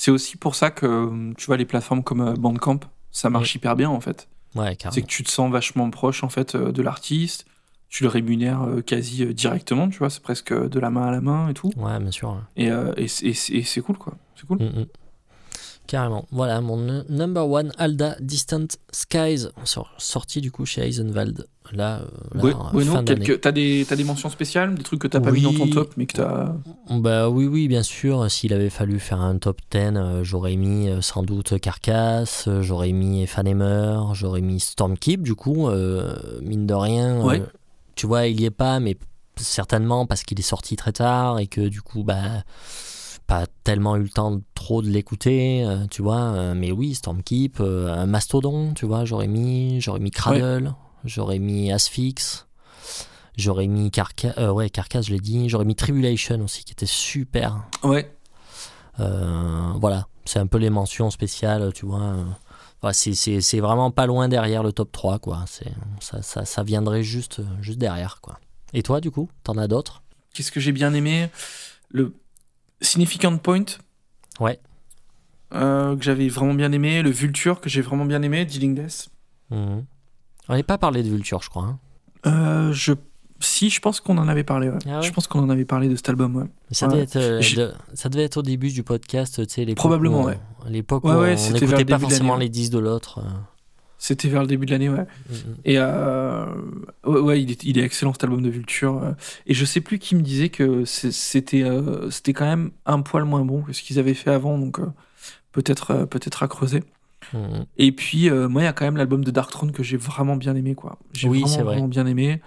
[0.00, 2.80] c'est aussi pour ça que tu vois les plateformes comme euh, Bandcamp,
[3.10, 4.28] ça marche hyper bien en fait.
[4.54, 7.46] ouais C'est que tu te sens vachement proche en fait euh, de l'artiste,
[7.88, 11.20] tu le rémunères euh, quasi directement, tu vois, c'est presque de la main à la
[11.20, 11.72] main et tout.
[11.76, 14.58] ouais bien sûr Et, euh, et c'est- et c'est et c'est cool quoi, c'est cool.
[14.58, 14.86] Mm, mm.
[15.88, 16.26] Carrément.
[16.30, 21.46] Voilà, mon nu- number one, Alda Distant Skies, sor- sorti du coup chez Eisenwald.
[21.72, 23.24] Là, euh, là, Ouais, fin d'année.
[23.26, 25.68] quelques- t'as des, t'as des mentions spéciales, des trucs que t'as pas mis dans ton
[25.68, 26.54] top, mais que t'as.
[26.90, 28.30] Bah oui, oui, bien sûr.
[28.30, 32.92] S'il avait fallu faire un top 10, euh, j'aurais mis euh, sans doute Carcass, j'aurais
[32.92, 37.20] mis Efanemer, j'aurais mis Stormkeep, du coup, euh, mine de rien.
[37.20, 37.42] euh, Ouais.
[37.96, 38.96] tu vois, il y est pas, mais
[39.36, 42.42] certainement parce qu'il est sorti très tard et que du coup, bah,
[43.28, 46.18] pas tellement eu le temps de- trop de l'écouter, euh, tu vois.
[46.20, 50.74] euh, mais oui, Stormkeep, euh, un Mastodon, tu vois, j'aurais mis, j'aurais mis Cradle,
[51.04, 52.46] j'aurais mis Asphyx.
[53.36, 55.48] J'aurais mis Carcass, ouais, Carcass, je l'ai dit.
[55.48, 57.68] J'aurais mis Tribulation aussi, qui était super.
[57.84, 58.12] Ouais.
[58.98, 62.14] Euh, voilà, c'est un peu les mentions spéciales, tu vois.
[63.40, 65.44] c'est- vraiment pas loin derrière le top 3, quoi.
[66.00, 68.38] Ça, ça, ça viendrait juste, juste derrière, quoi.
[68.72, 70.02] Et toi, du coup, t'en as d'autres?
[70.34, 71.28] Qu'est-ce que j'ai bien aimé?
[71.90, 72.14] Le
[72.80, 73.64] Significant Point.
[74.40, 74.58] Ouais.
[75.54, 77.02] euh, que j'avais vraiment bien aimé.
[77.02, 78.44] Le Vulture, que j'ai vraiment bien aimé.
[78.44, 79.08] Dealing Death.
[79.50, 79.84] Mhm.
[80.48, 81.64] On n'avait pas parlé de Vulture, je crois.
[81.64, 81.78] hein.
[82.26, 82.92] Euh, je...
[83.40, 84.68] Si, je pense qu'on en avait parlé.
[84.68, 84.78] ouais.
[84.86, 86.34] Ah ouais Je pense qu'on en avait parlé de cet album.
[86.36, 86.44] Ouais.
[86.72, 87.40] Ça, devait être, euh,
[87.94, 90.38] ça devait être au début du podcast, tu sais, Probablement, où ouais.
[90.68, 93.20] L'époque où on n'écoutait pas forcément les 10 de l'autre.
[94.00, 95.06] C'était vers le début de l'année, ouais.
[95.28, 95.56] Mhm.
[95.64, 96.46] Et euh,
[97.04, 99.02] ouais, ouais, il, est, il est excellent cet album de Vulture.
[99.02, 99.12] euh.
[99.46, 103.24] Et je sais plus qui me disait que c'était euh, c'était quand même un poil
[103.24, 104.86] moins bon que ce qu'ils avaient fait avant, donc euh,
[105.52, 106.84] peut-être peut-être à creuser.
[107.34, 107.66] Mhm.
[107.76, 110.36] Et puis moi, il y a quand même l'album de Dark Throne que j'ai vraiment
[110.36, 110.98] bien aimé, quoi.
[111.12, 111.74] J'ai Oui, vraiment, c'est vrai.
[111.74, 112.40] vraiment bien aimé.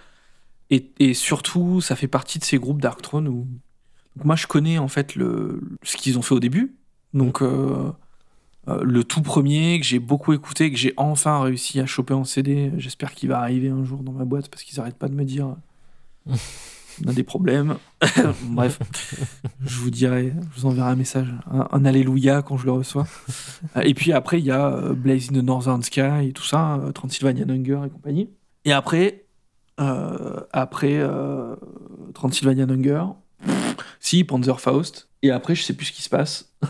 [0.70, 3.46] Et, et surtout, ça fait partie de ces groupes Dark Throne où
[4.16, 6.74] donc moi je connais en fait le ce qu'ils ont fait au début.
[7.12, 7.42] Donc
[8.68, 12.24] euh, le tout premier que j'ai beaucoup écouté, que j'ai enfin réussi à choper en
[12.24, 12.70] CD.
[12.76, 15.24] J'espère qu'il va arriver un jour dans ma boîte parce qu'ils arrêtent pas de me
[15.24, 15.56] dire
[17.04, 17.76] on a des problèmes.
[18.44, 18.78] Bref,
[19.64, 23.06] je vous dirai, je vous enverrai un message, un, un alléluia quand je le reçois.
[23.76, 26.44] Euh, et puis après, il y a euh, Blaze in the Northern Sky et tout
[26.44, 28.30] ça, euh, Transylvania Hunger et compagnie.
[28.64, 29.24] Et après,
[29.80, 31.56] euh, après euh,
[32.14, 33.04] Transylvania Hunger,
[34.00, 35.08] si, Panzerfaust.
[35.22, 36.50] Et après, je sais plus ce qui se passe.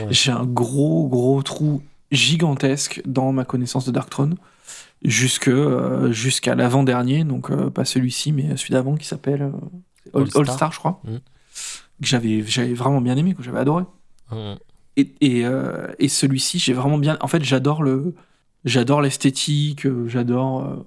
[0.00, 0.08] Ouais.
[0.10, 4.36] J'ai un gros, gros trou gigantesque dans ma connaissance de Darkthrone.
[5.02, 10.28] Jusque, euh, jusqu'à l'avant-dernier, donc euh, pas celui-ci, mais celui d'avant qui s'appelle euh, All,
[10.34, 10.72] All Star.
[10.72, 11.00] Je crois.
[11.04, 11.16] Mm.
[11.16, 13.84] Que j'avais, j'avais vraiment bien aimé, que j'avais adoré.
[14.32, 14.56] Mhm.
[14.96, 15.44] Et, et,
[15.98, 17.16] et celui-ci, j'ai vraiment bien.
[17.20, 18.14] En fait, j'adore le,
[18.64, 20.84] j'adore l'esthétique, j'adore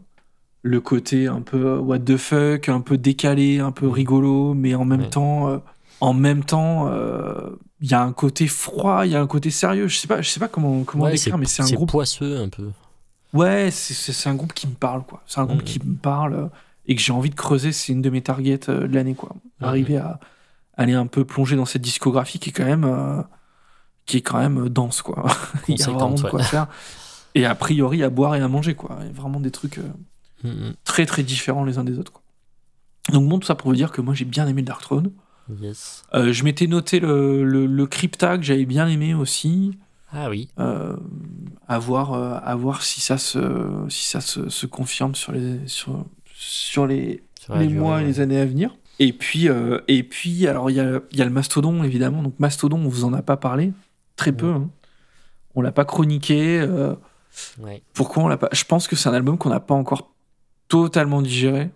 [0.61, 4.85] le côté un peu what the fuck, un peu décalé, un peu rigolo, mais en
[4.85, 5.61] même temps,
[6.01, 9.49] en même temps, euh, il y a un côté froid, il y a un côté
[9.51, 9.87] sérieux.
[9.87, 11.89] Je sais pas, je sais pas comment comment Ouais, décrire, mais c'est un groupe.
[11.91, 12.69] poisseux un peu.
[13.33, 15.21] Ouais, c'est- un groupe qui me parle, quoi.
[15.27, 16.47] C'est un groupe qui me parle euh,
[16.87, 17.71] et que j'ai envie de creuser.
[17.71, 19.35] C'est une de mes targets euh, de l'année, quoi.
[19.61, 20.19] Arriver à
[20.77, 23.21] aller un peu plonger dans cette discographie qui est quand même, euh,
[24.05, 25.25] qui est quand même dense, quoi.
[25.67, 26.29] Il y a vraiment de ouais.
[26.29, 26.67] quoi faire.
[27.35, 28.97] Et a priori, à boire et à manger, quoi.
[29.01, 29.91] Il y a vraiment des trucs euh,
[30.43, 30.73] Mhm.
[30.83, 32.21] très, très différents les uns des autres, quoi.
[33.11, 35.11] Donc bon, tout ça pour vous dire que moi j'ai bien aimé Dark Throne.
[35.61, 36.03] Yes.
[36.13, 39.77] Euh, je m'étais noté le, le, le Crypta que j'avais bien aimé aussi.
[40.11, 40.49] Ah oui.
[40.59, 40.95] Euh,
[41.67, 43.39] à voir, euh, à voir si ça se,
[43.89, 48.03] si ça se, se confirme sur les, sur, sur les, Sur les durée, mois et
[48.03, 48.07] ouais.
[48.07, 48.75] les années à venir.
[48.99, 52.23] Et puis, euh, et puis alors il y a, y a le Mastodon évidemment.
[52.23, 53.73] Donc Mastodon, on vous en a pas parlé,
[54.15, 54.51] très peu.
[54.51, 54.69] Hein.
[55.55, 56.65] On l'a pas chroniqué.
[57.59, 57.83] Ouais.
[57.93, 58.49] pourquoi on l'a pas?
[58.51, 60.09] Je pense que c'est un album qu'on n'a pas encore
[60.67, 61.69] totalement digéré.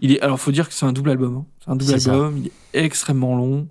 [0.00, 1.36] Il est, alors faut dire que c'est un double album.
[1.38, 1.46] hein.
[1.64, 2.12] C'est un double C'est ça.
[2.12, 2.38] album.
[2.38, 3.66] Il est extrêmement long.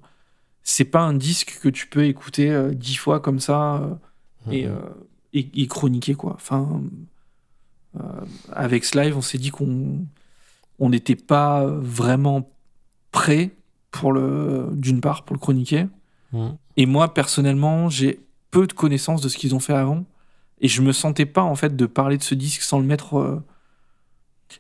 [0.64, 3.94] C'est pas un disque que tu peux écouter euh, dix fois comme ça euh,
[4.52, 4.72] et, Mhm.
[4.74, 4.80] euh,
[5.34, 6.34] et, et chroniquer quoi.
[6.36, 6.82] Enfin,
[8.52, 10.06] avec ce live, on s'est dit qu'on
[10.80, 12.48] on n'était pas vraiment
[13.12, 13.52] prêt
[13.92, 15.88] pour le, d'une part, pour le chroniquer.
[16.34, 16.56] Mhm.
[16.76, 18.20] Et moi, personnellement, j'ai
[18.52, 20.06] peu de connaissances de ce qu'ils ont fait avant.
[20.62, 23.42] Et je me sentais pas, en fait, de parler de ce disque sans le mettre.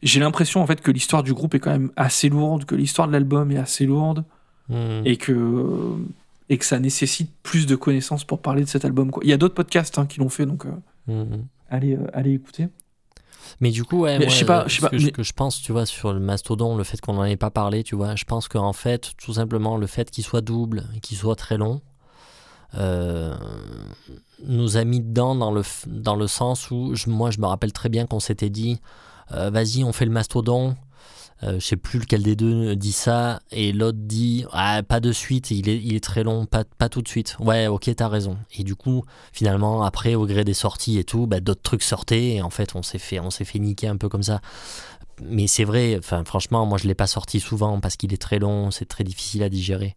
[0.03, 3.07] J'ai l'impression, en fait, que l'histoire du groupe est quand même assez lourde, que l'histoire
[3.07, 4.23] de l'album est assez lourde,
[4.69, 5.03] Mhm.
[5.05, 5.95] et que,
[6.49, 9.11] et que ça nécessite plus de connaissances pour parler de cet album.
[9.11, 9.23] Quoi.
[9.23, 10.71] Il y a d'autres podcasts hein, qui l'ont fait, donc euh,
[11.07, 11.45] Mhm.
[11.69, 12.67] allez, euh, allez écouter.
[13.61, 15.23] Mais du coup, ouais, Mais moi, je sais pas, je sais pas, que, mais- que
[15.23, 17.95] je pense, tu vois, sur le mastodon, le fait qu'on n'en ait pas parlé, tu
[17.95, 21.35] vois, je pense qu'en fait, tout simplement, le fait qu'il soit double, et qu'il soit
[21.37, 21.81] très long,
[22.75, 23.35] euh,
[24.45, 27.71] nous a mis dedans dans le, dans le sens où, je- moi, je me rappelle
[27.71, 28.79] très bien qu'on s'était dit,
[29.29, 30.75] vas-y, on fait le mastodon.
[31.43, 35.11] Euh, je sais plus lequel des deux dit ça, et l'autre dit ah, pas de
[35.11, 37.35] suite, il est, très long, pas, tout de suite.
[37.39, 38.37] Ouais, ok, t'as raison.
[38.57, 39.03] Et du coup,
[39.33, 42.75] finalement, après, au gré des sorties et tout, bah, d'autres trucs sortaient, et en fait,
[42.75, 44.41] on s'est fait, on fait niquer un peu comme ça.
[45.21, 48.39] Mais c'est vrai, enfin, franchement, moi, je l'ai pas sorti souvent parce qu'il est très
[48.39, 49.95] long, c'est très difficile à digérer.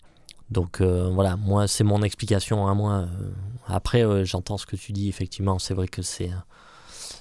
[0.50, 2.92] Donc euh, voilà, moi, c'est mon explication à moi.
[2.92, 3.30] Euh,
[3.66, 6.30] Après, euh, j'entends ce que tu dis, effectivement, c'est vrai que c'est.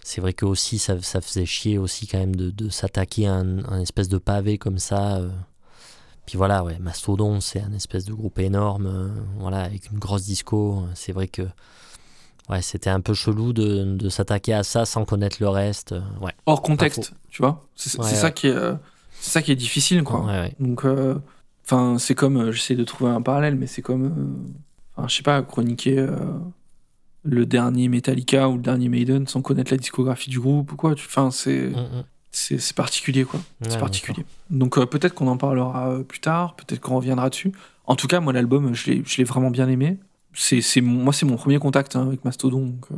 [0.10, 3.36] C'est vrai que aussi ça, ça faisait chier aussi quand même de, de s'attaquer à
[3.36, 5.18] un, un espèce de pavé comme ça.
[5.18, 5.30] euh.
[6.26, 10.24] Puis voilà, ouais, Mastodon, c'est un espèce de groupe énorme, euh, voilà, avec une grosse
[10.24, 10.84] disco.
[10.96, 11.44] C'est vrai que
[12.50, 15.92] ouais, c'était un peu chelou de, de s'attaquer à ça sans connaître le reste.
[15.92, 17.68] euh, Ouais, Hors contexte, tu vois.
[17.76, 18.20] C'est Ouais, c'est ouais.
[18.20, 18.56] ça qui est,
[19.22, 20.26] c'est ça qui est difficile, quoi.
[20.60, 21.20] Donc, euh,
[21.66, 24.06] enfin, c'est comme, j'essaie de trouver un parallèle, mais c'est comme,
[24.98, 26.16] euh, je sais pas, chroniquer euh,
[27.30, 30.92] le dernier Metallica ou le dernier Maiden sans connaître la discographie du groupe ou quoi.
[30.94, 32.04] Enfin, c'est, Mm, mm.
[32.32, 33.40] c'est, c'est particulier, quoi.
[33.62, 34.26] Ouais, C'est particulier.
[34.50, 37.52] Donc, euh, peut-être qu'on en parlera euh, plus tard, peut-être qu'on reviendra dessus.
[37.86, 39.98] En tout cas, moi, l'album, je l'ai, je l'ai vraiment bien aimé.
[40.34, 42.66] C'est, c'est mon- moi, c'est mon premier contact hein, avec Mastodon.
[42.68, 42.96] Donc, euh,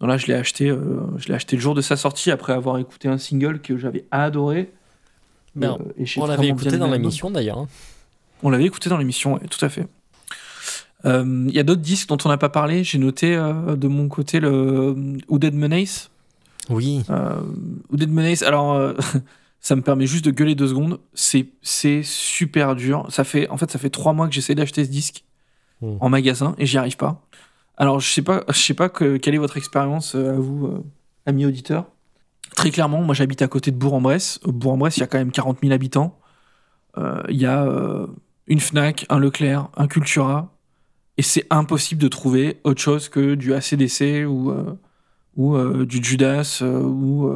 [0.00, 0.68] voilà, je l'ai acheté,
[1.16, 4.04] je l'ai acheté le jour de sa sortie après avoir écouté un single que j'avais
[4.10, 4.72] adoré.
[5.54, 7.58] Ben, Et, j'ai On l'avait écouté dans l'émission d'ailleurs.
[7.58, 7.68] hein.
[8.42, 9.86] On l'avait écouté dans l'émission, ouais, tout à fait.
[11.06, 12.84] Euh, Il y a d'autres disques dont on n'a pas parlé?
[12.84, 16.10] J'ai noté euh, de mon côté le euh, Who Dead Menace.
[16.70, 17.40] Oui, Euh,
[17.90, 18.94] Who Dead Menace, alors euh,
[19.60, 20.98] ça me permet juste de gueuler deux secondes.
[21.12, 23.06] C'est c'est super dur.
[23.10, 25.24] Ça fait, en fait, ça fait trois mois que j'essaie d'acheter ce disque
[25.82, 25.96] Mm.
[26.00, 27.20] en magasin et j'y arrive pas.
[27.76, 30.66] Alors je sais pas, je sais pas que- quelle est votre expérience euh, à vous,
[30.68, 30.84] euh,
[31.26, 31.86] amis auditeurs.
[32.54, 34.38] Très clairement, moi j'habite à côté de Bourg-en-Bresse.
[34.44, 36.16] Au Bourg-en-Bresse, il y a quand même 40 000 habitants.
[36.96, 38.06] Euh, Il y a euh,
[38.46, 40.53] une Fnac, un Leclerc, un Cultura.
[41.16, 44.74] Et c'est impossible de trouver autre chose que du ACDC ou, euh,
[45.36, 47.32] ou euh, du Judas euh, ou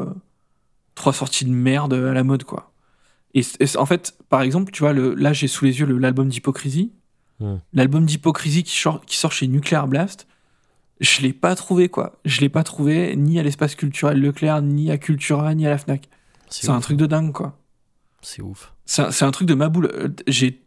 [0.94, 2.72] trois sorties de merde à la mode, quoi.
[3.34, 3.42] Et,
[3.76, 6.92] en fait, par exemple, tu vois, le, là j'ai sous les yeux l'album d'Hypocrisie.
[7.72, 10.26] L'album d'Hypocrisie qui, sort- qui sort chez Nuclear Blast.
[10.98, 12.18] Je l'ai pas trouvé, quoi.
[12.24, 15.78] Je l'ai pas trouvé ni à l'espace culturel Leclerc, ni à Cultura, ni à la
[15.78, 16.08] Fnac.
[16.50, 17.56] C'est un truc de dingue, quoi.
[18.22, 18.72] C'est ouf.
[18.86, 20.12] C'est un, un truc de ma boule.
[20.26, 20.58] J'ai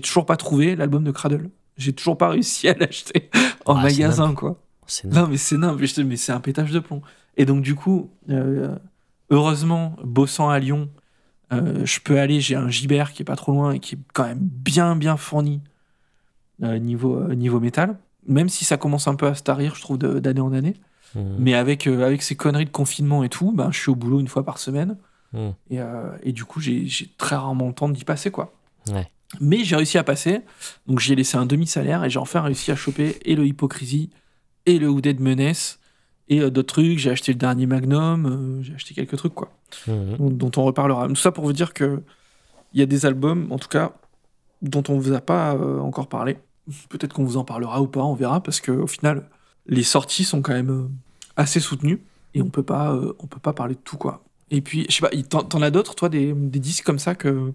[0.00, 1.48] toujours pas trouvé l'album de Cradle.
[1.80, 3.30] J'ai toujours pas réussi à l'acheter
[3.64, 4.56] en Ah, magasin, quoi.
[5.04, 7.00] Non, mais c'est non, mais, c'est un pétage de plomb.
[7.36, 8.76] Et donc, du coup, euh,
[9.30, 10.90] heureusement, bossant à Lyon,
[11.52, 12.40] euh, je peux aller.
[12.40, 15.16] J'ai un Gibert qui est pas trop loin et qui est quand même bien, bien
[15.16, 15.62] fourni
[16.62, 17.96] euh, niveau, niveau métal.
[18.26, 20.74] Même si ça commence un peu à se tarir, je trouve, d'année en année.
[21.14, 21.36] Mhm.
[21.38, 24.28] Mais avec, avec ces conneries de confinement et tout, ben, je suis au boulot une
[24.28, 24.98] fois par semaine.
[25.32, 25.54] Mhm.
[25.70, 25.78] Et,
[26.24, 28.52] et du coup, j'ai j'ai très rarement le temps d'y passer, quoi.
[28.92, 29.08] Ouais.
[29.38, 30.40] Mais j'ai réussi à passer.
[30.86, 34.10] Donc, j'ai laissé un demi-salaire et j'ai enfin réussi à choper et le Hypocrisie
[34.66, 35.78] et le Hooded Menace
[36.28, 36.98] et euh, d'autres trucs.
[36.98, 39.52] J'ai acheté le dernier Magnum, euh, j'ai acheté quelques trucs, quoi,
[39.86, 40.16] Mhm.
[40.18, 41.06] dont, dont on reparlera.
[41.08, 42.02] Tout ça pour vous dire que
[42.72, 43.92] il y a des albums, en tout cas,
[44.62, 46.36] dont on vous a pas euh, encore parlé.
[46.88, 49.28] Peut-être qu'on vous en parlera ou pas, on verra, parce que au final,
[49.66, 50.90] les sorties sont quand même
[51.36, 52.00] assez soutenues
[52.34, 54.22] et on peut pas, on peut pas parler de tout, quoi.
[54.52, 57.14] Et puis, je sais pas, t'en t'en as d'autres, toi, des, des disques comme ça
[57.16, 57.52] que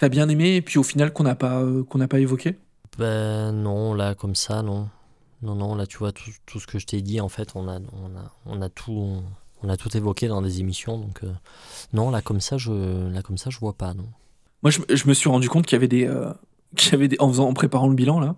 [0.00, 2.58] t'as bien aimé et puis au final qu'on n'a pas, euh, qu'on n'a pas évoqué
[2.98, 4.88] Ben non, là, comme ça, non.
[5.42, 7.68] Non, non, là, tu vois, tout, tout ce que je t'ai dit, en fait, on
[7.68, 9.22] a, on a, on a tout...
[9.62, 11.30] On a tout évoqué dans des émissions, donc euh,
[11.92, 12.72] non, là comme ça, je,
[13.12, 14.06] là comme ça, je vois pas, non.
[14.62, 16.32] Moi, je, je me suis rendu compte qu'il y avait des, euh,
[16.76, 18.36] qu'il y avait des, en faisant, en préparant le bilan là,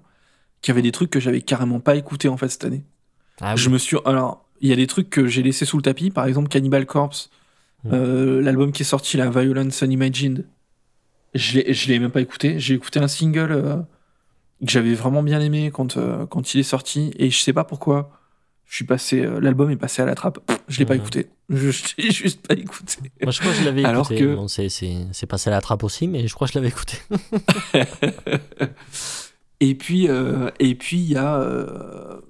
[0.62, 2.82] qu'il y avait des trucs que j'avais carrément pas écouté en fait cette année.
[3.40, 3.74] Ah Je oui.
[3.74, 3.96] me suis.
[4.04, 6.86] Alors, il y a des trucs que j'ai laissés sous le tapis, par exemple Cannibal
[6.86, 7.30] Corpse,
[7.84, 7.90] Mm.
[7.92, 10.44] euh, l'album qui est sorti, la Violence Unimagined.
[11.34, 12.58] Je l'ai, je l'ai même pas écouté.
[12.60, 13.76] J'ai écouté un single euh,
[14.64, 17.64] que j'avais vraiment bien aimé quand, euh, quand il est sorti, et je sais pas
[17.64, 18.10] pourquoi.
[18.66, 20.38] Je suis passé, euh, l'album est passé à la trappe.
[20.46, 21.00] Pff, Je l'ai pas Mhm.
[21.00, 21.26] écouté.
[21.50, 22.96] Je, je l'ai juste pas écouté.
[23.22, 24.20] Moi, je crois que je l'avais Alors écouté.
[24.20, 26.58] que- Bon, c'est, c'est, c'est passé à la trappe aussi, mais je crois que je
[26.58, 26.96] l'avais écouté.
[29.60, 32.20] Et puis, euh, et puis il y a, euh,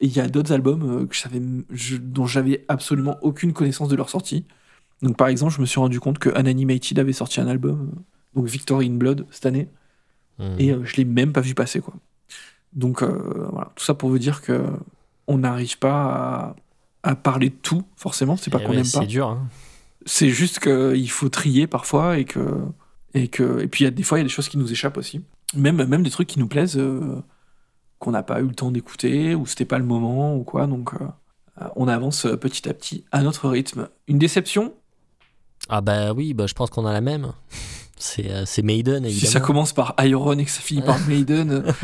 [0.00, 3.88] il y a d'autres albums euh, que je savais, je- dont j'avais absolument aucune connaissance
[3.88, 4.44] de leur sortie.
[5.00, 8.00] Donc, par exemple, je me suis rendu compte que Unanimated avait sorti un album, euh,
[8.34, 9.68] donc Victory in Blood, cette année,
[10.38, 10.56] Mhm.
[10.58, 11.94] et euh, je l'ai même pas vu passer, quoi.
[12.72, 14.64] Donc, euh, voilà, tout ça pour vous dire que
[15.26, 16.54] on n'arrive pas
[17.02, 18.36] à, à parler de tout, forcément.
[18.36, 19.06] C'est pas Eh qu'on n'aime c'est pas.
[19.06, 19.28] dur.
[19.28, 19.48] hein.
[20.06, 22.40] C'est juste qu'il faut trier parfois et que
[23.12, 24.56] et que et puis il y a des fois il y a des choses qui
[24.56, 25.20] nous échappent aussi.
[25.54, 27.20] Même même des trucs qui nous plaisent euh,
[27.98, 30.66] qu'on n'a pas eu le temps d'écouter ou c'était pas le moment ou quoi.
[30.66, 31.06] Donc euh,
[31.76, 33.88] on avance petit à petit à notre rythme.
[34.08, 34.72] Une déception?
[35.68, 37.32] Ah bah oui, bah, je pense qu'on a la même.
[38.02, 39.20] C'est, euh, c'est Maiden, évidemment.
[39.26, 41.64] si ça commence par Iron et que ça finit par Maiden.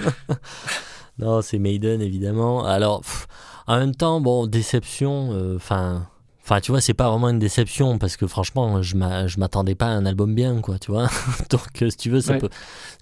[1.18, 2.66] Non, c'est Maiden, évidemment.
[2.66, 3.26] Alors, pff,
[3.66, 6.06] en même temps, bon, déception, euh, enfin...
[6.44, 9.74] Enfin, tu vois, c'est pas vraiment une déception parce que franchement, je m'a- je m'attendais
[9.74, 11.08] pas à un album bien, quoi, tu vois.
[11.50, 12.38] Donc, euh, si tu veux, ça Ouais.
[12.38, 12.50] peut.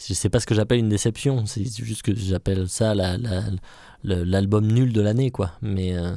[0.06, 3.42] Je sais pas ce que j'appelle une déception, c'est juste que j'appelle ça la- la-
[4.02, 5.50] le- l'album nul de l'année, quoi.
[5.60, 6.14] Mais, euh,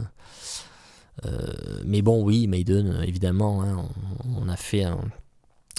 [1.26, 1.48] euh,
[1.86, 3.76] mais bon, oui, Maiden, évidemment, hein,
[4.24, 5.00] on, on a fait un-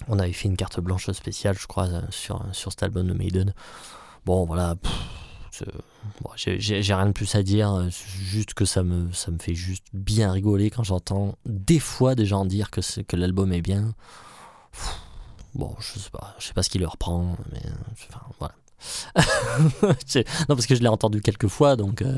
[0.06, 3.14] on avait fait une carte blanche spéciale, je crois, euh, sur, sur cet album de
[3.14, 3.52] Maiden.
[4.24, 4.74] Bon, voilà,
[6.22, 9.54] bon, j'ai- rien de plus à dire, euh, juste que ça me, ça me fait
[9.54, 13.94] juste bien rigoler quand j'entends des fois des gens dire que, que l'album est bien.
[14.72, 15.00] Pff,
[15.54, 18.54] Bon, je sais pas, je sais pas ce qui leur prend, mais euh, enfin, voilà.
[20.48, 22.02] Non, parce que je l'ai entendu quelques fois, donc.
[22.02, 22.14] euh,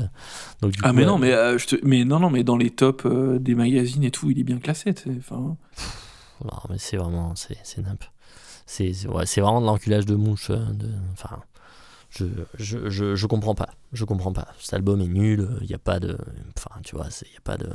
[0.61, 2.43] donc du Ah coup, mais euh, non mais euh, je te- mais non non mais
[2.43, 4.93] dans les tops euh, des magazines et tout il est bien classé.
[5.17, 5.57] Enfin
[6.43, 8.03] Non, mais c'est vraiment, c'est, c'est nimp.
[8.65, 10.49] C'est, c'est- ouais, c'est vraiment de l'enculage de mouche.
[10.49, 10.65] euh,
[11.13, 11.41] enfin,
[12.09, 12.25] je,
[12.57, 13.69] je, je, je comprends pas.
[13.93, 14.47] Je comprends pas.
[14.59, 15.47] Cet album est nul.
[15.61, 16.17] Il n'y a pas de,
[16.57, 17.69] enfin, tu vois, il y a pas de,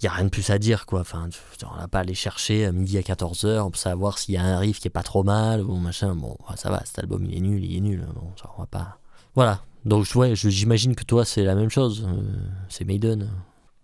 [0.00, 1.00] il y a rien de plus à dire, quoi.
[1.00, 1.28] Enfin,
[1.72, 4.42] on n'a pas à aller chercher à midi à 14h pour savoir s'il y a
[4.44, 6.14] un riff qui est pas trop mal ou machin.
[6.16, 6.82] Bon, ça va.
[6.84, 8.04] Cet album, il est nul, il est nul.
[8.14, 8.98] Bon, ça, on va pas.
[9.34, 9.62] Voilà.
[9.84, 12.06] Donc, ouais, j'imagine que toi, c'est la même chose.
[12.08, 12.22] Euh,
[12.68, 13.30] c'est Maiden.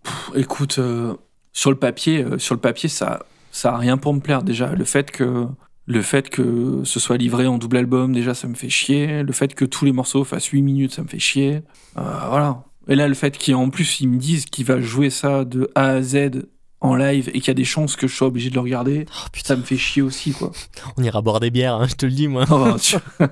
[0.03, 1.15] Pff, écoute euh,
[1.53, 4.73] sur le papier euh, sur le papier ça ça a rien pour me plaire déjà.
[4.75, 5.47] Le fait que
[5.85, 9.23] le fait que ce soit livré en double album déjà ça me fait chier.
[9.23, 11.61] Le fait que tous les morceaux fassent 8 minutes ça me fait chier.
[11.97, 12.63] Euh, voilà.
[12.87, 15.85] Et là le fait qu'en plus ils me disent qu'il va jouer ça de A
[15.89, 16.43] à Z
[16.81, 19.05] en live et qu'il y a des chances que je sois obligé de le regarder
[19.09, 20.51] Oh putain, ça me fait chier aussi quoi.
[20.97, 22.45] On ira boire des bières, hein, je te le dis, moi.
[22.51, 22.95] Oh, bah, tu-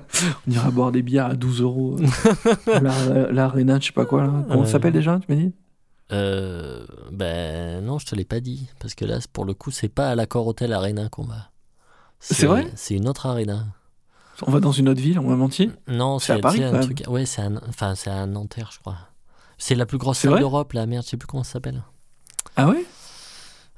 [0.46, 4.22] on ira boire des bières à 12 euros euh, la- l'arena je sais pas quoi
[4.24, 4.32] là.
[4.50, 5.52] Comment ça s'appelle déjà tu m'as dit?
[6.12, 8.68] Euh, ben non, je te l'ai pas dit.
[8.80, 11.50] Parce que là, pour le coup, c'est pas à l'accord Hotel Arena qu'on va.
[12.20, 13.66] C'est vrai C'est une autre arena.
[14.46, 17.04] on va dans une autre ville on m'a menti Non, C'est à Paris, un truc.
[17.08, 18.96] Ouais, c'est à, enfin, c'est à Nanterre, je crois.
[19.56, 20.86] C'est la plus grosse salle d'Europe, là.
[20.86, 21.82] Merde, je sais plus comment ça s'appelle.
[22.56, 22.84] ah ouais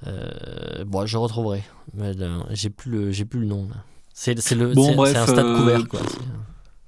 [0.07, 1.63] Euh, bon, je retrouverai.
[1.97, 2.13] Là,
[2.51, 3.69] j'ai plus le, plus le nom.
[4.15, 4.35] C'est
[4.75, 6.01] Bon, un stade euh, couvert, quoi.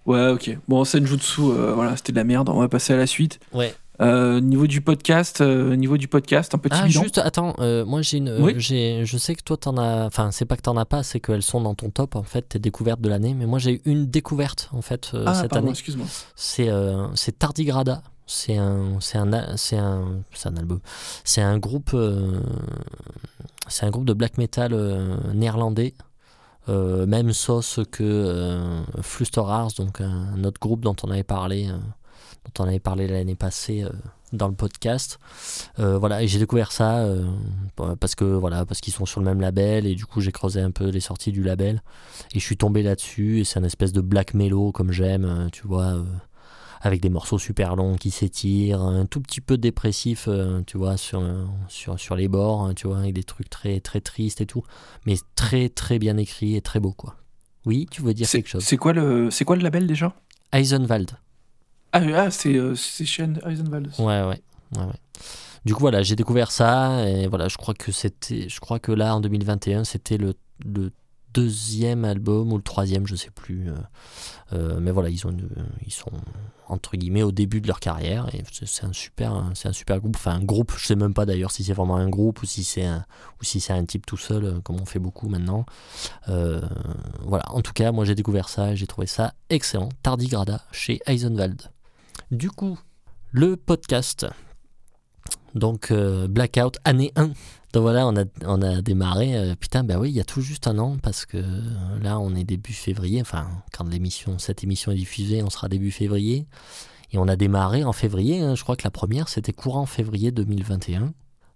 [0.07, 0.59] Ouais, ok.
[0.69, 2.49] Bon, Senjutsu, euh, voilà, c'était de la merde.
[2.49, 3.39] On va passer à la suite.
[3.53, 3.75] Ouais.
[4.03, 7.03] Euh, niveau du podcast, euh, niveau du podcast, un petit Ah, bilan.
[7.03, 8.31] juste, attends, euh, moi j'ai une.
[8.41, 8.55] Oui.
[8.59, 10.07] je sais que toi t'en as.
[10.07, 12.43] Enfin, c'est pas que t'en as pas, c'est qu'elles sont dans ton top, en fait,
[12.51, 13.35] tes découvertes de l'année.
[13.35, 15.71] Mais moi j'ai eu une découverte, en fait, euh, ah, cette pardon, année.
[15.73, 16.07] excuse-moi.
[16.37, 16.69] C'est
[17.15, 18.03] c'est Tardigrada.
[18.27, 20.81] C'est un, c'est un, c'est un, c'est un album.
[21.25, 21.95] C'est un groupe,
[23.69, 24.75] c'est un groupe de black metal
[25.35, 25.95] néerlandais.
[26.69, 31.69] Même sauce que Flusterars, donc un autre groupe dont on avait parlé,
[32.45, 33.91] dont on avait parlé l'année passée euh,
[34.33, 35.19] dans le podcast.
[35.79, 37.25] Euh, voilà, et j'ai découvert ça euh,
[38.01, 40.61] parce que voilà, parce qu'ils sont sur le même label et du coup j'ai creusé
[40.61, 41.83] un peu les sorties du label
[42.35, 45.67] et je suis tombé là-dessus et c'est un espèce de black mellow comme j'aime, tu
[45.67, 45.95] vois.
[45.95, 46.05] euh,
[46.85, 50.29] avec des morceaux super longs qui s'étirent, un tout petit peu dépressif,
[50.67, 51.23] tu vois, sur,
[51.69, 54.65] sur, sur les bords, hein, tu vois, avec des trucs très, très tristes et tout,
[55.07, 57.15] mais très, très bien écrit et très beau, quoi.
[57.67, 58.65] Oui, tu veux dire quelque chose?
[58.65, 60.13] c'est quoi, le- c'est quoi le label déjà?
[60.53, 61.13] Eisenwald.
[61.93, 63.89] Ah, ah c'est euh, chez Eisenwald.
[63.99, 64.41] Ouais, ouais,
[64.77, 64.87] ouais.
[65.65, 68.91] Du coup, voilà, j'ai découvert ça, et voilà, je crois que c'était, je crois que
[68.91, 70.35] là, en 2021, c'était le,
[71.35, 73.71] deuxième album ou le troisième, je sais plus.
[73.71, 73.75] euh,
[74.53, 75.35] euh, mais voilà, ils, ont
[75.87, 76.11] ils sont
[76.69, 80.17] entre guillemets au début de leur carrière et c'est- un super, c'est un super groupe.
[80.17, 82.65] Enfin, un groupe, je sais même pas d'ailleurs si c'est vraiment un groupe ou si
[82.65, 83.07] c'est un,
[83.41, 85.65] ou si c'est un type tout seul, euh, comme on fait beaucoup maintenant.
[86.27, 89.89] Voilà, en tout cas, moi j'ai découvert ça j'ai trouvé ça excellent.
[90.03, 91.71] Tardigrada chez Eisenwald.
[92.33, 92.79] Du coup,
[93.31, 94.27] le podcast.
[95.55, 97.27] Donc, euh, Blackout, année 1.
[97.27, 97.35] Donc
[97.83, 99.37] voilà, on a, on a démarré.
[99.37, 102.19] euh, putain, bah oui, il y a tout juste un an parce que euh, là,
[102.19, 103.21] on est début février.
[103.21, 106.47] Enfin, quand l'émission, cette émission est diffusée, on sera début février.
[107.11, 108.41] Et on a démarré en février.
[108.41, 108.55] hein.
[108.55, 111.13] je crois que la première, c'était courant février 2021.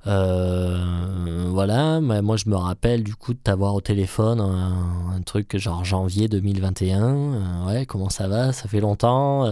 [0.07, 5.85] Euh, voilà, moi je me rappelle du coup de t'avoir au téléphone un, truc genre
[5.85, 7.03] janvier 2021.
[7.03, 8.53] Euh, ouais, comment ça va?
[8.53, 9.47] Ça fait longtemps.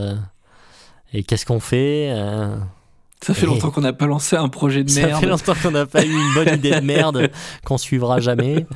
[1.14, 2.56] Et qu'est-ce qu'on fait Euh,
[3.22, 5.20] Ça fait Et- longtemps qu'on n'a pas lancé un projet de ça merde.
[5.20, 7.30] fait longtemps qu'on n'a pas eu une bonne idée de merde
[7.64, 8.66] qu'on suivra jamais.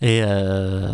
[0.00, 0.90] Et, euh,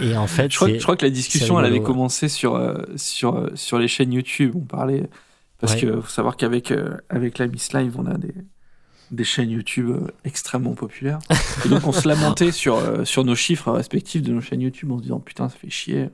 [0.00, 2.54] et en fait, Je crois, c'est- je crois que la discussion, elle avait commencé sur,
[2.54, 4.52] euh, sur, sur les chaînes YouTube.
[4.56, 5.10] On parlait.
[5.60, 5.80] Parce Ouais.
[5.82, 6.72] que faut savoir qu'avec
[7.10, 8.34] avec la Miss Live, on a des,
[9.12, 9.92] des chaînes YouTube
[10.24, 11.18] extrêmement populaires.
[11.64, 14.96] Et donc, on se lamentait sur, sur nos chiffres respectifs de nos chaînes YouTube en
[14.98, 16.08] se disant Putain, ça fait chier.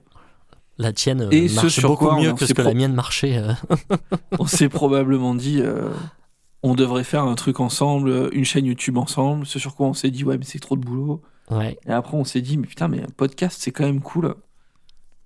[0.79, 2.95] La tienne euh, Et ce marche sur beaucoup quoi mieux que ce que la mienne
[2.95, 3.39] marchait.
[3.39, 3.53] euh.
[4.39, 5.91] On s'est probablement dit euh,
[6.63, 9.45] On devrait faire un truc ensemble, une chaîne YouTube ensemble.
[9.47, 11.21] Ce sur quoi on s'est dit Ouais, mais c'est trop de boulot.
[11.51, 11.79] Ouais.
[11.87, 14.35] Et après, on s'est dit, mais putain, mais un podcast, c'est quand même cool.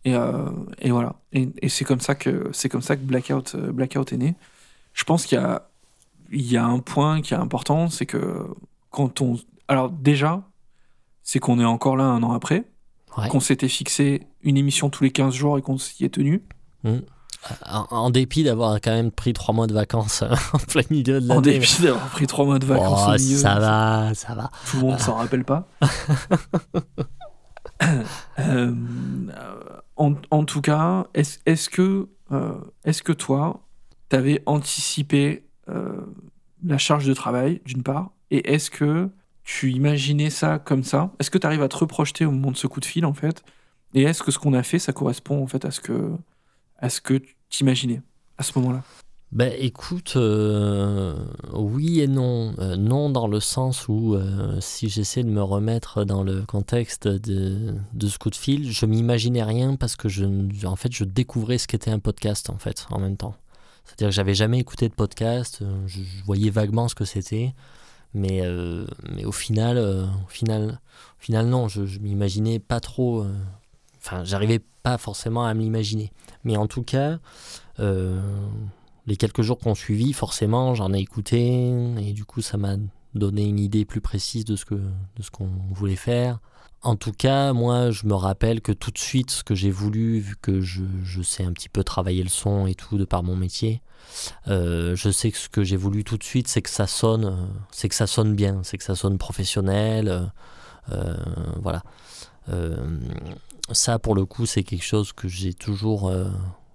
[0.04, 0.48] Et, euh,
[0.80, 1.16] et voilà.
[1.32, 4.34] Et, et c'est comme ça que c'est comme ça que Blackout, Blackout est né.
[4.94, 5.68] Je pense qu'il y a,
[6.30, 8.46] il y a un point qui est important, c'est que
[8.90, 9.36] quand on.
[9.68, 10.42] Alors, déjà,
[11.22, 12.64] c'est qu'on est encore là un an après,
[13.16, 13.28] Ouais.
[13.28, 16.42] qu'on s'était fixé une émission tous les 15 jours et qu'on s'y est tenu.
[17.66, 21.20] En, en dépit d'avoir quand même pris trois mois de vacances euh, en plein milieu
[21.20, 21.58] de En l'année.
[21.58, 23.36] dépit d'avoir pris trois mois de vacances Oh, au milieu.
[23.36, 24.50] ça va, ça va.
[24.70, 25.68] Tout le monde s'en rappelle pas.
[28.38, 28.74] Euh,
[29.96, 32.52] en, en tout cas, est-ce que, euh,
[32.84, 33.60] est-ce que toi,
[34.08, 36.00] tu avais anticipé euh,
[36.64, 39.08] la charge de travail, d'une part, et est-ce que
[39.44, 41.12] tu imaginais ça comme ça?
[41.18, 43.14] Est-ce que tu arrives à te reprojeter au moment de ce coup de fil, en
[43.14, 43.42] fait?
[43.94, 46.12] Et est-ce que ce qu'on a fait, ça correspond, en fait, à ce que,
[46.78, 47.14] à ce que
[47.48, 48.02] tu imaginais
[48.38, 48.82] à ce moment-là?
[49.32, 51.16] Ben écoute, euh,
[51.54, 52.54] oui et non.
[52.58, 57.08] Euh, non dans le sens où euh, si j'essaie de me remettre dans le contexte
[57.08, 57.74] de,
[58.06, 60.26] ce coup de fil, je m'imaginais rien parce que je,
[60.66, 63.34] en fait, je découvrais ce qu'était un podcast en fait en même temps.
[63.86, 67.54] C'est-à-dire que j'avais jamais écouté de podcast, je voyais vaguement ce que c'était,
[68.14, 70.80] mais, euh, mais au final, euh, au final,
[71.18, 73.22] au non, je, m'imaginais pas trop.
[73.22, 73.32] euh,
[73.98, 76.12] Enfin, j'arrivais pas forcément à me l'imaginer.
[76.44, 77.18] Mais en tout cas.
[77.80, 78.20] euh,
[79.06, 82.76] les quelques jours qu'on suivi, forcément, j'en ai écouté et du coup, ça m'a
[83.14, 86.38] donné une idée plus précise de ce que de ce qu'on voulait faire.
[86.84, 90.18] En tout cas, moi, je me rappelle que tout de suite, ce que j'ai voulu,
[90.18, 90.82] vu que je,
[91.22, 93.82] sais un petit peu travailler le son et tout de par mon métier,
[94.48, 97.24] euh, je sais que ce que j'ai voulu tout de suite, c'est que ça sonne,
[97.24, 100.32] euh, c'est que ça sonne bien, c'est que ça sonne professionnel,
[100.90, 101.16] euh,
[101.62, 101.82] voilà.
[103.70, 106.12] Ça, pour le coup, c'est quelque chose que j'ai toujours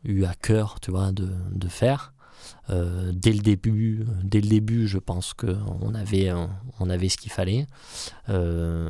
[0.06, 2.14] eu à cœur, tu vois, de, faire.
[2.70, 6.32] Dès le début, dès le début, je pense qu'on avait,
[6.80, 7.68] on avait ce qu'il fallait.
[8.30, 8.90] Euh,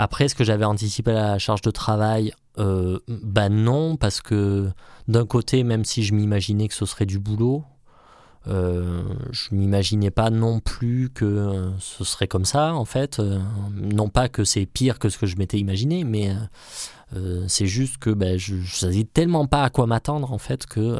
[0.00, 2.32] après, est-ce que j'avais anticipé la charge de travail?
[2.56, 4.68] Bah non, parce que
[5.08, 7.64] d'un côté, même si je m'imaginais que ce serait du boulot,
[8.48, 9.02] euh,
[9.32, 13.18] je m'imaginais pas non plus que euh, ce serait comme ça, en fait.
[13.18, 13.38] Euh,
[13.74, 16.32] non pas que c'est pire que ce que je m'étais imaginé, mais
[17.48, 20.98] c'est juste que ben, je ne savais tellement pas à quoi m'attendre, en fait, que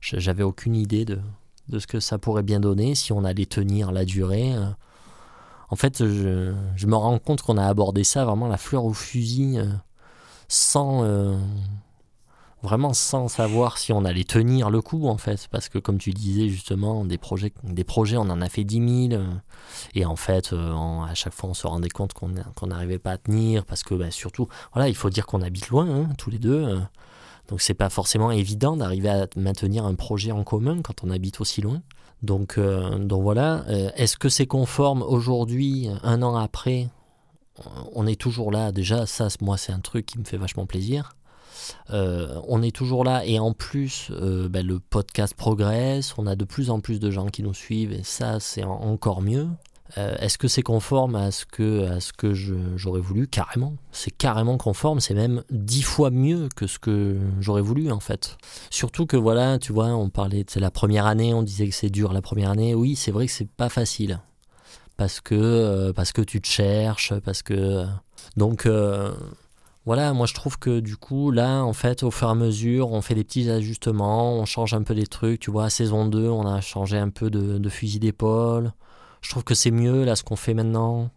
[0.00, 4.04] j'avais aucune idée de ce que ça pourrait bien donner, si on allait tenir la
[4.04, 4.52] durée.
[5.70, 9.58] En fait, je, me rends compte qu'on a abordé ça vraiment la fleur au fusil,
[9.58, 9.66] euh,
[10.48, 11.04] sans...
[11.04, 11.36] euh,
[12.62, 15.48] vraiment sans savoir si on allait tenir le coup en fait.
[15.50, 19.08] Parce que comme tu disais justement des projets des projets on en a fait 10
[19.10, 19.26] 000 euh,
[19.94, 23.66] et en fait à chaque fois on se rendait compte qu'on n'arrivait pas à tenir
[23.66, 26.80] parce que bah, surtout voilà il faut dire qu'on habite loin hein, tous les deux
[27.48, 31.42] donc c'est pas forcément évident d'arriver à maintenir un projet en commun quand on habite
[31.42, 31.82] aussi loin
[32.24, 33.64] donc euh, donc voilà.
[33.68, 36.88] Euh, est-ce que c'est conforme aujourd'hui un an après?
[37.94, 38.72] On est toujours là.
[38.72, 41.16] Déjà ça moi c'est un truc qui me fait vachement plaisir.
[41.90, 46.44] Euh, on est toujours là et en plus ben, le podcast progresse, on a de
[46.44, 49.46] plus en plus de gens qui nous suivent et ça c'est en- encore mieux.
[49.96, 52.32] Euh, Est-ce que c'est conforme à ce que, que
[52.76, 53.74] j'aurais voulu Carrément.
[53.92, 58.36] C'est carrément conforme, c'est même dix fois mieux que ce que j'aurais voulu en fait.
[58.70, 61.90] Surtout que voilà, tu vois, on parlait, c'est la première année, on disait que c'est
[61.90, 62.74] dur la première année.
[62.74, 64.20] Oui, c'est vrai que c'est pas facile.
[64.96, 67.84] Parce que, euh, parce que tu te cherches, parce que...
[68.36, 68.66] Donc...
[68.66, 69.12] euh,
[69.86, 72.90] voilà, moi je trouve que du coup, là, en fait, au fur et à mesure,
[72.92, 75.40] on fait des petits ajustements, on change un peu des trucs.
[75.40, 78.72] Tu vois, saison 2, on a changé un peu de fusil d'épaule.
[79.24, 81.08] Je trouve que c'est mieux, là, ce qu'on fait maintenant.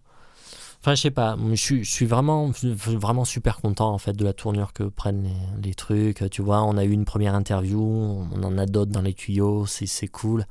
[0.80, 4.72] Enfin, je sais pas, je suis, vraiment, vraiment super content, en fait, de la tournure
[4.72, 5.30] que prennent
[5.62, 6.24] les, trucs.
[6.32, 9.66] Tu vois, on a eu une première interview, on en a d'autres dans les tuyaux,
[9.66, 10.46] c'est cool.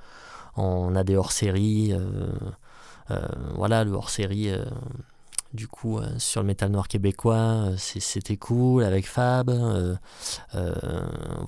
[0.57, 1.93] on a des hors-séries.
[1.95, 2.29] euh,
[3.11, 4.63] euh, voilà, le hors-série, euh,
[5.55, 9.51] du coup, sur le métal noir québécois, c'était cool avec Fab.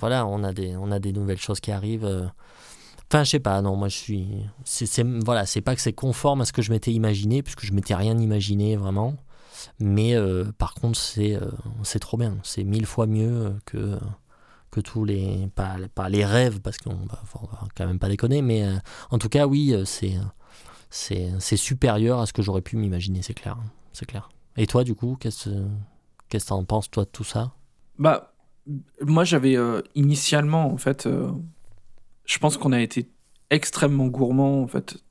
[0.01, 2.31] voilà, on a, des, on a des nouvelles choses qui arrivent.
[3.13, 3.17] Euh.
[3.17, 4.29] Enfin, je sais pas, non, moi je suis.
[4.65, 7.73] c'est voilà, c'est pas que c'est conforme à ce que je m'étais imaginé, puisque je
[7.73, 9.17] m'étais rien imaginé vraiment.
[9.81, 11.51] Mais euh, par contre, c'est euh,
[11.83, 12.39] c'est trop bien.
[12.43, 13.99] C'est mille fois mieux que,
[14.71, 15.49] que tous les.
[15.55, 15.77] Pas,
[16.09, 17.23] les rêves, parce qu'on va
[17.77, 18.77] quand même pas déconner, mais euh,
[19.11, 19.85] en tout cas, oui, euh,
[20.91, 23.57] c'est supérieur à ce que j'aurais pu m'imaginer, c'est clair.
[23.93, 24.29] C'est clair.
[24.57, 25.51] Et toi, du coup, qu'est-ce
[26.29, 27.53] qu'est-ce que t'en penses, toi, de tout ça?
[27.99, 28.33] Bah,
[29.01, 31.31] moi j'avais euh, initialement, en fait, euh,
[32.29, 33.09] je pense qu'on a été
[33.51, 35.03] extrêmement gourmand, en fait.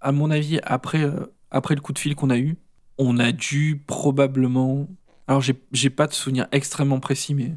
[0.00, 2.56] À mon avis, après, euh, après le coup de fil qu'on a eu,
[2.98, 4.86] on a dû probablement.
[5.26, 7.56] Alors, j'ai pas de souvenir extrêmement précis, mais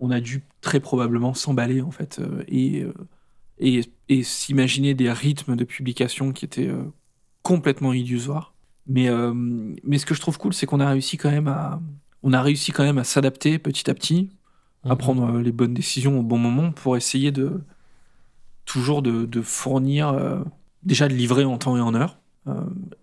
[0.00, 2.94] on a dû très probablement s'emballer, en fait, euh, et, euh,
[3.58, 6.70] et, et s'imaginer des rythmes de publication qui étaient
[7.42, 8.54] complètement illusoires.
[8.86, 9.08] Mais,
[9.84, 11.80] mais ce que je trouve cool, c'est qu'on a réussi quand même à.
[12.24, 14.30] On a réussi quand même à s'adapter petit à petit,
[14.84, 17.60] à prendre euh, les bonnes décisions au bon moment pour essayer de
[18.64, 20.40] toujours de, de fournir euh,
[20.82, 22.18] déjà de livrer en temps et en heure
[22.48, 22.54] euh,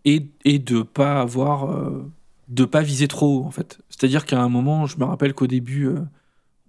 [0.05, 2.09] et, et de pas avoir euh,
[2.47, 3.79] de pas viser trop haut en fait.
[3.89, 5.89] C'est à dire qu'à un moment je me rappelle qu'au début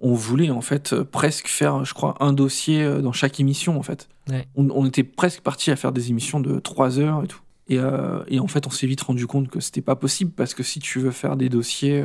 [0.01, 4.09] on voulait en fait presque faire je crois un dossier dans chaque émission en fait.
[4.29, 4.47] Ouais.
[4.57, 7.41] on, on était presque parti à faire des émissions de 3 heures et tout.
[7.71, 10.55] Et, euh, et en fait on s'est vite rendu compte que c'était pas possible parce
[10.55, 12.05] que si tu veux faire des dossiers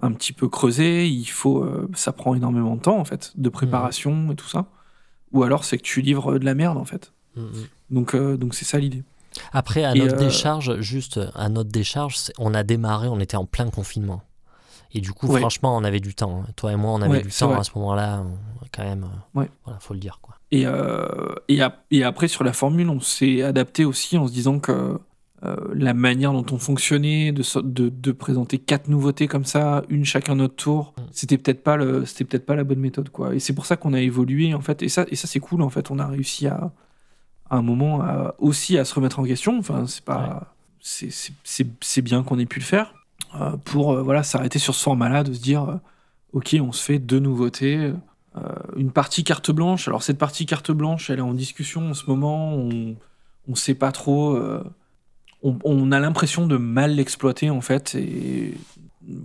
[0.00, 3.48] un petit peu creusés il faut euh, ça prend énormément de temps en fait de
[3.48, 4.66] préparation et tout ça
[5.32, 7.52] ou alors c'est que tu livres de la merde en fait Mm, mm.
[7.90, 9.02] donc euh, donc c'est ça l'idée
[9.52, 13.36] Après, à Et, notre euh, décharge, juste à notre décharge, on a démarré, on était
[13.36, 14.22] en plein confinement.
[14.94, 15.40] Et du coup, Ouais.
[15.40, 16.44] franchement, on avait du temps.
[16.46, 16.50] hein.
[16.56, 17.58] Toi et moi, on avait Ouais, du temps vrai.
[17.58, 18.24] à ce moment-là.
[18.72, 19.50] Quand même, euh, Ouais.
[19.66, 20.20] voilà, faut le dire.
[20.22, 20.36] Quoi.
[20.52, 21.34] Et, euh,
[21.90, 24.98] et après, sur la formule, on s'est adapté aussi en se disant que
[25.44, 29.82] euh, la manière dont on fonctionnait, de, so- de, de présenter quatre nouveautés comme ça,
[29.90, 31.02] une chacun notre tour, Mm.
[31.12, 33.34] c'était peut-être pas le, c'était peut-être pas la bonne méthode, quoi.
[33.34, 34.82] Et c'est pour ça qu'on a évolué, en fait.
[34.82, 35.90] Et ça, et ça c'est cool, en fait.
[35.90, 36.72] On a réussi à,
[37.50, 39.58] à un moment à- aussi à se remettre en question.
[39.58, 41.10] Enfin, c'est pas, c'est,
[41.44, 42.94] c'est, bien qu'on ait pu le faire
[43.38, 45.80] euh, pour euh, voilà s'arrêter sur ce format-là, de se dire,
[46.32, 47.92] ok, on se fait deux nouveautés.
[48.76, 49.88] Une partie carte blanche.
[49.88, 52.54] Alors cette partie carte blanche, elle est en discussion en ce moment.
[52.54, 52.94] On
[53.48, 54.38] on sait pas trop.
[55.46, 57.94] On, on a l'impression de mal l'exploiter en fait.
[57.94, 58.54] Et,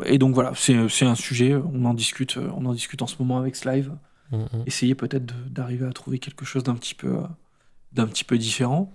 [0.06, 1.56] et donc voilà, c'est un sujet.
[1.56, 2.38] On en discute.
[2.38, 3.92] On en discute en ce moment avec Slive.
[4.32, 4.64] Mm, mm.
[4.66, 7.18] Essayer peut-être d'arriver à trouver quelque chose d'un petit peu
[7.92, 8.92] d'un petit peu différent.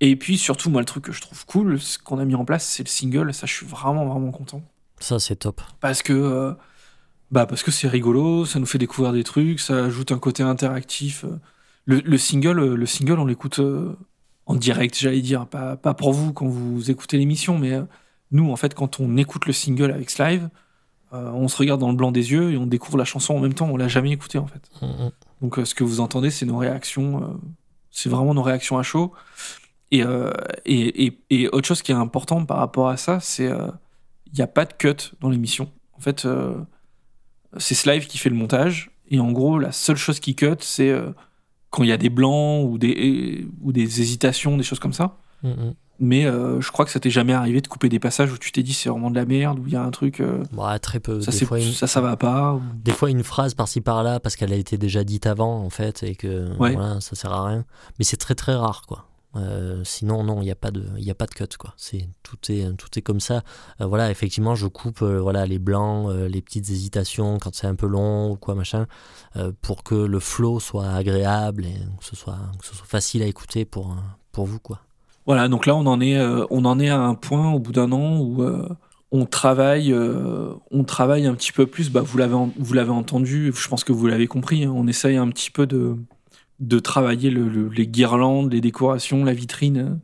[0.00, 2.44] Et puis surtout, moi, le truc que je trouve cool, ce qu'on a mis en
[2.44, 3.32] place, c'est le single.
[3.32, 4.62] Ça, je suis vraiment vraiment content
[4.98, 5.60] Ça, c'est top.
[5.80, 6.54] parce que euh,
[7.30, 10.42] bah parce que c'est rigolo, ça nous fait découvrir des trucs, ça ajoute un côté
[10.42, 11.24] interactif.
[11.84, 13.96] Le, le single, le single, on l'écoute euh,
[14.46, 17.82] en direct, j'allais dire, pas, pas pour vous quand vous écoutez l'émission, mais euh,
[18.32, 20.48] nous, en fait, quand on écoute le single avec Slive,
[21.12, 23.40] euh, on se regarde dans le blanc des yeux et on découvre la chanson en
[23.40, 23.68] même temps.
[23.68, 24.62] On l'a jamais écoutée en fait.
[24.80, 25.10] Mm, mm.
[25.42, 27.26] Donc euh, ce que vous entendez, c'est nos réactions, euh,
[27.90, 29.12] c'est vraiment nos réactions à chaud.
[29.90, 30.02] Et,
[30.64, 34.40] et, et, et autre chose qui est important par rapport à ça, c'est il n'y
[34.40, 35.70] a pas de cut dans l'émission.
[35.92, 36.26] En fait,
[37.58, 38.90] c'est Slive qui fait le montage.
[39.10, 40.98] Et en gros, la seule chose qui cut, c'est
[41.72, 45.16] quand il y a des blancs ou des, ou des hésitations, des choses comme ça.
[45.42, 45.74] Mm, mm.
[46.00, 48.50] Mais euh, je crois que ça t'est jamais arrivé de couper des passages où tu
[48.50, 50.78] t'es dit c'est vraiment de la merde, où il y a un truc, euh, Bah,
[50.80, 51.20] très peu.
[51.20, 52.54] ça, des, fois, une, ça, ça va pas.
[52.54, 55.70] ou- des fois, une phrase par-ci par-là parce qu'elle a été déjà dite avant, en
[55.70, 56.74] fait, et que Ouais.
[56.74, 57.64] voilà, ça sert à rien.
[57.98, 59.06] Mais c'est très très rare, quoi.
[59.34, 61.72] Euh, sinon, non, il n'y a, pas de- y a pas de cut, quoi.
[61.78, 63.42] C'est, tout, est, tout est comme ça.
[63.80, 67.74] Euh, voilà, effectivement, je coupe euh, voilà, les blancs, les petites hésitations quand c'est un
[67.74, 68.86] peu long ou quoi, machin,
[69.62, 73.26] pour que le flow soit agréable et que ce soit, que ce soit facile à
[73.26, 73.96] écouter pour,
[74.32, 74.80] pour vous, quoi.
[75.24, 77.92] Voilà, donc là on en est, on en est à un point au bout d'un
[77.92, 78.44] an où
[79.12, 79.94] on travaille,
[80.70, 81.90] on travaille un petit peu plus.
[81.90, 84.64] Bah, vous l'avez, vous l'avez entendu, je pense que vous l'avez compris.
[84.64, 85.96] hein, on essaye un petit peu de,
[86.62, 90.00] de travailler le- le- les guirlandes, les décorations, la vitrine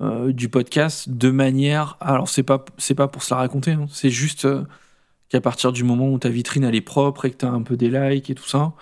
[0.00, 1.96] euh, du podcast de manière.
[2.00, 3.72] Alors c'est pas, c'est pas pour se la raconter.
[3.72, 4.64] hein, c'est juste euh,
[5.28, 7.62] qu'à partir du moment où ta vitrine elle est propre et que tu as un
[7.62, 8.72] peu des likes et tout ça,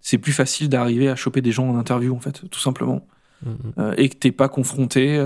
[0.00, 3.06] c'est plus facile d'arriver à choper des gens en interview en fait, tout simplement
[3.42, 3.72] Mm, mm.
[3.78, 5.16] euh, et que t'es pas confronté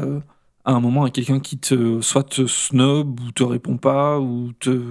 [0.66, 4.52] à un moment à quelqu'un qui te soit te snob ou te répond pas ou
[4.60, 4.82] te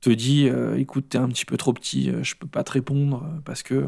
[0.00, 0.48] te dit
[0.78, 3.84] écoute t'es un petit peu trop petit je peux pas te répondre parce que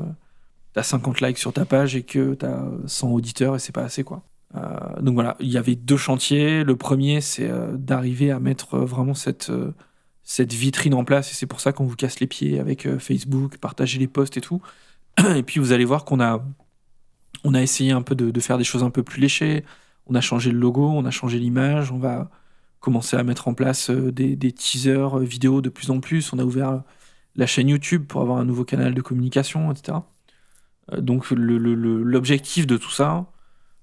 [0.74, 4.04] t'as 50 likes sur ta page et que t'as 100 auditeurs et c'est pas assez
[4.04, 4.22] quoi
[4.56, 8.74] Euh, donc voilà il y avait deux chantiers le premier c'est euh, d'arriver à mettre
[8.74, 9.50] euh, vraiment cette
[10.22, 13.58] cette vitrine en place et c'est pour ça qu'on vous casse les pieds avec Facebook
[13.58, 14.62] partager les posts et tout
[15.38, 16.44] et puis vous allez voir qu'on a
[17.44, 19.64] On a essayé un peu de, faire des choses un peu plus léchées.
[20.06, 21.92] On a changé le logo, on a changé l'image.
[21.92, 22.30] On va
[22.80, 26.32] commencer à mettre en place des, des teasers vidéo de plus en plus.
[26.32, 26.82] On a ouvert
[27.36, 29.98] la chaîne YouTube pour avoir un nouveau canal de communication, etc.
[30.92, 33.26] Euh, Donc l'objectif de tout ça,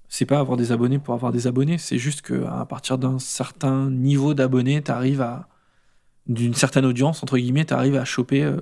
[0.08, 3.18] c'est pas avoir des abonnés pour avoir des abonnés, c'est juste que à partir d'un
[3.18, 5.48] certain niveau d'abonnés, tu arrives à
[6.26, 8.60] d'une certaine audience entre guillemets, tu arrives à choper euh,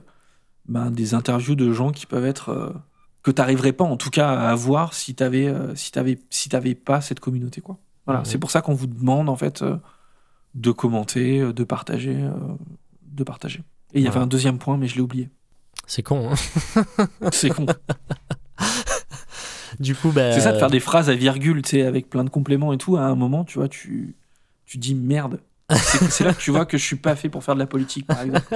[0.67, 2.71] ben, des interviews de gens qui peuvent être euh,
[3.23, 6.49] que tu n'arriverais pas en tout cas à avoir si tu avais si t'avais si
[6.49, 7.79] t'avais pas cette communauté quoi.
[8.07, 9.77] Voilà, c'est pour ça qu'on vous demande en fait euh,
[10.55, 12.31] de commenter, euh, de partager, euh,
[13.05, 13.61] de partager.
[13.93, 15.29] Et il y avait un deuxième point, mais je l'ai oublié.
[15.87, 16.31] C'est con.
[16.33, 17.07] hein.
[17.33, 17.67] C'est con.
[19.79, 22.25] du coup, bah, C'est ça de faire des phrases à virgule, tu sais, avec plein
[22.25, 22.97] de compléments et tout.
[22.97, 24.15] À un moment, tu vois, tu,
[24.67, 25.41] tu dis merde.
[25.73, 28.07] C'est là que tu vois que je suis pas fait pour faire de la politique,
[28.07, 28.47] par exemple.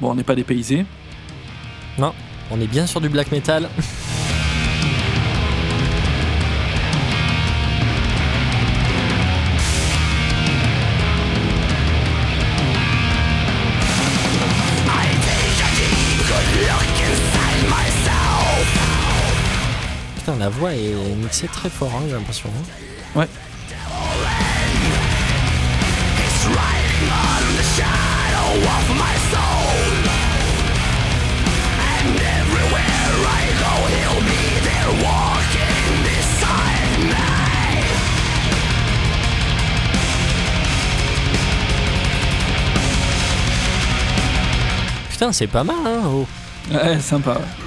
[0.00, 0.86] Bon, on n'est pas dépaysé.
[2.00, 2.12] Non,
[2.50, 3.68] on est bien sur du black metal.
[20.24, 22.48] Putain, la voix est mixée très fort, hein, j'ai l'impression.
[22.48, 23.18] hein.
[23.20, 23.28] Ouais.
[45.10, 46.02] Putain, c'est pas mal, hein.
[46.06, 46.26] oh.
[46.72, 47.32] Ouais, sympa.
[47.32, 47.63] ouais.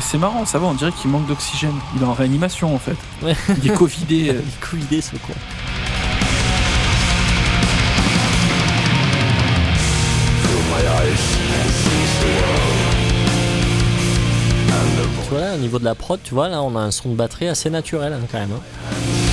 [0.00, 1.74] C'est marrant, ça va, on dirait qu'il manque d'oxygène.
[1.96, 2.96] Il est en réanimation en fait.
[3.22, 3.34] Ouais.
[3.62, 4.30] Il est covidé.
[4.30, 4.32] euh.
[4.42, 5.34] Il est covidé, ce con.
[15.24, 17.10] Tu vois là, au niveau de la prod, tu vois là, on a un son
[17.10, 18.50] de batterie assez naturel hein, quand même.
[18.52, 19.27] hein.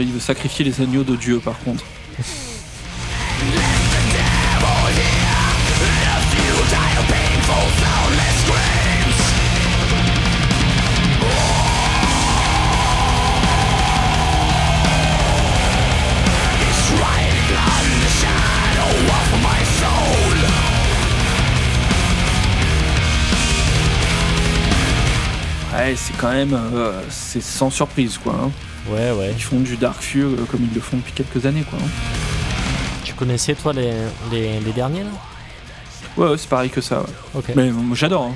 [0.00, 1.84] Il veut sacrifier les agneaux de Dieu par contre.
[25.74, 26.54] Ouais, c'est quand même.
[26.54, 28.34] euh, c'est sans surprise quoi.
[28.44, 28.50] hein.
[28.86, 29.32] Ouais, ouais.
[29.36, 31.78] Ils font du Dark Fury euh, comme ils le font depuis quelques années quoi.
[31.82, 31.88] hein.
[33.04, 33.92] Tu connaissais toi les,
[34.30, 35.10] les, les derniers là?
[36.16, 37.00] Ouais, ouais, c'est pareil que ça.
[37.00, 37.06] ouais.
[37.34, 37.44] Ok.
[37.56, 38.24] Mais moi j'adore.
[38.24, 38.34] hein.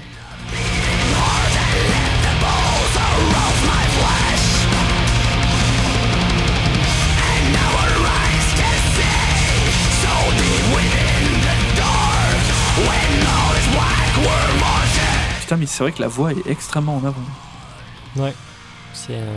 [14.93, 17.23] Putain, putain, mais c'est vrai que la voix est extrêmement en avant.
[18.16, 18.32] Ouais.
[18.93, 19.14] C'est.
[19.14, 19.36] euh,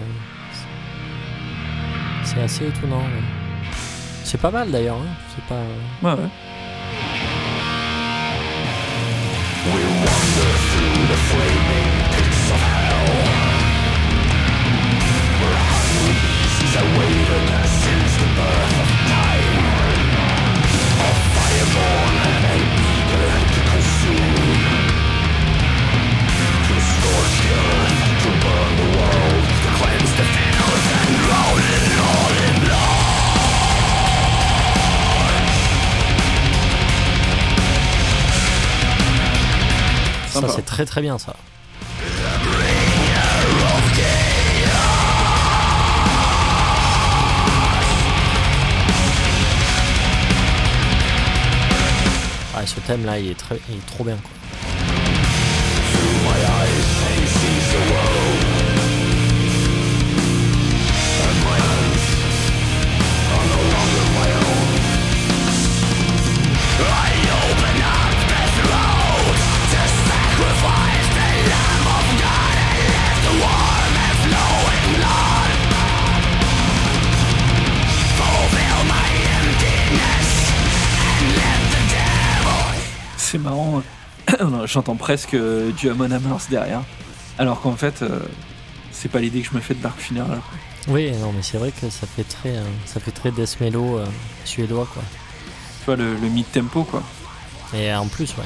[2.36, 2.98] c'est- assez étonnant.
[3.00, 3.24] ouais.
[4.24, 4.98] C'est pas mal d'ailleurs.
[4.98, 5.16] hein.
[5.36, 5.62] C'est pas.
[6.04, 6.30] Ouais, ouais.
[40.42, 41.34] Ça, c'est très très bien ça.
[52.56, 54.32] Ouais, ce thème là, il est, très, il est trop bien quoi.
[83.36, 83.84] C'est marrant.
[84.66, 86.84] J'entends presque euh, du Amon Amarth derrière.
[87.38, 88.20] Alors qu'en fait, euh,
[88.94, 90.40] c'est pas l'idée que je me fais de Dark Funeral.
[90.88, 93.98] Oui, non, mais c'est vrai que ça fait très, euh, ça fait très death mellow
[93.98, 94.06] euh,
[94.46, 95.04] suédois quoi.
[95.80, 97.04] Tu vois, le, le mid-tempo, quoi.
[97.74, 98.46] Et en plus, ouais.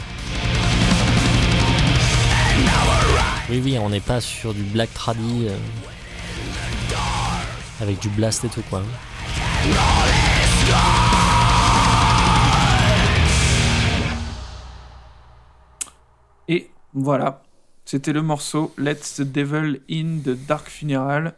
[3.52, 5.56] Oui, oui, on n'est pas sur du black tradi euh,
[7.80, 8.82] avec du blast et tout quoi.
[16.50, 17.44] Et voilà,
[17.86, 21.36] c'était le morceau Let's the Devil in the Dark Funeral.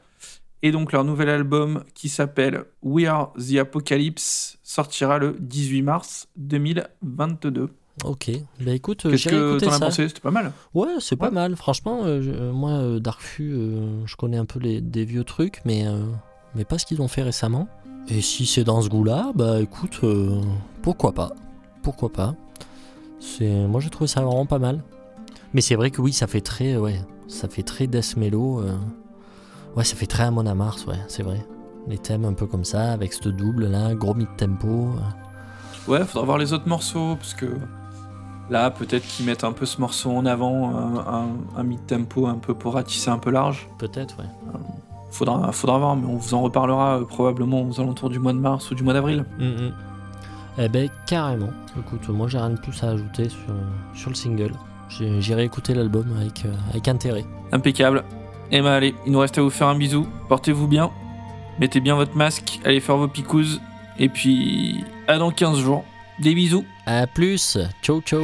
[0.64, 6.28] Et donc leur nouvel album qui s'appelle We Are the Apocalypse sortira le 18 mars
[6.38, 7.70] 2022.
[8.06, 8.32] Ok,
[8.64, 10.08] bah écoute, Qu'est-ce que t'en as pensé?
[10.08, 10.52] C'était pas mal.
[10.74, 11.32] Ouais, c'est pas Ouais.
[11.34, 11.56] mal.
[11.56, 15.62] Franchement, euh, euh, moi, euh, Darkfu, euh, je connais un peu les, des vieux trucs,
[15.66, 16.00] mais, euh,
[16.56, 17.68] mais pas ce qu'ils ont fait récemment.
[18.08, 20.00] Et si c'est dans ce goût-là, bah écoute,
[20.82, 21.32] pourquoi pas?
[21.84, 22.36] Pourquoi pas?
[23.20, 24.84] C'est, Moi, j'ai trouvé ça vraiment pas mal.
[25.54, 28.60] Mais c'est vrai que oui, ça fait très, ouais, ça fait très death mellow.
[28.62, 28.76] euh.
[29.76, 31.46] Ouais, ça fait très Amon Amarth, ouais, c'est vrai.
[31.88, 34.68] Les thèmes un peu comme ça, avec ce double là, gros mid-tempo.
[34.68, 35.92] euh.
[35.92, 37.48] Ouais, faudra voir les autres morceaux parce que
[38.50, 42.36] là, peut-être qu'ils mettent un peu ce morceau en avant, un, un- un mid-tempo un
[42.36, 43.68] peu pour ratisser un peu large.
[43.78, 44.26] Peut-être, ouais.
[45.10, 48.38] Faudra, faudra voir, mais on vous en reparlera euh, probablement aux alentours du mois de
[48.40, 49.26] mars ou du mois d'avril.
[49.40, 49.74] Mhm.
[50.58, 51.50] Eh ben carrément.
[51.80, 53.54] Écoute, moi j'ai rien de plus à ajouter sur,
[53.94, 54.52] sur le single.
[54.98, 57.26] J'ai- J'irai écouter l'album avec, euh, avec intérêt.
[57.52, 58.04] Impeccable.
[58.52, 60.06] Et ben allez, il nous reste à vous faire un bisou.
[60.28, 60.92] Portez-vous bien.
[61.60, 62.60] Mettez bien votre masque.
[62.66, 63.62] Allez faire vos picouses.
[64.00, 65.84] Et puis, à dans 15 jours.
[66.20, 66.66] Des bisous.
[66.86, 68.22] A plus, ciao ciao